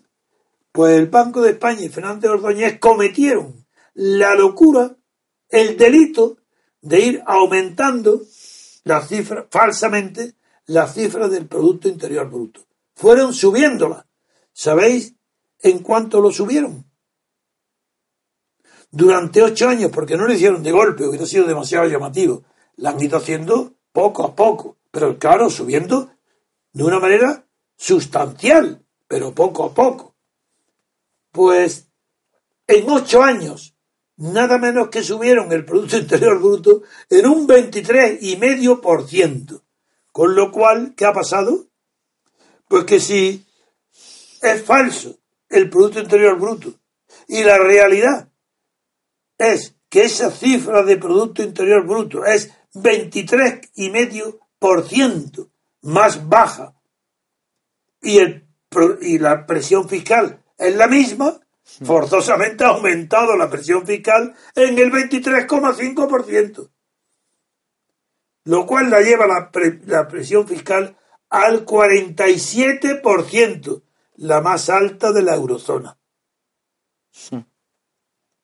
pues 0.72 0.98
el 0.98 1.06
Banco 1.06 1.42
de 1.42 1.52
España 1.52 1.82
y 1.84 1.90
Fernández 1.90 2.32
Ordóñez 2.32 2.80
cometieron 2.80 3.64
la 3.94 4.34
locura, 4.34 4.96
el 5.50 5.78
delito 5.78 6.38
de 6.82 7.00
ir 7.00 7.24
aumentando 7.28 8.22
las 8.86 9.08
cifras, 9.08 9.46
falsamente, 9.52 10.34
las 10.68 10.94
cifras 10.94 11.32
del 11.32 11.48
Producto 11.48 11.88
Interior 11.88 12.30
Bruto. 12.30 12.62
Fueron 12.96 13.34
subiéndolas. 13.34 14.06
¿Sabéis 14.54 15.16
en 15.60 15.80
cuánto 15.80 16.22
lo 16.22 16.32
subieron? 16.32 16.86
durante 18.96 19.44
ocho 19.44 19.68
años, 19.68 19.92
porque 19.92 20.16
no 20.16 20.26
lo 20.26 20.34
hicieron 20.34 20.64
de 20.64 20.72
golpe, 20.72 21.06
hubiera 21.06 21.26
sido 21.26 21.46
demasiado 21.46 21.86
llamativo. 21.86 22.46
La 22.78 22.92
han 22.92 23.04
ido 23.04 23.18
haciendo 23.18 23.74
poco 23.92 24.24
a 24.24 24.34
poco, 24.34 24.78
pero 24.90 25.20
claro, 25.20 25.50
subiendo 25.50 26.12
de 26.72 26.84
una 26.86 27.02
manera 27.02 27.46
sustancial, 27.76 28.86
pero 29.06 29.36
poco 29.36 29.66
a 29.66 29.74
poco. 29.74 30.16
Pues 31.30 31.90
en 32.68 32.90
ocho 32.90 33.22
años, 33.22 33.76
nada 34.16 34.58
menos 34.58 34.88
que 34.88 35.04
subieron 35.04 35.52
el 35.52 35.66
Producto 35.66 35.98
Interior 35.98 36.40
Bruto 36.40 36.84
en 37.10 37.28
un 37.28 37.46
23,5%. 37.46 39.62
Con 40.16 40.34
lo 40.34 40.50
cual, 40.50 40.96
¿qué 40.96 41.04
ha 41.04 41.12
pasado? 41.12 41.68
Pues 42.70 42.86
que 42.86 43.02
si 43.02 43.46
es 44.42 44.64
falso 44.64 45.20
el 45.50 45.70
Producto 45.70 46.00
Interior 46.00 46.40
Bruto. 46.40 46.74
Y 47.28 47.44
la 47.44 47.58
realidad 47.58 48.30
es 49.38 49.76
que 49.90 50.04
esa 50.04 50.32
cifra 50.32 50.84
de 50.84 50.96
Producto 50.96 51.44
Interior 51.44 51.86
Bruto 51.86 52.24
es 52.24 52.50
23,5% 52.74 55.50
más 55.82 56.30
baja. 56.30 56.74
Y, 58.02 58.20
el, 58.20 58.48
y 59.02 59.20
la 59.20 59.46
presión 59.46 59.90
fiscal 59.90 60.42
es 60.58 60.78
la 60.78 60.88
misma, 60.88 61.42
forzosamente 61.84 62.64
ha 62.64 62.70
aumentado 62.70 63.36
la 63.36 63.50
presión 63.50 63.86
fiscal 63.86 64.34
en 64.56 64.80
el 64.80 64.94
23,5%, 64.94 66.70
lo 68.46 68.66
cual 68.66 68.90
la 68.90 69.02
lleva 69.02 69.28
la, 69.28 69.52
pre- 69.52 69.82
la 69.86 70.08
presión 70.08 70.48
fiscal 70.48 70.96
al 71.30 71.66
47%, 71.66 73.82
la 74.18 74.40
más 74.42 74.70
alta 74.70 75.12
de 75.12 75.22
la 75.22 75.36
eurozona. 75.36 75.98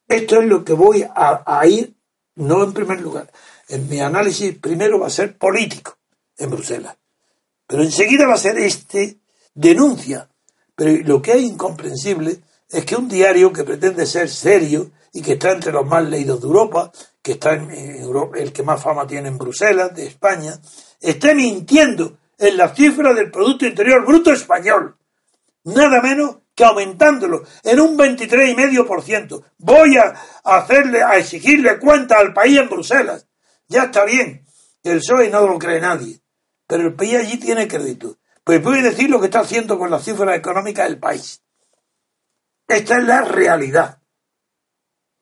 Esto 0.08 0.42
es 0.42 0.48
lo 0.48 0.64
que 0.66 0.74
voy 0.74 1.04
a, 1.04 1.44
a 1.46 1.66
ir, 1.68 1.96
no 2.36 2.64
en 2.64 2.74
primer 2.74 3.00
lugar. 3.02 3.32
En 3.70 3.88
mi 3.88 4.00
análisis 4.02 4.58
primero 4.58 5.00
va 5.00 5.08
a 5.08 5.12
ser 5.12 5.38
político 5.38 5.98
en 6.38 6.50
Bruselas. 6.50 6.98
Pero 7.68 7.84
enseguida 7.84 8.28
va 8.28 8.34
a 8.34 8.38
ser 8.38 8.58
este 8.58 9.20
denuncia. 9.54 10.30
Pero 10.76 11.04
lo 11.06 11.22
que 11.22 11.34
es 11.34 11.42
incomprensible 11.44 12.42
es 12.70 12.86
que 12.86 12.96
un 12.96 13.08
diario 13.08 13.54
que 13.54 13.64
pretende 13.64 14.06
ser 14.06 14.30
serio 14.30 14.92
y 15.14 15.22
que 15.22 15.34
está 15.34 15.52
entre 15.52 15.72
los 15.72 15.86
más 15.86 16.04
leídos 16.04 16.42
de 16.42 16.48
Europa, 16.48 16.92
que 17.22 17.34
está 17.34 17.54
en, 17.54 17.72
el 17.72 18.54
que 18.54 18.64
más 18.64 18.82
fama 18.82 19.06
tiene 19.06 19.28
en 19.28 19.38
Bruselas, 19.38 19.94
de 19.94 20.08
España, 20.08 20.60
esté 21.00 21.36
mintiendo 21.36 22.18
en 22.38 22.58
las 22.58 22.76
cifras 22.76 23.16
del 23.16 23.30
Producto 23.30 23.66
Interior 23.66 24.06
Bruto 24.06 24.32
español 24.32 24.96
nada 25.64 26.02
menos 26.02 26.38
que 26.56 26.64
aumentándolo 26.64 27.44
en 27.64 27.80
un 27.80 27.98
23,5%. 27.98 29.44
Voy 29.58 29.98
a 29.98 30.14
hacerle, 30.44 31.04
a 31.04 31.18
exigirle 31.18 31.80
cuenta 31.80 32.18
al 32.18 32.34
país 32.34 32.58
en 32.60 32.70
Bruselas. 32.70 33.28
Ya 33.68 33.84
está 33.84 34.06
bien, 34.06 34.46
el 34.84 34.98
PSOE 34.98 35.30
no 35.30 35.48
lo 35.48 35.58
cree 35.58 35.80
nadie, 35.80 36.22
pero 36.68 36.84
el 36.84 36.94
país 36.94 37.16
allí 37.16 37.38
tiene 37.38 37.68
crédito. 37.68 38.18
Pues 38.44 38.62
voy 38.62 38.80
a 38.80 38.84
decir 38.84 39.10
lo 39.10 39.20
que 39.20 39.28
está 39.28 39.42
haciendo 39.42 39.78
con 39.78 39.92
las 39.92 40.04
cifras 40.04 40.36
económicas 40.36 40.88
del 40.88 41.00
país. 41.00 41.42
Esta 42.68 42.98
es 42.98 43.04
la 43.06 43.22
realidad. 43.22 44.01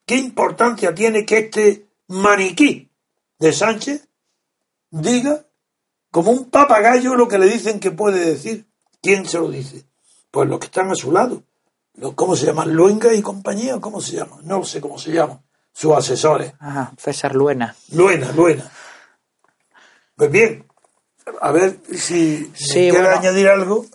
¿Qué 0.09 0.15
importancia 0.15 0.95
tiene 0.95 1.23
que 1.23 1.37
este 1.37 1.85
maniquí 2.07 2.89
de 3.37 3.53
Sánchez 3.53 4.07
diga 4.89 5.45
como 6.09 6.31
un 6.31 6.49
papagayo 6.49 7.13
lo 7.13 7.27
que 7.27 7.37
le 7.37 7.45
dicen 7.45 7.79
que 7.79 7.91
puede 7.91 8.25
decir? 8.25 8.65
¿Quién 9.03 9.27
se 9.27 9.37
lo 9.37 9.51
dice? 9.51 9.85
Pues 10.31 10.49
los 10.49 10.57
que 10.57 10.65
están 10.65 10.89
a 10.89 10.95
su 10.95 11.11
lado. 11.11 11.43
Los, 11.93 12.15
¿Cómo 12.15 12.35
se 12.35 12.47
llaman? 12.47 12.73
Luenga 12.73 13.13
y 13.13 13.21
compañía, 13.21 13.79
¿cómo 13.79 14.01
se 14.01 14.15
llaman? 14.15 14.39
No 14.45 14.63
sé 14.63 14.81
cómo 14.81 14.97
se 14.97 15.11
llaman. 15.11 15.43
Sus 15.71 15.95
asesores. 15.95 16.53
Ah, 16.59 16.91
César 16.97 17.35
Luena. 17.35 17.75
Luena, 17.91 18.31
Luena. 18.31 18.67
Pues 20.15 20.31
bien, 20.31 20.65
a 21.41 21.51
ver 21.51 21.77
si 21.95 22.51
Sí, 22.55 22.73
quiere 22.89 23.01
bueno. 23.01 23.17
añadir 23.17 23.47
algo. 23.47 23.85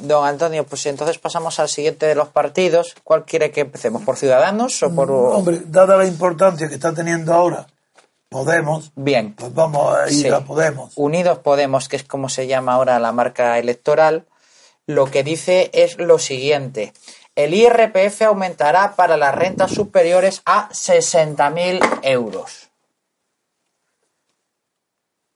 Don 0.00 0.26
Antonio, 0.26 0.64
pues 0.64 0.84
entonces 0.86 1.18
pasamos 1.18 1.58
al 1.60 1.68
siguiente 1.68 2.06
de 2.06 2.14
los 2.14 2.28
partidos. 2.28 2.94
¿Cuál 3.04 3.24
quiere 3.24 3.50
que 3.50 3.60
empecemos? 3.62 4.02
¿Por 4.02 4.16
Ciudadanos 4.16 4.82
o 4.82 4.94
por...? 4.94 5.10
Hombre, 5.10 5.62
dada 5.66 5.96
la 5.96 6.06
importancia 6.06 6.68
que 6.68 6.74
está 6.74 6.92
teniendo 6.94 7.32
ahora 7.34 7.66
Podemos, 8.28 8.92
Bien. 8.96 9.34
pues 9.34 9.52
vamos 9.52 9.94
a 9.94 10.08
ir 10.10 10.22
Sí. 10.22 10.28
a 10.28 10.40
Podemos. 10.40 10.92
Unidos 10.96 11.38
Podemos, 11.38 11.88
que 11.88 11.96
es 11.96 12.04
como 12.04 12.30
se 12.30 12.46
llama 12.46 12.72
ahora 12.74 12.98
la 12.98 13.12
marca 13.12 13.58
electoral, 13.58 14.24
lo 14.86 15.04
que 15.10 15.22
dice 15.22 15.70
es 15.74 15.98
lo 15.98 16.18
siguiente. 16.18 16.94
El 17.36 17.52
IRPF 17.54 18.22
aumentará 18.22 18.94
para 18.96 19.16
las 19.18 19.34
rentas 19.34 19.70
superiores 19.72 20.40
a 20.46 20.68
60.000 20.70 21.80
euros. 22.02 22.70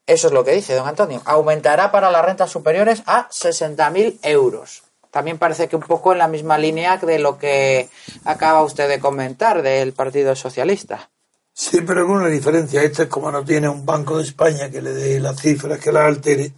Eso 0.07 0.28
es 0.28 0.32
lo 0.32 0.44
que 0.44 0.52
dice 0.52 0.74
don 0.74 0.86
Antonio. 0.86 1.20
Aumentará 1.24 1.90
para 1.90 2.11
las 2.11 2.24
rentas 2.24 2.50
superiores 2.50 3.02
a 3.07 3.28
60.000 3.28 4.20
euros. 4.22 4.84
También 5.11 5.38
parece 5.38 5.68
que 5.68 5.76
un 5.76 5.82
poco 5.82 6.12
en 6.12 6.18
la 6.18 6.28
misma 6.28 6.59
línea 6.59 6.96
de 6.98 7.18
lo 7.18 7.38
que 7.38 7.88
acaba 8.24 8.62
usted 8.62 8.88
de 8.88 9.00
comentar 9.00 9.62
del 9.62 9.92
Partido 9.92 10.36
Socialista. 10.36 11.11
Sí, 11.52 11.80
pero 11.80 12.07
con 12.07 12.18
una 12.18 12.28
diferencia. 12.28 12.82
Este 12.82 13.04
es 13.04 13.09
como 13.09 13.32
no 13.32 13.44
tiene 13.44 13.68
un 13.68 13.86
Banco 13.86 14.18
de 14.18 14.24
España 14.24 14.70
que 14.70 14.82
le 14.82 14.92
dé 14.92 15.18
las 15.18 15.40
cifras, 15.40 15.80
que 15.80 15.90
las 15.90 16.04
altere, 16.04 16.52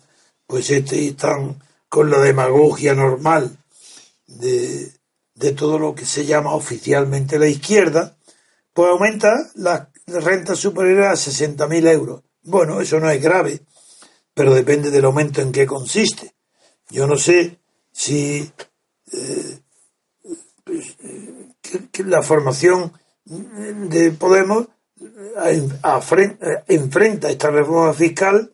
pues 0.46 0.68
este 0.70 1.06
están 1.06 1.62
con 1.88 2.10
la 2.10 2.18
demagogia 2.18 2.94
normal 2.94 3.56
de, 4.26 4.90
de 5.34 5.52
todo 5.52 5.78
lo 5.78 5.94
que 5.94 6.04
se 6.04 6.26
llama 6.26 6.52
oficialmente 6.52 7.38
la 7.38 7.46
izquierda, 7.46 8.16
pues 8.74 8.90
aumenta 8.90 9.34
las 9.54 9.86
rentas 10.06 10.58
superiores 10.58 11.06
a 11.06 11.12
60.000 11.12 11.88
euros. 11.92 12.22
Bueno, 12.48 12.80
eso 12.80 12.98
no 12.98 13.10
es 13.10 13.22
grave, 13.22 13.60
pero 14.34 14.54
depende 14.54 14.90
del 14.90 15.04
aumento 15.04 15.40
en 15.42 15.52
qué 15.52 15.66
consiste. 15.66 16.34
Yo 16.90 17.06
no 17.06 17.16
sé 17.16 17.58
si 17.92 18.50
eh, 19.12 19.58
eh, 20.66 21.48
que- 21.62 21.88
que 21.90 22.04
la 22.04 22.22
formación 22.22 22.92
de 23.24 24.12
Podemos 24.12 24.68
eh, 26.40 26.62
enfrenta 26.68 27.30
esta 27.30 27.50
reforma 27.50 27.92
fiscal 27.92 28.52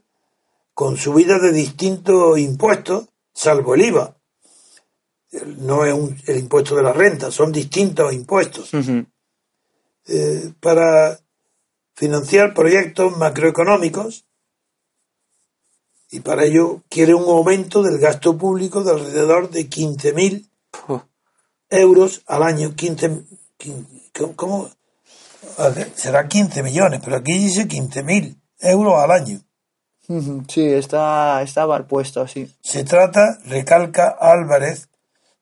con 0.74 0.96
subidas 0.96 1.40
de 1.40 1.52
distintos 1.52 2.38
impuestos, 2.38 3.08
salvo 3.32 3.74
el 3.74 3.82
IVA. 3.82 4.16
No 5.58 5.84
es 5.84 5.92
un- 5.94 6.16
el 6.26 6.38
impuesto 6.38 6.74
de 6.76 6.82
la 6.82 6.92
renta, 6.92 7.30
son 7.30 7.52
distintos 7.52 8.12
impuestos. 8.12 8.70
Eh, 10.06 10.52
para 10.60 11.18
financiar 11.94 12.54
proyectos 12.54 13.16
macroeconómicos 13.16 14.24
y 16.10 16.20
para 16.20 16.44
ello 16.44 16.82
quiere 16.88 17.14
un 17.14 17.24
aumento 17.24 17.82
del 17.82 17.98
gasto 17.98 18.38
público 18.38 18.84
de 18.84 18.92
alrededor 18.92 19.50
de 19.50 19.68
15.000 19.68 20.48
euros 21.70 22.22
al 22.26 22.42
año. 22.44 22.74
15, 22.74 23.24
15 23.56 24.04
¿Cómo? 24.36 24.70
Será 25.94 26.28
15 26.28 26.62
millones, 26.62 27.00
pero 27.02 27.16
aquí 27.16 27.32
dice 27.32 27.66
15.000 27.66 28.36
euros 28.60 29.02
al 29.02 29.10
año. 29.10 29.40
Sí, 30.48 30.66
está, 30.66 31.42
está 31.42 31.66
mal 31.66 31.86
puesto, 31.86 32.28
sí. 32.28 32.48
Se 32.60 32.84
trata, 32.84 33.38
recalca 33.46 34.08
Álvarez, 34.20 34.88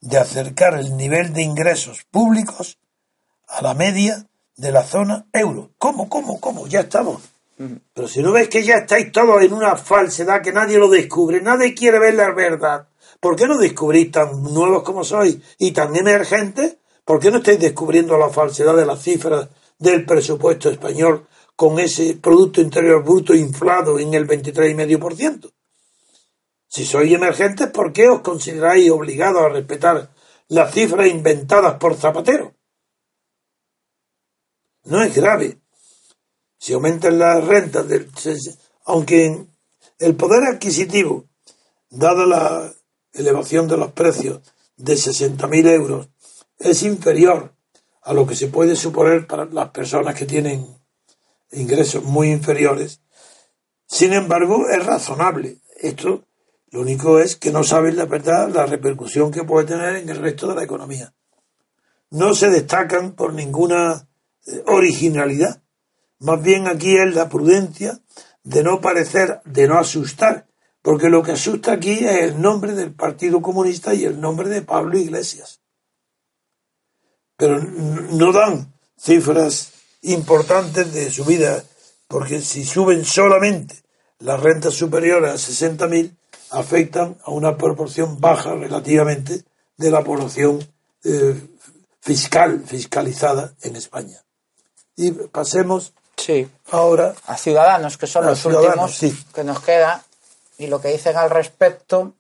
de 0.00 0.18
acercar 0.18 0.74
el 0.74 0.96
nivel 0.96 1.32
de 1.32 1.42
ingresos 1.42 2.04
públicos 2.10 2.78
a 3.48 3.62
la 3.62 3.74
media 3.74 4.26
de 4.56 4.72
la 4.72 4.82
zona 4.82 5.26
euro. 5.32 5.70
¿Cómo, 5.78 6.08
cómo, 6.08 6.40
cómo? 6.40 6.66
Ya 6.66 6.80
estamos. 6.80 7.22
Pero 7.94 8.08
si 8.08 8.22
no 8.22 8.32
ves 8.32 8.48
que 8.48 8.64
ya 8.64 8.76
estáis 8.76 9.12
todos 9.12 9.40
en 9.42 9.52
una 9.52 9.76
falsedad 9.76 10.42
que 10.42 10.52
nadie 10.52 10.78
lo 10.78 10.88
descubre, 10.88 11.40
nadie 11.40 11.74
quiere 11.74 12.00
ver 12.00 12.14
la 12.14 12.32
verdad, 12.32 12.88
¿Por 13.22 13.36
qué 13.36 13.46
no 13.46 13.56
descubrís 13.56 14.10
tan 14.10 14.42
nuevos 14.42 14.82
como 14.82 15.04
sois 15.04 15.38
y 15.56 15.70
tan 15.70 15.94
emergentes? 15.94 16.78
¿Por 17.04 17.20
qué 17.20 17.30
no 17.30 17.36
estáis 17.38 17.60
descubriendo 17.60 18.18
la 18.18 18.30
falsedad 18.30 18.74
de 18.76 18.84
las 18.84 19.00
cifras 19.00 19.48
del 19.78 20.04
presupuesto 20.04 20.68
español 20.68 21.28
con 21.54 21.78
ese 21.78 22.16
Producto 22.16 22.60
Interior 22.60 23.04
Bruto 23.04 23.32
inflado 23.32 24.00
en 24.00 24.12
el 24.14 24.26
23,5%? 24.26 25.52
Si 26.66 26.84
sois 26.84 27.12
emergentes, 27.12 27.68
¿por 27.68 27.92
qué 27.92 28.08
os 28.08 28.22
consideráis 28.22 28.90
obligados 28.90 29.42
a 29.42 29.50
respetar 29.50 30.10
las 30.48 30.74
cifras 30.74 31.06
inventadas 31.06 31.74
por 31.74 31.94
Zapatero? 31.94 32.54
No 34.84 35.02
es 35.02 35.14
grave. 35.14 35.58
Si 36.58 36.72
aumentan 36.72 37.18
las 37.18 37.44
rentas, 37.44 37.88
del, 37.88 38.10
aunque 38.84 39.46
el 39.98 40.14
poder 40.16 40.44
adquisitivo, 40.44 41.26
dada 41.90 42.26
la 42.26 42.72
elevación 43.12 43.68
de 43.68 43.76
los 43.76 43.92
precios 43.92 44.40
de 44.76 44.94
60.000 44.94 45.68
euros 45.70 46.08
es 46.58 46.82
inferior 46.82 47.54
a 48.02 48.12
lo 48.14 48.26
que 48.26 48.36
se 48.36 48.48
puede 48.48 48.76
suponer 48.76 49.26
para 49.26 49.44
las 49.46 49.70
personas 49.70 50.14
que 50.14 50.26
tienen 50.26 50.66
ingresos 51.52 52.02
muy 52.02 52.30
inferiores. 52.30 53.00
Sin 53.86 54.12
embargo, 54.12 54.68
es 54.68 54.84
razonable. 54.84 55.58
Esto 55.80 56.24
lo 56.70 56.80
único 56.80 57.18
es 57.18 57.36
que 57.36 57.52
no 57.52 57.64
saben 57.64 57.96
la 57.96 58.06
verdad 58.06 58.48
la 58.48 58.66
repercusión 58.66 59.30
que 59.30 59.44
puede 59.44 59.66
tener 59.66 59.96
en 59.96 60.08
el 60.08 60.16
resto 60.16 60.48
de 60.48 60.54
la 60.54 60.64
economía. 60.64 61.12
No 62.10 62.34
se 62.34 62.48
destacan 62.48 63.12
por 63.12 63.34
ninguna 63.34 64.08
originalidad. 64.66 65.62
Más 66.18 66.42
bien 66.42 66.68
aquí 66.68 66.96
es 66.96 67.14
la 67.14 67.28
prudencia 67.28 68.00
de 68.44 68.62
no 68.62 68.80
parecer, 68.80 69.40
de 69.44 69.68
no 69.68 69.78
asustar, 69.78 70.46
porque 70.82 71.08
lo 71.08 71.22
que 71.22 71.32
asusta 71.32 71.72
aquí 71.72 72.04
es 72.04 72.22
el 72.22 72.40
nombre 72.40 72.72
del 72.72 72.92
Partido 72.92 73.40
Comunista 73.40 73.94
y 73.94 74.04
el 74.04 74.20
nombre 74.20 74.48
de 74.48 74.62
Pablo 74.62 74.98
Iglesias. 74.98 75.60
Pero 77.36 77.60
no 77.60 78.32
dan 78.32 78.72
cifras 78.98 79.72
importantes 80.02 80.92
de 80.92 81.10
subida, 81.10 81.62
porque 82.08 82.40
si 82.40 82.64
suben 82.64 83.04
solamente 83.04 83.76
las 84.18 84.40
rentas 84.40 84.74
superiores 84.74 85.30
a 85.30 85.36
60.000, 85.36 86.16
afectan 86.50 87.16
a 87.24 87.30
una 87.30 87.56
proporción 87.56 88.20
baja 88.20 88.54
relativamente 88.54 89.44
de 89.76 89.90
la 89.90 90.04
población 90.04 90.64
eh, 91.04 91.40
fiscal, 92.00 92.62
fiscalizada 92.66 93.54
en 93.62 93.76
España. 93.76 94.22
Y 94.96 95.10
pasemos 95.12 95.92
sí. 96.16 96.48
ahora 96.70 97.14
a 97.26 97.36
ciudadanos, 97.36 97.96
que 97.96 98.06
son 98.06 98.26
los 98.26 98.44
últimos 98.44 99.00
que 99.34 99.44
nos 99.44 99.60
queda 99.60 100.02
y 100.58 100.66
lo 100.66 100.80
que 100.80 100.88
dicen 100.88 101.16
al 101.16 101.30
respecto, 101.30 102.14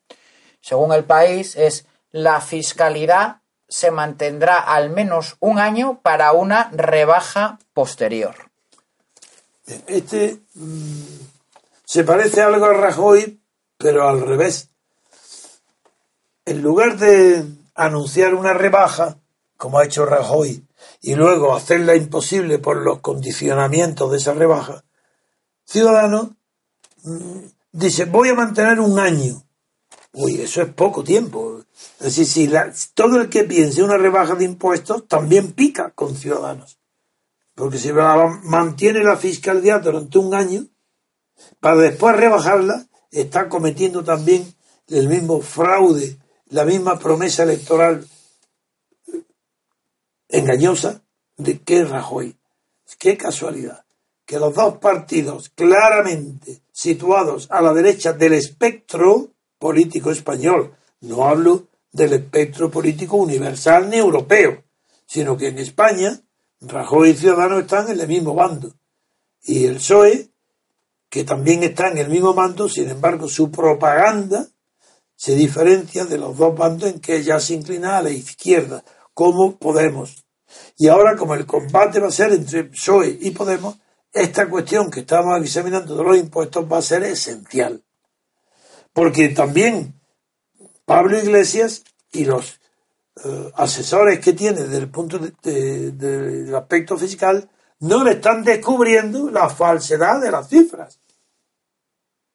según 0.60 0.92
el 0.92 1.04
país, 1.04 1.56
es 1.56 1.86
la 2.10 2.40
fiscalidad 2.40 3.42
se 3.72 3.90
mantendrá 3.90 4.58
al 4.58 4.90
menos 4.90 5.36
un 5.40 5.58
año 5.58 6.00
para 6.02 6.32
una 6.32 6.70
rebaja 6.72 7.58
posterior. 7.72 8.34
Este 9.86 10.40
mm, 10.54 11.02
se 11.84 12.04
parece 12.04 12.42
algo 12.42 12.66
a 12.66 12.74
Rajoy, 12.74 13.40
pero 13.78 14.06
al 14.08 14.20
revés. 14.20 14.68
En 16.44 16.60
lugar 16.60 16.98
de 16.98 17.44
anunciar 17.74 18.34
una 18.34 18.52
rebaja, 18.52 19.16
como 19.56 19.78
ha 19.78 19.84
hecho 19.84 20.04
Rajoy, 20.04 20.66
y 21.02 21.14
luego 21.14 21.54
hacerla 21.54 21.96
imposible 21.96 22.58
por 22.58 22.78
los 22.78 23.00
condicionamientos 23.00 24.10
de 24.10 24.16
esa 24.16 24.32
rebaja, 24.32 24.84
Ciudadanos 25.64 26.30
mm, 27.02 27.38
dice, 27.72 28.04
voy 28.04 28.28
a 28.28 28.34
mantener 28.34 28.80
un 28.80 28.98
año. 28.98 29.42
Uy, 30.12 30.40
eso 30.40 30.62
es 30.62 30.68
poco 30.74 31.02
tiempo. 31.02 31.62
Es 31.98 32.16
decir, 32.16 32.26
si 32.26 32.92
todo 32.94 33.20
el 33.20 33.28
que 33.28 33.44
piense 33.44 33.82
una 33.82 33.96
rebaja 33.96 34.34
de 34.34 34.44
impuestos 34.44 35.08
también 35.08 35.52
pica 35.52 35.90
con 35.90 36.14
ciudadanos. 36.14 36.78
Porque 37.54 37.78
si 37.78 37.92
mantiene 37.92 39.02
la 39.02 39.16
fiscalidad 39.16 39.82
durante 39.82 40.18
un 40.18 40.34
año, 40.34 40.66
para 41.60 41.76
después 41.76 42.16
rebajarla, 42.16 42.86
está 43.10 43.48
cometiendo 43.48 44.04
también 44.04 44.54
el 44.88 45.08
mismo 45.08 45.40
fraude, 45.40 46.18
la 46.46 46.64
misma 46.64 46.98
promesa 46.98 47.42
electoral 47.42 48.06
engañosa 50.32 51.02
de 51.36 51.60
que 51.60 51.84
Rajoy. 51.84 52.36
Qué 52.98 53.16
casualidad 53.16 53.84
que 54.26 54.38
los 54.38 54.54
dos 54.54 54.78
partidos 54.78 55.50
claramente 55.50 56.62
situados 56.72 57.48
a 57.50 57.60
la 57.60 57.74
derecha 57.74 58.12
del 58.12 58.32
espectro 58.32 59.30
político 59.58 60.10
español, 60.10 60.74
no 61.00 61.24
hablo 61.24 61.68
del 61.92 62.14
espectro 62.14 62.70
político 62.70 63.16
universal 63.16 63.90
ni 63.90 63.98
europeo, 63.98 64.62
sino 65.06 65.36
que 65.36 65.48
en 65.48 65.58
España 65.58 66.20
Rajoy 66.60 67.10
y 67.10 67.14
Ciudadanos 67.14 67.62
están 67.62 67.90
en 67.90 68.00
el 68.00 68.08
mismo 68.08 68.34
bando. 68.34 68.72
Y 69.42 69.66
el 69.66 69.76
PSOE, 69.76 70.30
que 71.10 71.24
también 71.24 71.62
está 71.64 71.88
en 71.88 71.98
el 71.98 72.08
mismo 72.08 72.34
bando, 72.34 72.68
sin 72.68 72.88
embargo 72.88 73.28
su 73.28 73.50
propaganda 73.50 74.46
se 75.16 75.34
diferencia 75.34 76.04
de 76.04 76.18
los 76.18 76.36
dos 76.36 76.56
bandos 76.56 76.88
en 76.88 77.00
que 77.00 77.22
ya 77.22 77.38
se 77.38 77.54
inclina 77.54 77.98
a 77.98 78.02
la 78.02 78.10
izquierda, 78.10 78.82
como 79.12 79.56
Podemos. 79.56 80.21
Y 80.76 80.88
ahora, 80.88 81.16
como 81.16 81.34
el 81.34 81.46
combate 81.46 82.00
va 82.00 82.08
a 82.08 82.12
ser 82.12 82.32
entre 82.32 82.64
PSOE 82.64 83.18
y 83.20 83.30
Podemos, 83.30 83.76
esta 84.12 84.48
cuestión 84.48 84.90
que 84.90 85.00
estamos 85.00 85.40
examinando 85.40 85.96
de 85.96 86.04
los 86.04 86.16
impuestos 86.16 86.70
va 86.70 86.78
a 86.78 86.82
ser 86.82 87.02
esencial. 87.04 87.82
Porque 88.92 89.30
también 89.30 90.00
Pablo 90.84 91.18
Iglesias 91.18 91.82
y 92.10 92.24
los 92.24 92.60
eh, 93.24 93.52
asesores 93.54 94.20
que 94.20 94.32
tiene 94.32 94.62
desde 94.62 94.78
el 94.78 94.90
punto 94.90 95.18
del 95.18 96.54
aspecto 96.54 96.96
fiscal 96.98 97.48
no 97.80 98.04
le 98.04 98.12
están 98.12 98.44
descubriendo 98.44 99.30
la 99.30 99.48
falsedad 99.48 100.20
de 100.20 100.30
las 100.30 100.48
cifras. 100.48 101.00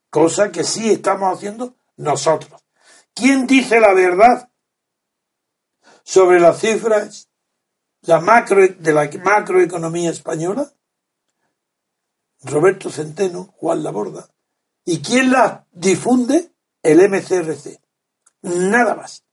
Cosa 0.09 0.51
que 0.51 0.63
sí 0.63 0.91
estamos 0.91 1.35
haciendo 1.35 1.75
nosotros. 1.97 2.61
¿Quién 3.13 3.47
dice 3.47 3.79
la 3.79 3.93
verdad 3.93 4.49
sobre 6.03 6.39
las 6.39 6.59
cifras 6.59 7.26
la 8.07 8.19
macro, 8.21 8.65
de 8.67 8.93
la 8.93 9.09
macroeconomía 9.23 10.09
española? 10.09 10.71
Roberto 12.41 12.89
Centeno, 12.89 13.53
Juan 13.57 13.83
Laborda. 13.83 14.27
¿Y 14.85 15.01
quién 15.01 15.31
la 15.31 15.65
difunde? 15.71 16.51
El 16.81 16.99
MCRC. 17.09 17.79
Nada 18.43 18.95
más. 18.95 19.23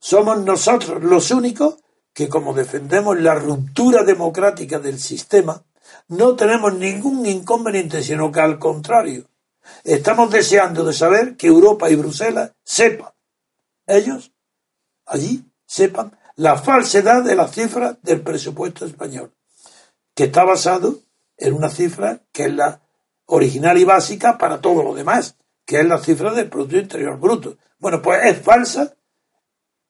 Somos 0.00 0.40
nosotros 0.44 1.02
los 1.02 1.30
únicos 1.30 1.76
que, 2.12 2.28
como 2.28 2.52
defendemos 2.52 3.18
la 3.20 3.34
ruptura 3.34 4.02
democrática 4.02 4.80
del 4.80 4.98
sistema, 4.98 5.62
no 6.08 6.34
tenemos 6.34 6.74
ningún 6.74 7.24
inconveniente, 7.26 8.02
sino 8.02 8.32
que 8.32 8.40
al 8.40 8.58
contrario, 8.58 9.28
estamos 9.84 10.30
deseando 10.30 10.84
de 10.84 10.92
saber 10.92 11.36
que 11.36 11.46
Europa 11.46 11.88
y 11.88 11.94
Bruselas 11.94 12.52
sepan, 12.64 13.12
ellos 13.86 14.32
allí 15.06 15.44
sepan 15.66 16.18
la 16.38 16.56
falsedad 16.56 17.24
de 17.24 17.34
las 17.34 17.50
cifras 17.50 17.96
del 18.02 18.20
presupuesto 18.20 18.86
español, 18.86 19.34
que 20.14 20.24
está 20.24 20.44
basado 20.44 21.00
en 21.36 21.52
una 21.52 21.68
cifra 21.68 22.22
que 22.30 22.44
es 22.44 22.54
la 22.54 22.80
original 23.26 23.76
y 23.76 23.82
básica 23.82 24.38
para 24.38 24.60
todo 24.60 24.84
lo 24.84 24.94
demás, 24.94 25.36
que 25.66 25.80
es 25.80 25.86
la 25.86 25.98
cifra 25.98 26.32
del 26.32 26.48
Producto 26.48 26.76
Interior 26.76 27.18
Bruto. 27.18 27.58
Bueno, 27.80 28.00
pues 28.00 28.24
es 28.24 28.40
falsa 28.40 28.94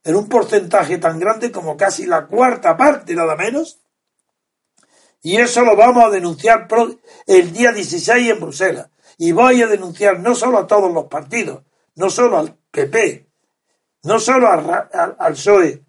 en 0.03 0.17
un 0.17 0.27
porcentaje 0.27 0.97
tan 0.97 1.19
grande 1.19 1.53
como 1.53 1.77
casi 1.77 2.07
la 2.07 2.27
cuarta 2.27 2.79
parte, 2.79 3.15
nada 3.15 3.37
menos. 3.37 3.81
Y 5.21 5.37
eso 5.37 5.67
lo 5.67 5.77
vamos 5.77 6.05
a 6.05 6.11
denunciar 6.11 6.67
el 7.27 7.53
día 7.53 7.73
16 7.73 8.31
en 8.31 8.41
Bruselas. 8.41 8.89
Y 9.19 9.33
voy 9.33 9.61
a 9.61 9.67
denunciar 9.67 10.21
no 10.21 10.35
solo 10.35 10.57
a 10.57 10.67
todos 10.67 10.91
los 10.91 11.09
partidos, 11.09 11.63
no 11.95 12.09
solo 12.09 12.39
al 12.39 12.57
PP, 12.71 13.29
no 14.05 14.19
solo 14.19 14.51
al, 14.51 14.89
al 15.19 15.33
PSOE, 15.35 15.85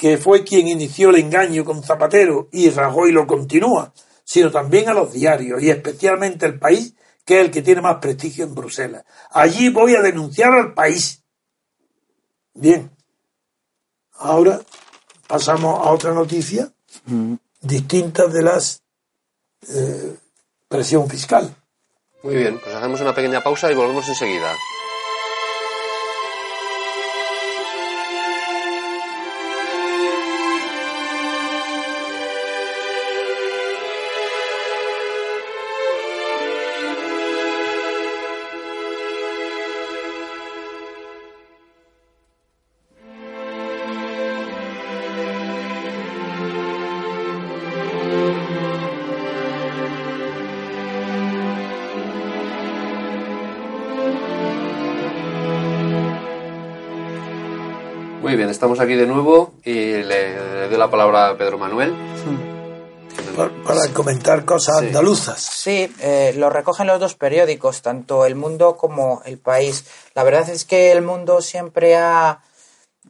que 0.00 0.16
fue 0.16 0.44
quien 0.44 0.66
inició 0.66 1.10
el 1.10 1.16
engaño 1.16 1.62
con 1.62 1.82
Zapatero 1.82 2.48
y 2.52 2.70
Rajoy 2.70 3.12
lo 3.12 3.26
continúa, 3.26 3.92
sino 4.24 4.50
también 4.50 4.88
a 4.88 4.94
los 4.94 5.12
diarios 5.12 5.62
y 5.62 5.68
especialmente 5.68 6.46
el 6.46 6.58
país, 6.58 6.94
que 7.22 7.38
es 7.38 7.44
el 7.44 7.50
que 7.50 7.60
tiene 7.60 7.82
más 7.82 7.96
prestigio 7.96 8.46
en 8.46 8.54
Bruselas. 8.54 9.04
Allí 9.30 9.68
voy 9.68 9.94
a 9.96 10.00
denunciar 10.00 10.54
al 10.54 10.72
país. 10.72 11.22
Bien, 12.54 12.90
ahora 14.14 14.62
pasamos 15.26 15.86
a 15.86 15.90
otra 15.90 16.14
noticia 16.14 16.72
mm. 17.04 17.34
distinta 17.60 18.26
de 18.26 18.42
las 18.42 18.82
eh, 19.68 20.16
presión 20.66 21.10
fiscal. 21.10 21.54
Muy 22.22 22.36
bien, 22.36 22.58
pues 22.58 22.74
hacemos 22.74 23.02
una 23.02 23.14
pequeña 23.14 23.42
pausa 23.42 23.70
y 23.70 23.74
volvemos 23.74 24.08
enseguida. 24.08 24.56
Estamos 58.60 58.78
aquí 58.78 58.94
de 58.94 59.06
nuevo 59.06 59.54
y 59.64 59.72
le, 59.72 60.02
le 60.04 60.68
doy 60.68 60.76
la 60.76 60.90
palabra 60.90 61.30
a 61.30 61.38
Pedro 61.38 61.56
Manuel. 61.56 61.94
Para, 63.34 63.50
para 63.64 63.88
comentar 63.94 64.44
cosas 64.44 64.80
Sí. 64.80 64.86
andaluzas. 64.88 65.40
Sí, 65.40 65.90
eh, 66.00 66.34
lo 66.36 66.50
recogen 66.50 66.86
los 66.86 67.00
dos 67.00 67.14
periódicos, 67.14 67.80
tanto 67.80 68.26
El 68.26 68.34
Mundo 68.34 68.76
como 68.76 69.22
El 69.24 69.38
País. 69.38 69.86
La 70.14 70.24
verdad 70.24 70.46
es 70.50 70.66
que 70.66 70.92
El 70.92 71.00
Mundo 71.00 71.40
siempre 71.40 71.96
ha, 71.96 72.40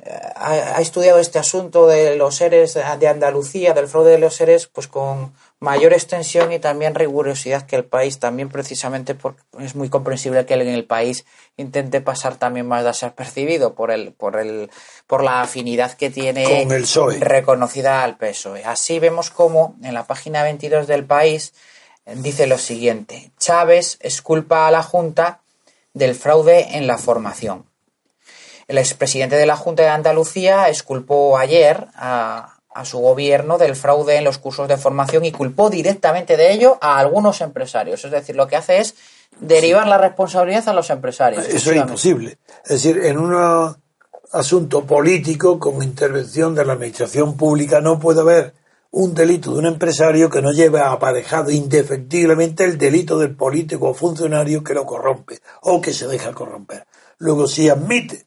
eh, 0.05 0.21
ha, 0.37 0.53
ha 0.77 0.81
estudiado 0.81 1.19
este 1.19 1.41
asunto 1.41 1.89
de 1.89 2.15
los 2.15 2.37
seres 2.37 2.79
de 3.01 3.09
Andalucía, 3.09 3.75
del 3.75 3.89
fraude 3.89 4.13
de 4.13 4.19
los 4.19 4.37
seres, 4.37 4.69
pues 4.69 4.87
con 4.87 5.33
mayor 5.61 5.93
extensión 5.93 6.53
y 6.53 6.59
también 6.59 6.95
rigurosidad 6.95 7.67
que 7.67 7.77
el 7.77 7.85
país, 7.85 8.19
también 8.19 8.49
precisamente 8.49 9.15
porque 9.15 9.43
es 9.59 9.77
muy 9.77 9.91
comprensible 9.91 10.47
que 10.47 10.55
en 10.55 10.69
el 10.69 10.87
país 10.87 11.27
intente 11.59 12.01
pasar 12.01 12.37
también 12.37 12.67
más 12.67 12.85
desapercibido 12.85 13.75
por 13.75 13.91
el, 13.91 14.13
por 14.13 14.39
el, 14.39 14.71
por 15.07 15.23
la 15.23 15.43
afinidad 15.43 15.93
que 15.93 16.09
tiene 16.09 16.45
Con 16.45 16.73
el 16.73 16.83
PSOE. 16.83 17.19
reconocida 17.21 18.03
al 18.03 18.17
PSOE. 18.17 18.65
Así 18.65 18.99
vemos 18.99 19.31
como 19.31 19.77
en 19.83 19.93
la 19.93 20.07
página 20.07 20.43
22 20.43 20.87
del 20.87 21.05
país 21.05 21.53
eh, 22.07 22.15
dice 22.17 22.47
lo 22.47 22.57
siguiente: 22.57 23.31
Chávez 23.39 23.99
esculpa 24.01 24.67
a 24.67 24.71
la 24.71 24.83
Junta 24.83 25.41
del 25.93 26.15
fraude 26.15 26.77
en 26.79 26.87
la 26.87 26.97
formación. 26.97 27.67
El 28.67 28.79
expresidente 28.79 29.37
de 29.37 29.47
la 29.47 29.57
Junta 29.57 29.83
de 29.83 29.89
Andalucía 29.91 30.69
esculpó 30.69 31.37
ayer 31.37 31.89
a, 31.97 32.60
a 32.73 32.85
su 32.85 32.99
gobierno 32.99 33.59
del 33.59 33.75
fraude 33.75 34.17
en 34.17 34.25
los 34.25 34.39
cursos 34.39 34.69
de 34.69 34.77
formación 34.77 35.25
y 35.25 35.33
culpó 35.33 35.71
directamente 35.71 36.37
de 36.37 36.53
ello 36.53 36.79
a 36.81 36.99
algunos 36.99 37.41
empresarios. 37.41 38.05
Es 38.05 38.11
decir, 38.11 38.37
lo 38.37 38.47
que 38.47 38.57
hace 38.57 38.79
es 38.79 38.95
derivar 39.41 39.87
la 39.89 39.99
responsabilidad 39.99 40.69
a 40.69 40.73
los 40.73 40.91
empresarios. 40.91 41.47
Eso 41.47 41.73
es 41.73 41.77
imposible. 41.77 42.39
Es 42.65 42.83
decir, 42.83 43.05
en 43.05 43.19
un 43.19 43.77
asunto 44.33 44.85
político 44.85 45.59
con 45.59 45.83
intervención 45.83 46.55
de 46.55 46.65
la 46.65 46.75
administración 46.75 47.37
pública 47.37 47.81
no 47.81 47.99
puede 47.99 48.21
haber 48.21 48.55
un 48.93 49.15
delito 49.15 49.53
de 49.53 49.59
un 49.59 49.67
empresario 49.67 50.31
que 50.31 50.43
no 50.43 50.53
lleve 50.53 50.81
aparejado 50.81 51.51
indefectiblemente 51.51 52.65
el 52.65 52.77
delito 52.77 53.19
del 53.19 53.35
político 53.37 53.91
o 53.91 53.95
funcionario 53.95 54.65
que 54.65 54.75
lo 54.75 54.85
corrompe 54.85 55.41
o 55.63 55.81
que 55.81 55.93
se 55.93 56.09
deja 56.09 56.33
corromper. 56.33 56.87
Luego, 57.19 57.47
si 57.47 57.69
admite 57.69 58.27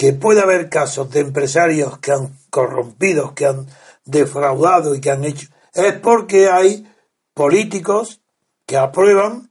que 0.00 0.14
puede 0.14 0.40
haber 0.40 0.70
casos 0.70 1.10
de 1.10 1.20
empresarios 1.20 1.98
que 1.98 2.12
han 2.12 2.34
corrompido, 2.48 3.34
que 3.34 3.44
han 3.44 3.66
defraudado 4.06 4.94
y 4.94 5.00
que 5.02 5.10
han 5.10 5.26
hecho, 5.26 5.48
es 5.74 5.92
porque 5.92 6.48
hay 6.48 6.90
políticos 7.34 8.22
que 8.64 8.78
aprueban 8.78 9.50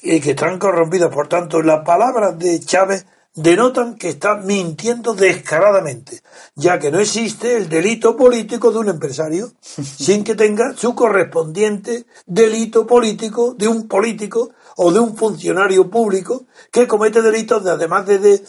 y 0.00 0.18
que 0.20 0.30
están 0.30 0.58
corrompidos. 0.58 1.12
Por 1.12 1.28
tanto, 1.28 1.60
las 1.60 1.84
palabras 1.84 2.38
de 2.38 2.58
Chávez 2.60 3.04
denotan 3.34 3.96
que 3.96 4.08
está 4.08 4.36
mintiendo 4.36 5.12
descaradamente, 5.12 6.22
ya 6.54 6.78
que 6.78 6.90
no 6.90 6.98
existe 6.98 7.56
el 7.56 7.68
delito 7.68 8.16
político 8.16 8.70
de 8.72 8.78
un 8.78 8.88
empresario 8.88 9.52
sin 9.62 10.24
que 10.24 10.34
tenga 10.34 10.74
su 10.74 10.94
correspondiente 10.94 12.06
delito 12.24 12.86
político 12.86 13.54
de 13.54 13.68
un 13.68 13.88
político 13.88 14.52
o 14.76 14.90
de 14.90 15.00
un 15.00 15.16
funcionario 15.16 15.90
público 15.90 16.44
que 16.70 16.86
comete 16.86 17.22
delitos 17.22 17.64
de, 17.64 17.70
además 17.70 18.06
de, 18.06 18.18
de, 18.18 18.42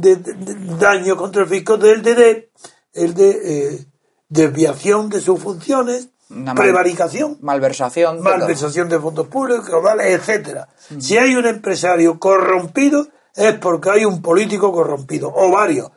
de- 0.00 0.16
de- 0.16 0.34
de 0.34 0.76
daño 0.76 1.16
contra 1.16 1.42
el 1.42 1.48
fisco 1.48 1.76
del 1.76 2.02
de, 2.02 2.50
el 2.94 3.14
de 3.14 3.30
eh, 3.74 3.86
desviación 4.28 5.08
de 5.08 5.20
sus 5.20 5.40
funciones, 5.40 6.08
mal- 6.28 6.54
prevaricación 6.56 7.38
Malversación. 7.40 8.16
de 8.18 8.22
malversación 8.22 8.88
de 8.88 8.98
fondos 8.98 9.26
públicos, 9.28 9.68
caudales, 9.68 10.06
etcétera. 10.18 10.68
Si 10.98 11.16
hay 11.18 11.34
un 11.34 11.46
empresario 11.46 12.18
corrompido, 12.18 13.06
es 13.34 13.54
porque 13.54 13.90
hay 13.90 14.04
un 14.04 14.20
político 14.22 14.72
corrompido, 14.72 15.32
o 15.34 15.50
varios. 15.50 15.90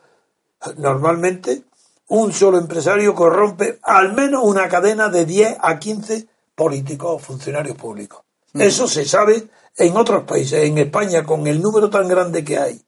Normalmente, 0.76 1.64
un 2.08 2.32
solo 2.32 2.58
empresario 2.58 3.14
corrompe 3.14 3.78
al 3.82 4.12
menos 4.14 4.42
una 4.44 4.68
cadena 4.68 5.08
de 5.08 5.24
10 5.26 5.56
a 5.60 5.78
15 5.78 6.26
políticos 6.54 7.10
o 7.14 7.18
funcionarios 7.18 7.76
públicos. 7.76 8.22
Eso 8.54 8.86
se 8.86 9.04
sabe 9.04 9.48
en 9.76 9.96
otros 9.96 10.22
países. 10.24 10.62
En 10.64 10.78
España, 10.78 11.24
con 11.24 11.46
el 11.46 11.60
número 11.60 11.90
tan 11.90 12.06
grande 12.08 12.44
que 12.44 12.58
hay 12.58 12.80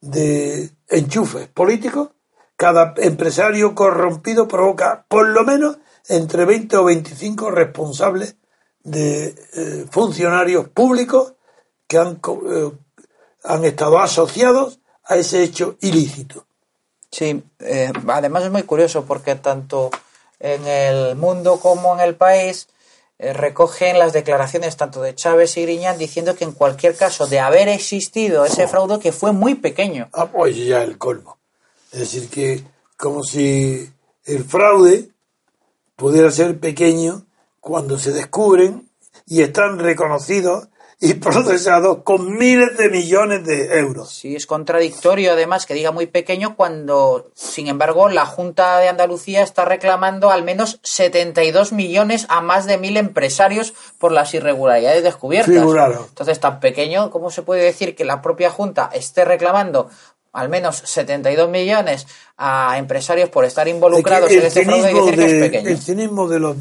de 0.00 0.70
enchufes 0.88 1.48
políticos, 1.48 2.10
cada 2.56 2.94
empresario 2.96 3.74
corrompido 3.74 4.48
provoca 4.48 5.04
por 5.08 5.28
lo 5.28 5.44
menos 5.44 5.78
entre 6.08 6.44
20 6.44 6.76
o 6.76 6.84
25 6.84 7.50
responsables 7.50 8.36
de 8.82 9.34
eh, 9.54 9.86
funcionarios 9.90 10.68
públicos 10.68 11.34
que 11.86 11.98
han, 11.98 12.20
eh, 12.48 12.70
han 13.44 13.64
estado 13.64 13.98
asociados 13.98 14.80
a 15.04 15.16
ese 15.16 15.42
hecho 15.42 15.76
ilícito. 15.80 16.46
Sí, 17.10 17.42
eh, 17.60 17.92
además 18.08 18.44
es 18.44 18.50
muy 18.50 18.62
curioso 18.62 19.04
porque 19.04 19.34
tanto 19.36 19.90
en 20.38 20.66
el 20.66 21.16
mundo 21.16 21.58
como 21.60 21.94
en 21.94 22.00
el 22.00 22.14
país 22.14 22.68
recogen 23.18 23.98
las 23.98 24.12
declaraciones 24.12 24.76
tanto 24.76 25.00
de 25.00 25.14
Chávez 25.14 25.56
y 25.56 25.62
Griñán 25.62 25.98
diciendo 25.98 26.34
que 26.34 26.44
en 26.44 26.52
cualquier 26.52 26.94
caso 26.96 27.26
de 27.26 27.40
haber 27.40 27.68
existido 27.68 28.44
ese 28.44 28.68
fraude 28.68 29.00
que 29.00 29.12
fue 29.12 29.32
muy 29.32 29.54
pequeño. 29.54 30.08
Ah, 30.12 30.26
pues 30.26 30.56
ya 30.56 30.82
el 30.82 30.98
colmo. 30.98 31.38
Es 31.92 32.00
decir, 32.00 32.28
que 32.28 32.62
como 32.96 33.22
si 33.22 33.90
el 34.24 34.44
fraude 34.44 35.08
pudiera 35.96 36.30
ser 36.30 36.58
pequeño 36.58 37.24
cuando 37.60 37.98
se 37.98 38.12
descubren 38.12 38.88
y 39.26 39.42
están 39.42 39.78
reconocidos 39.78 40.68
y 40.98 41.12
procesados 41.14 41.98
con 42.04 42.38
miles 42.38 42.76
de 42.78 42.88
millones 42.88 43.44
de 43.44 43.78
euros. 43.78 44.10
Sí, 44.14 44.34
es 44.34 44.46
contradictorio 44.46 45.32
además 45.32 45.66
que 45.66 45.74
diga 45.74 45.90
muy 45.92 46.06
pequeño 46.06 46.56
cuando, 46.56 47.30
sin 47.34 47.66
embargo, 47.66 48.08
la 48.08 48.24
Junta 48.24 48.78
de 48.78 48.88
Andalucía 48.88 49.42
está 49.42 49.66
reclamando 49.66 50.30
al 50.30 50.42
menos 50.42 50.80
72 50.82 51.72
millones 51.72 52.24
a 52.30 52.40
más 52.40 52.64
de 52.64 52.78
mil 52.78 52.96
empresarios 52.96 53.74
por 53.98 54.10
las 54.12 54.32
irregularidades 54.32 55.02
descubiertas. 55.02 55.54
Figuraron. 55.54 56.06
Entonces, 56.08 56.40
tan 56.40 56.60
pequeño, 56.60 57.10
¿cómo 57.10 57.30
se 57.30 57.42
puede 57.42 57.62
decir 57.62 57.94
que 57.94 58.06
la 58.06 58.22
propia 58.22 58.50
Junta 58.50 58.88
esté 58.94 59.24
reclamando 59.26 59.90
al 60.32 60.48
menos 60.50 60.82
72 60.84 61.48
millones 61.48 62.06
a 62.36 62.76
empresarios 62.78 63.30
por 63.30 63.44
estar 63.46 63.68
involucrados 63.68 64.30
Es 64.30 64.34
en 64.36 64.40
que 64.42 64.46
este 64.48 64.64
fraude 64.64 64.92
que 64.92 65.10
es 65.10 65.16
de- 65.32 65.40
pequeño? 65.40 65.68
el 65.70 65.78
cinismo 65.78 66.28
de 66.28 66.40
los 66.40 66.56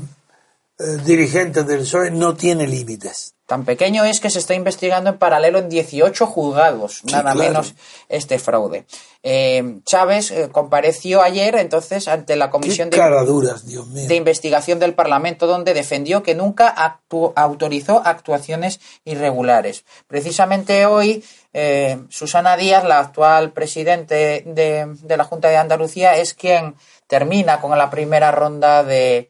dirigentes 0.78 1.66
del 1.68 1.80
PSOE 1.82 2.12
no 2.12 2.36
tiene 2.36 2.68
límites. 2.68 3.34
Tan 3.46 3.64
pequeño 3.64 4.04
es 4.06 4.20
que 4.20 4.32
se 4.32 4.40
está 4.40 4.56
investigando 4.56 5.12
en 5.12 5.20
paralelo 5.20 5.60
en 5.60 5.70
18 5.70 6.26
juzgados, 6.26 7.02
Sí, 7.06 7.12
nada 7.12 7.34
claro. 7.34 7.38
menos 7.40 7.76
este 8.10 8.40
fraude. 8.40 8.88
Eh, 9.22 9.78
Chávez 9.86 10.32
eh, 10.32 10.50
compareció 10.52 11.22
ayer 11.22 11.56
entonces 11.56 12.08
ante 12.08 12.36
la 12.36 12.50
Comisión 12.50 12.90
de, 12.90 12.98
cara 12.98 13.24
duras, 13.24 13.64
Dios 13.68 13.86
mío. 13.88 14.08
de 14.08 14.16
Investigación 14.16 14.80
del 14.80 14.96
Parlamento, 14.96 15.46
donde 15.46 15.76
defendió 15.76 16.24
que 16.24 16.34
nunca 16.34 16.74
actu- 16.76 17.34
autorizó 17.36 18.02
actuaciones 18.04 18.80
irregulares. 19.04 19.86
Precisamente 20.08 20.88
hoy, 20.88 21.24
eh, 21.54 22.00
Susana 22.10 22.58
Díaz, 22.58 22.84
la 22.84 23.00
actual 23.00 23.52
presidente 23.54 24.42
de, 24.48 24.88
de 25.04 25.18
la 25.18 25.24
Junta 25.24 25.50
de 25.50 25.58
Andalucía, 25.58 26.18
es 26.18 26.34
quien 26.34 26.76
termina 27.06 27.62
con 27.62 27.78
la 27.78 27.92
primera 27.92 28.32
ronda 28.32 28.84
de, 28.84 29.30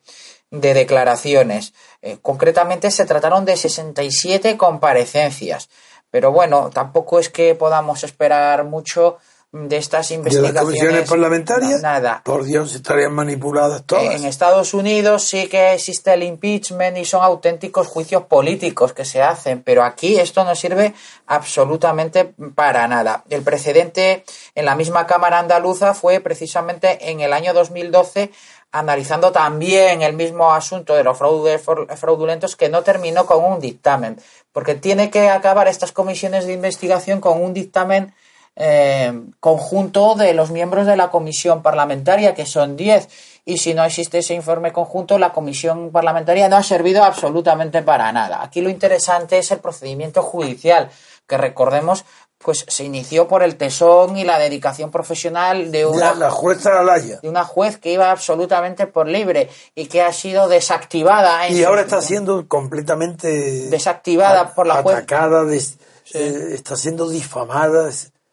de 0.62 0.74
declaraciones. 0.74 1.74
Eh, 2.02 2.18
concretamente 2.22 2.92
se 2.92 3.06
trataron 3.06 3.46
de 3.46 3.58
67 3.58 4.58
comparecencias. 4.58 5.70
Pero 6.12 6.32
bueno, 6.32 6.70
tampoco 6.74 7.20
es 7.20 7.30
que 7.30 7.56
podamos 7.56 8.04
esperar 8.04 8.64
mucho 8.64 9.18
de 9.52 9.78
estas 9.78 10.10
de 10.10 10.16
las 10.16 10.20
investigaciones. 10.20 10.62
comisiones 10.62 11.10
parlamentarias, 11.10 11.82
nada. 11.82 12.22
por 12.26 12.44
Dios, 12.44 12.76
estarían 12.76 13.14
manipuladas 13.14 13.84
todas. 13.86 14.16
En 14.16 14.26
Estados 14.26 14.74
Unidos 14.74 15.24
sí 15.24 15.48
que 15.48 15.74
existe 15.74 16.14
el 16.14 16.24
impeachment 16.24 16.98
y 16.98 17.06
son 17.06 17.24
auténticos 17.24 17.88
juicios 17.88 18.24
políticos 18.24 18.92
que 18.92 19.06
se 19.06 19.22
hacen, 19.22 19.62
pero 19.64 19.84
aquí 19.84 20.20
esto 20.20 20.44
no 20.44 20.56
sirve 20.56 20.94
absolutamente 21.28 22.34
para 22.54 22.88
nada. 22.88 23.24
El 23.30 23.44
precedente 23.44 24.26
en 24.56 24.66
la 24.66 24.76
misma 24.76 25.08
Cámara 25.08 25.40
andaluza 25.40 25.94
fue 25.94 26.20
precisamente 26.20 27.10
en 27.10 27.22
el 27.22 27.32
año 27.32 27.54
2012 27.54 28.32
analizando 28.76 29.32
también 29.32 30.02
el 30.02 30.14
mismo 30.14 30.54
asunto 30.54 30.96
de 30.96 31.04
los 31.04 31.18
fraudulentos 31.18 32.56
que 32.56 32.68
no 32.68 32.84
terminó 32.84 33.26
con 33.26 33.44
un 33.44 33.60
dictamen, 33.60 34.20
porque 34.52 34.76
tiene 34.76 35.10
que 35.10 35.30
acabar 35.30 35.68
estas 35.68 35.92
comisiones 35.92 36.46
de 36.46 36.54
investigación 36.54 37.22
con 37.22 37.42
un 37.42 37.54
dictamen 37.54 38.14
eh, 38.58 39.14
conjunto 39.40 40.16
de 40.16 40.34
los 40.34 40.52
miembros 40.52 40.88
de 40.88 40.98
la 40.98 41.10
comisión 41.10 41.62
parlamentaria, 41.62 42.34
que 42.34 42.46
son 42.46 42.76
10. 42.76 43.08
Y 43.46 43.58
si 43.60 43.74
no 43.74 43.84
existe 43.84 44.18
ese 44.18 44.34
informe 44.34 44.72
conjunto, 44.74 45.18
la 45.18 45.32
comisión 45.32 45.92
parlamentaria 45.92 46.50
no 46.50 46.58
ha 46.58 46.64
servido 46.64 47.04
absolutamente 47.04 47.82
para 47.82 48.12
nada. 48.12 48.44
Aquí 48.44 48.62
lo 48.62 48.70
interesante 48.70 49.38
es 49.38 49.52
el 49.52 49.60
procedimiento 49.60 50.22
judicial, 50.22 50.90
que 51.28 51.38
recordemos, 51.38 52.06
pues 52.46 52.64
se 52.68 52.84
inició 52.84 53.28
por 53.28 53.42
el 53.42 53.56
tesón 53.58 54.16
y 54.18 54.24
la 54.24 54.38
dedicación 54.38 54.92
profesional 54.92 55.72
de 55.72 55.88
una, 55.88 56.14
la 56.14 56.32
Alaya. 56.80 57.20
de 57.20 57.28
una 57.28 57.44
juez 57.44 57.80
que 57.80 57.92
iba 57.92 58.12
absolutamente 58.12 58.86
por 58.86 59.08
libre 59.08 59.50
y 59.74 59.88
que 59.88 60.04
ha 60.04 60.14
sido 60.14 60.48
desactivada. 60.48 61.48
en 61.48 61.58
Y 61.58 61.64
ahora 61.64 61.82
está 61.82 62.02
siendo 62.04 62.48
completamente 62.48 63.28
Desactivada 63.70 64.54
por 64.54 64.68
la 64.68 64.84
juez. 64.84 64.96
atacada, 64.98 65.44
des- 65.44 65.78
eh, 66.14 66.50
está 66.54 66.76
siendo 66.76 67.10
difamada. 67.10 67.90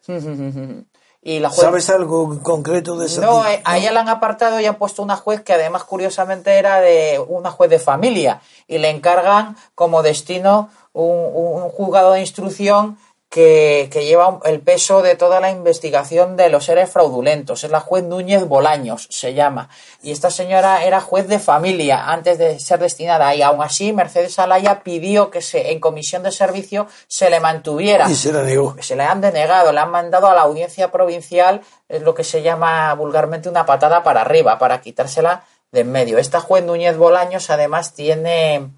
Y 1.25 1.39
la 1.39 1.47
juez... 1.47 1.61
¿Sabes 1.61 1.89
algo 1.89 2.41
concreto 2.43 2.97
de 2.97 3.05
esa? 3.05 3.21
No, 3.21 3.43
tía? 3.43 3.53
eh, 3.53 3.61
a 3.63 3.77
ella 3.77 3.93
la 3.93 4.01
han 4.01 4.09
apartado 4.09 4.59
y 4.59 4.65
han 4.65 4.75
puesto 4.75 5.01
una 5.01 5.15
juez 5.15 5.39
que 5.41 5.53
además 5.53 5.85
curiosamente 5.85 6.51
era 6.57 6.81
de 6.81 7.17
una 7.25 7.49
juez 7.49 7.69
de 7.69 7.79
familia 7.79 8.41
y 8.67 8.77
le 8.79 8.89
encargan 8.89 9.55
como 9.73 10.03
destino 10.03 10.69
un, 10.91 11.07
un 11.33 11.69
juzgado 11.69 12.11
de 12.11 12.19
instrucción 12.19 12.97
que, 13.33 13.89
que 13.91 14.05
lleva 14.05 14.39
el 14.43 14.59
peso 14.59 15.01
de 15.01 15.15
toda 15.15 15.39
la 15.39 15.49
investigación 15.49 16.37
de 16.37 16.49
los 16.49 16.65
seres 16.65 16.91
fraudulentos. 16.91 17.63
Es 17.63 17.71
la 17.71 17.79
juez 17.79 18.03
Núñez 18.03 18.47
Bolaños, 18.47 19.07
se 19.09 19.33
llama. 19.33 19.69
Y 20.03 20.11
esta 20.11 20.29
señora 20.29 20.83
era 20.83 21.01
juez 21.01 21.27
de 21.27 21.39
familia 21.39 22.05
antes 22.05 22.37
de 22.37 22.59
ser 22.59 22.77
destinada 22.77 23.29
ahí. 23.29 23.41
Aún 23.41 23.63
así, 23.63 23.91
Mercedes 23.91 24.37
Alaya 24.37 24.83
pidió 24.83 25.31
que 25.31 25.41
se, 25.41 25.71
en 25.71 25.79
comisión 25.79 26.21
de 26.21 26.31
servicio 26.31 26.85
se 27.07 27.31
le 27.31 27.39
mantuviera 27.39 28.07
Y 28.07 28.13
se 28.13 28.31
la 28.31 28.43
negó. 28.43 28.75
se 28.81 28.95
le 28.95 29.01
han 29.01 29.19
denegado, 29.19 29.71
le 29.71 29.79
han 29.79 29.89
mandado 29.89 30.27
a 30.27 30.35
la 30.35 30.41
audiencia 30.41 30.91
provincial, 30.91 31.61
es 31.89 32.03
lo 32.03 32.13
que 32.13 32.23
se 32.23 32.43
llama 32.43 32.93
vulgarmente 32.93 33.49
una 33.49 33.65
patada 33.65 34.03
para 34.03 34.21
arriba, 34.21 34.59
para 34.59 34.79
quitársela 34.79 35.43
de 35.71 35.79
en 35.81 35.91
medio. 35.91 36.19
Esta 36.19 36.39
juez 36.39 36.63
Núñez 36.63 36.95
Bolaños 36.97 37.49
además 37.49 37.93
tiene 37.95 38.69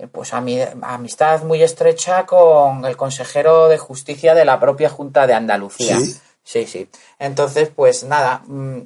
eh, 0.00 0.08
pues 0.10 0.32
ami- 0.32 0.66
amistad 0.82 1.42
muy 1.42 1.62
estrecha 1.62 2.26
con 2.26 2.84
el 2.84 2.96
consejero 2.96 3.68
de 3.68 3.78
justicia 3.78 4.34
de 4.34 4.44
la 4.44 4.58
propia 4.58 4.88
Junta 4.90 5.26
de 5.26 5.34
Andalucía. 5.34 5.98
¿Sí? 5.98 6.16
Sí, 6.42 6.66
sí. 6.66 6.88
Entonces, 7.18 7.70
pues 7.74 8.02
nada, 8.04 8.42
mm, 8.46 8.78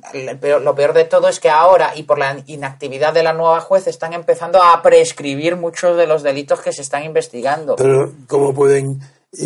lo 0.61 0.75
peor 0.75 0.93
de 0.93 1.05
todo 1.05 1.29
es 1.29 1.41
que 1.41 1.49
ahora, 1.49 1.93
y 1.95 2.03
por 2.03 2.19
la 2.19 2.37
inactividad 2.47 3.15
de 3.15 3.23
la 3.23 3.33
nueva 3.33 3.61
juez, 3.61 3.87
están 3.87 4.13
empezando 4.13 4.63
a 4.63 4.83
prescribir 4.83 5.57
muchos 5.57 5.97
de 5.97 6.07
los 6.07 6.23
delitos 6.23 6.61
que 6.61 6.73
se 6.73 6.83
están 6.83 7.05
investigando. 7.05 7.77
Pero, 7.77 8.13
¿cómo 8.29 8.53
pueden 8.53 9.01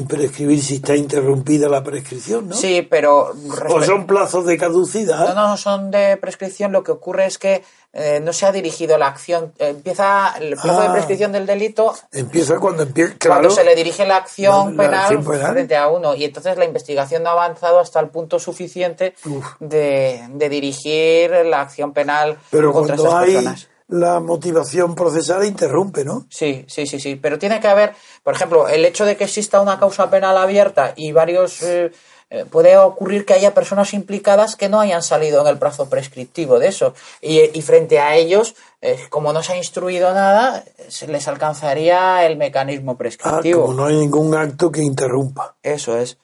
prescribir 0.08 0.62
si 0.62 0.76
está 0.76 0.94
interrumpida 0.96 1.68
la 1.68 1.82
prescripción, 1.82 2.48
no? 2.48 2.54
Sí, 2.54 2.82
pero... 2.82 3.32
O 3.68 3.82
son 3.82 4.06
plazos 4.06 4.44
de 4.46 4.56
caducidad. 4.58 5.34
No, 5.34 5.48
no, 5.48 5.56
son 5.56 5.90
de 5.90 6.16
prescripción. 6.16 6.72
Lo 6.72 6.82
que 6.82 6.92
ocurre 6.92 7.26
es 7.26 7.38
que 7.38 7.62
eh, 7.94 8.20
no 8.22 8.32
se 8.32 8.44
ha 8.46 8.52
dirigido 8.52 8.98
la 8.98 9.06
acción. 9.06 9.52
Empieza 9.58 10.34
el 10.40 10.54
plazo 10.56 10.80
de 10.82 10.86
Ah. 10.88 10.92
prescripción 10.92 11.32
del 11.32 11.46
delito 11.46 11.94
Empieza 12.12 12.58
cuando 12.58 12.82
empieza. 12.82 13.14
cuando 13.26 13.50
se 13.50 13.64
le 13.64 13.74
dirige 13.74 14.06
la 14.06 14.16
acción 14.18 14.76
La- 14.76 14.82
la 14.84 14.88
penal 14.90 15.04
acción 15.04 15.24
penal. 15.24 15.52
frente 15.52 15.76
a 15.76 15.88
uno. 15.88 16.14
Y 16.14 16.24
entonces 16.24 16.56
la 16.58 16.64
investigación 16.66 17.22
no 17.22 17.30
ha 17.30 17.32
avanzado 17.32 17.80
hasta 17.80 17.98
el 18.00 18.08
punto 18.08 18.38
suficiente 18.38 19.14
Uf. 19.24 19.44
de, 19.60 20.22
de 20.32 20.48
dirigir 20.50 21.30
la 21.46 21.62
acción 21.62 21.92
penal 21.92 22.36
Pero 22.50 22.72
contra 22.72 22.94
hay 22.94 23.32
personas. 23.34 23.68
La 23.88 24.20
motivación 24.20 24.94
procesal 24.94 25.44
interrumpe, 25.46 26.04
¿no? 26.04 26.26
Sí, 26.30 26.64
sí, 26.68 26.86
sí, 26.86 27.00
sí. 27.00 27.16
Pero 27.16 27.38
tiene 27.38 27.58
que 27.60 27.68
haber, 27.68 27.94
por 28.22 28.34
ejemplo, 28.34 28.68
el 28.68 28.84
hecho 28.84 29.04
de 29.06 29.16
que 29.16 29.24
exista 29.24 29.60
una 29.60 29.78
causa 29.78 30.10
penal 30.10 30.36
abierta 30.36 30.92
y 30.96 31.12
varios. 31.12 31.62
eh, 31.62 31.90
eh, 32.30 32.44
puede 32.44 32.76
ocurrir 32.76 33.24
que 33.24 33.32
haya 33.32 33.54
personas 33.54 33.94
implicadas 33.94 34.54
que 34.54 34.68
no 34.68 34.80
hayan 34.80 35.02
salido 35.02 35.40
en 35.40 35.46
el 35.46 35.56
plazo 35.58 35.88
prescriptivo 35.88 36.58
de 36.58 36.68
eso. 36.68 36.92
Y, 37.22 37.40
y 37.58 37.62
frente 37.62 38.00
a 38.00 38.16
ellos, 38.16 38.54
eh, 38.82 38.98
como 39.08 39.32
no 39.32 39.42
se 39.42 39.54
ha 39.54 39.56
instruido 39.56 40.12
nada, 40.12 40.62
se 40.88 41.06
les 41.08 41.26
alcanzaría 41.26 42.26
el 42.26 42.36
mecanismo 42.36 42.92
Ah, 42.92 42.96
prescriptivo. 42.98 43.62
como 43.62 43.72
no 43.72 43.86
hay 43.86 43.96
ningún 43.96 44.34
acto 44.34 44.70
que 44.70 44.82
interrumpa. 44.82 45.56
Eso 45.62 45.96
es. 45.96 46.18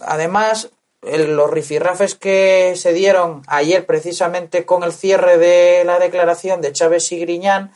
Además, 0.00 0.68
el- 1.02 1.36
los 1.36 1.50
rifirrafes 1.50 2.14
que 2.14 2.74
se 2.76 2.92
dieron 2.92 3.42
ayer 3.46 3.86
precisamente 3.86 4.64
con 4.66 4.82
el 4.82 4.92
cierre 4.92 5.38
de 5.38 5.84
la 5.84 5.98
declaración 5.98 6.60
de 6.60 6.72
Chávez 6.72 7.10
y 7.12 7.18
Griñán 7.20 7.72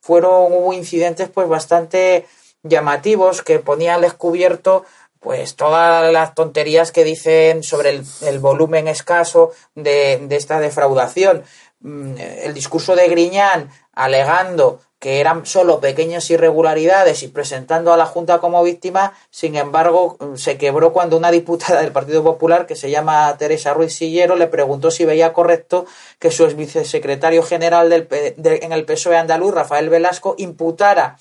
fueron 0.00 0.52
hubo 0.52 0.72
incidentes 0.72 1.28
pues 1.28 1.48
bastante 1.48 2.26
llamativos 2.62 3.42
que 3.42 3.58
ponían 3.58 4.00
descubierto 4.02 4.84
pues 5.20 5.56
todas 5.56 6.12
las 6.12 6.34
tonterías 6.34 6.92
que 6.92 7.02
dicen 7.02 7.62
sobre 7.62 7.90
el, 7.90 8.04
el 8.22 8.38
volumen 8.38 8.86
escaso 8.86 9.52
de, 9.74 10.18
de 10.22 10.36
esta 10.36 10.60
defraudación. 10.60 11.42
Mm, 11.80 12.14
El 12.18 12.54
discurso 12.54 12.94
de 12.94 13.08
Griñán 13.08 13.70
alegando 13.94 14.80
que 14.98 15.20
eran 15.20 15.44
solo 15.44 15.78
pequeñas 15.80 16.30
irregularidades 16.30 17.22
y 17.22 17.28
presentando 17.28 17.92
a 17.92 17.96
la 17.96 18.06
Junta 18.06 18.38
como 18.38 18.62
víctima, 18.62 19.12
sin 19.30 19.54
embargo, 19.56 20.16
se 20.36 20.56
quebró 20.56 20.92
cuando 20.92 21.16
una 21.18 21.30
diputada 21.30 21.82
del 21.82 21.92
Partido 21.92 22.24
Popular, 22.24 22.66
que 22.66 22.76
se 22.76 22.90
llama 22.90 23.36
Teresa 23.38 23.74
Ruiz 23.74 23.94
Sillero, 23.94 24.36
le 24.36 24.46
preguntó 24.46 24.90
si 24.90 25.04
veía 25.04 25.32
correcto 25.34 25.84
que 26.18 26.30
su 26.30 26.44
ex 26.44 26.56
vicesecretario 26.56 27.42
general 27.42 27.90
del, 27.90 28.08
de- 28.08 28.60
en 28.62 28.72
el 28.72 28.84
PSOE 28.86 29.16
andaluz, 29.18 29.54
Rafael 29.54 29.90
Velasco, 29.90 30.34
imputara 30.38 31.18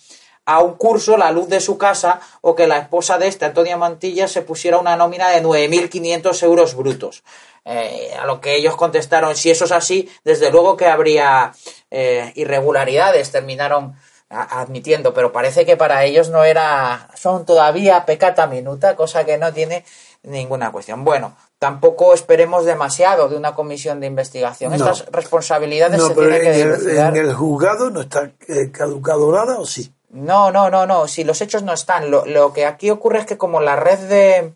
a 0.48 0.62
un 0.62 0.76
curso 0.76 1.18
la 1.18 1.32
luz 1.32 1.50
de 1.50 1.60
su 1.60 1.78
casa 1.78 2.22
o 2.42 2.54
que 2.56 2.68
la 2.68 2.78
esposa 2.78 3.18
de 3.18 3.28
este, 3.28 3.46
Antonia 3.46 3.78
Mantilla, 3.78 4.28
se 4.28 4.42
pusiera 4.44 4.78
una 4.78 4.96
nómina 4.96 5.30
de 5.32 5.42
9.500 5.44 6.44
euros 6.44 6.76
brutos. 6.76 7.24
Eh, 7.68 8.14
a 8.22 8.28
lo 8.28 8.40
que 8.42 8.56
ellos 8.56 8.76
contestaron, 8.76 9.36
si 9.36 9.50
eso 9.50 9.66
es 9.66 9.72
así, 9.72 10.08
desde 10.24 10.52
luego 10.52 10.78
que 10.78 10.86
habría 10.86 11.52
eh, 11.98 12.32
irregularidades, 12.36 13.32
terminaron 13.32 13.96
admitiendo, 14.30 15.14
pero 15.14 15.32
parece 15.32 15.66
que 15.66 15.78
para 15.78 16.04
ellos 16.04 16.30
no 16.30 16.44
era, 16.44 17.08
son 17.16 17.46
todavía 17.46 18.06
pecata 18.06 18.48
minuta, 18.48 18.96
cosa 18.96 19.24
que 19.24 19.38
no 19.38 19.54
tiene 19.54 19.86
ninguna 20.24 20.72
cuestión. 20.72 21.06
Bueno, 21.06 21.36
tampoco 21.60 22.14
esperemos 22.14 22.66
demasiado 22.66 23.30
de 23.30 23.38
una 23.38 23.54
comisión 23.56 24.00
de 24.00 24.08
investigación. 24.08 24.72
No. 24.72 24.78
Estas 24.78 25.06
responsabilidades 25.12 26.00
No, 26.00 26.08
se 26.10 26.16
pero 26.16 26.28
tienen 26.30 26.42
que 26.52 26.60
en 26.62 26.68
el, 26.68 26.78
dilucidar. 26.80 27.16
en 27.18 27.26
el 27.26 27.34
juzgado 27.34 27.90
no 27.92 28.02
está 28.02 28.32
eh, 28.48 28.72
caducado 28.72 29.32
nada, 29.32 29.60
¿o 29.60 29.66
sí? 29.66 29.94
No, 30.10 30.52
no, 30.52 30.70
no, 30.70 30.86
no. 30.86 31.08
Si 31.08 31.24
los 31.24 31.40
hechos 31.42 31.64
no 31.64 31.74
están. 31.74 32.10
Lo, 32.10 32.26
lo 32.26 32.52
que 32.52 32.66
aquí 32.66 32.90
ocurre 32.90 33.20
es 33.20 33.26
que 33.26 33.38
como 33.38 33.62
la 33.62 33.76
red 33.76 34.00
de 34.00 34.54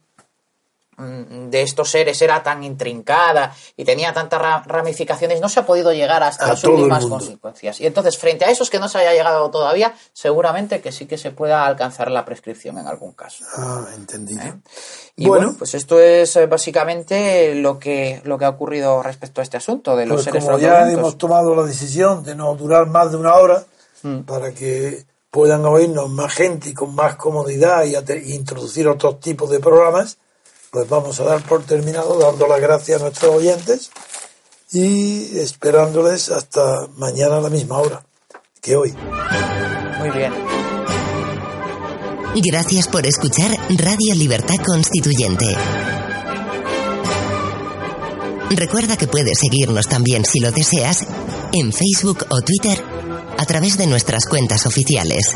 de 1.00 1.62
estos 1.62 1.90
seres 1.90 2.22
era 2.22 2.44
tan 2.44 2.64
intrincada 2.64 3.56
y 3.78 3.86
tenía 3.86 4.14
tantas 4.14 4.42
ra- 4.42 4.64
ramificaciones, 4.66 5.40
no 5.42 5.50
se 5.50 5.62
ha 5.62 5.66
podido 5.66 5.94
llegar 5.94 6.22
hasta 6.24 6.46
A 6.46 6.50
las 6.50 6.64
últimas 6.64 7.06
consecuencias. 7.06 7.80
Y 7.80 7.86
entonces, 7.86 8.18
frente 8.18 8.46
a 8.46 8.50
esos 8.52 8.70
que 8.70 8.80
no 8.80 8.90
se 8.90 8.98
haya 9.00 9.14
llegado 9.14 9.50
todavía, 9.50 9.94
seguramente 10.14 10.82
que 10.82 10.92
sí 10.92 11.06
que 11.06 11.18
se 11.18 11.32
pueda 11.32 11.66
alcanzar 11.66 12.12
la 12.12 12.26
prescripción 12.26 12.78
en 12.78 12.88
algún 12.88 13.14
caso. 13.14 13.44
Ah, 13.58 13.86
entendido. 13.96 14.42
¿Eh? 14.44 14.54
Y 15.16 15.28
bueno, 15.28 15.46
bueno, 15.48 15.58
pues 15.58 15.74
esto 15.76 16.00
es 16.00 16.36
eh, 16.36 16.46
básicamente 16.48 17.56
lo 17.56 17.80
que, 17.80 18.22
lo 18.24 18.38
que 18.38 18.46
ha 18.46 18.50
ocurrido 18.50 19.02
respecto 19.04 19.42
a 19.42 19.44
este 19.44 19.58
asunto 19.58 19.96
de 19.96 20.06
los 20.06 20.16
pues 20.18 20.26
seres 20.26 20.44
como 20.46 20.58
ya 20.60 20.90
hemos 20.92 21.18
tomado 21.18 21.56
la 21.56 21.64
decisión 21.64 22.24
de 22.24 22.36
no 22.36 22.56
durar 22.56 22.88
más 22.88 23.12
de 23.12 23.18
una 23.18 23.36
hora, 23.36 23.64
Mm. 24.02 24.20
para 24.22 24.54
que 24.54 25.04
puedan 25.30 25.66
oírnos 25.66 26.10
más 26.10 26.34
gente 26.34 26.70
y 26.70 26.74
con 26.74 26.96
más 26.96 27.18
comodidad 27.18 27.84
y 27.84 28.34
introducir 28.34 28.88
otros 28.88 29.20
tipos 29.20 29.50
de 29.50 29.60
programas, 29.60 30.18
pues 30.72 30.88
vamos 30.88 31.20
a 31.20 31.24
dar 31.24 31.42
por 31.44 31.64
terminado 31.64 32.18
dando 32.20 32.48
las 32.48 32.62
gracias 32.62 33.02
a 33.02 33.06
nuestros 33.06 33.36
oyentes 33.36 33.92
y 34.72 35.40
esperándoles 35.40 36.30
hasta 36.30 36.88
mañana 36.96 37.38
a 37.38 37.42
la 37.42 37.50
misma 37.50 37.80
hora 37.80 38.06
que 38.62 38.76
hoy. 38.76 38.94
Muy 40.00 40.10
bien. 40.12 40.34
Gracias 42.36 42.88
por 42.88 43.06
escuchar 43.06 43.52
Radio 43.70 44.16
Libertad 44.16 44.56
Constituyente. 44.66 45.56
Recuerda 48.52 48.98
que 48.98 49.08
puedes 49.08 49.40
seguirnos 49.40 49.88
también 49.88 50.26
si 50.26 50.40
lo 50.40 50.52
deseas 50.52 51.06
en 51.52 51.74
Facebook 51.74 52.26
o 52.30 52.42
Twitter 52.42 52.82
a 53.38 53.46
través 53.46 53.78
de 53.78 53.88
nuestras 53.88 54.26
cuentas 54.26 54.66
oficiales. 54.66 55.36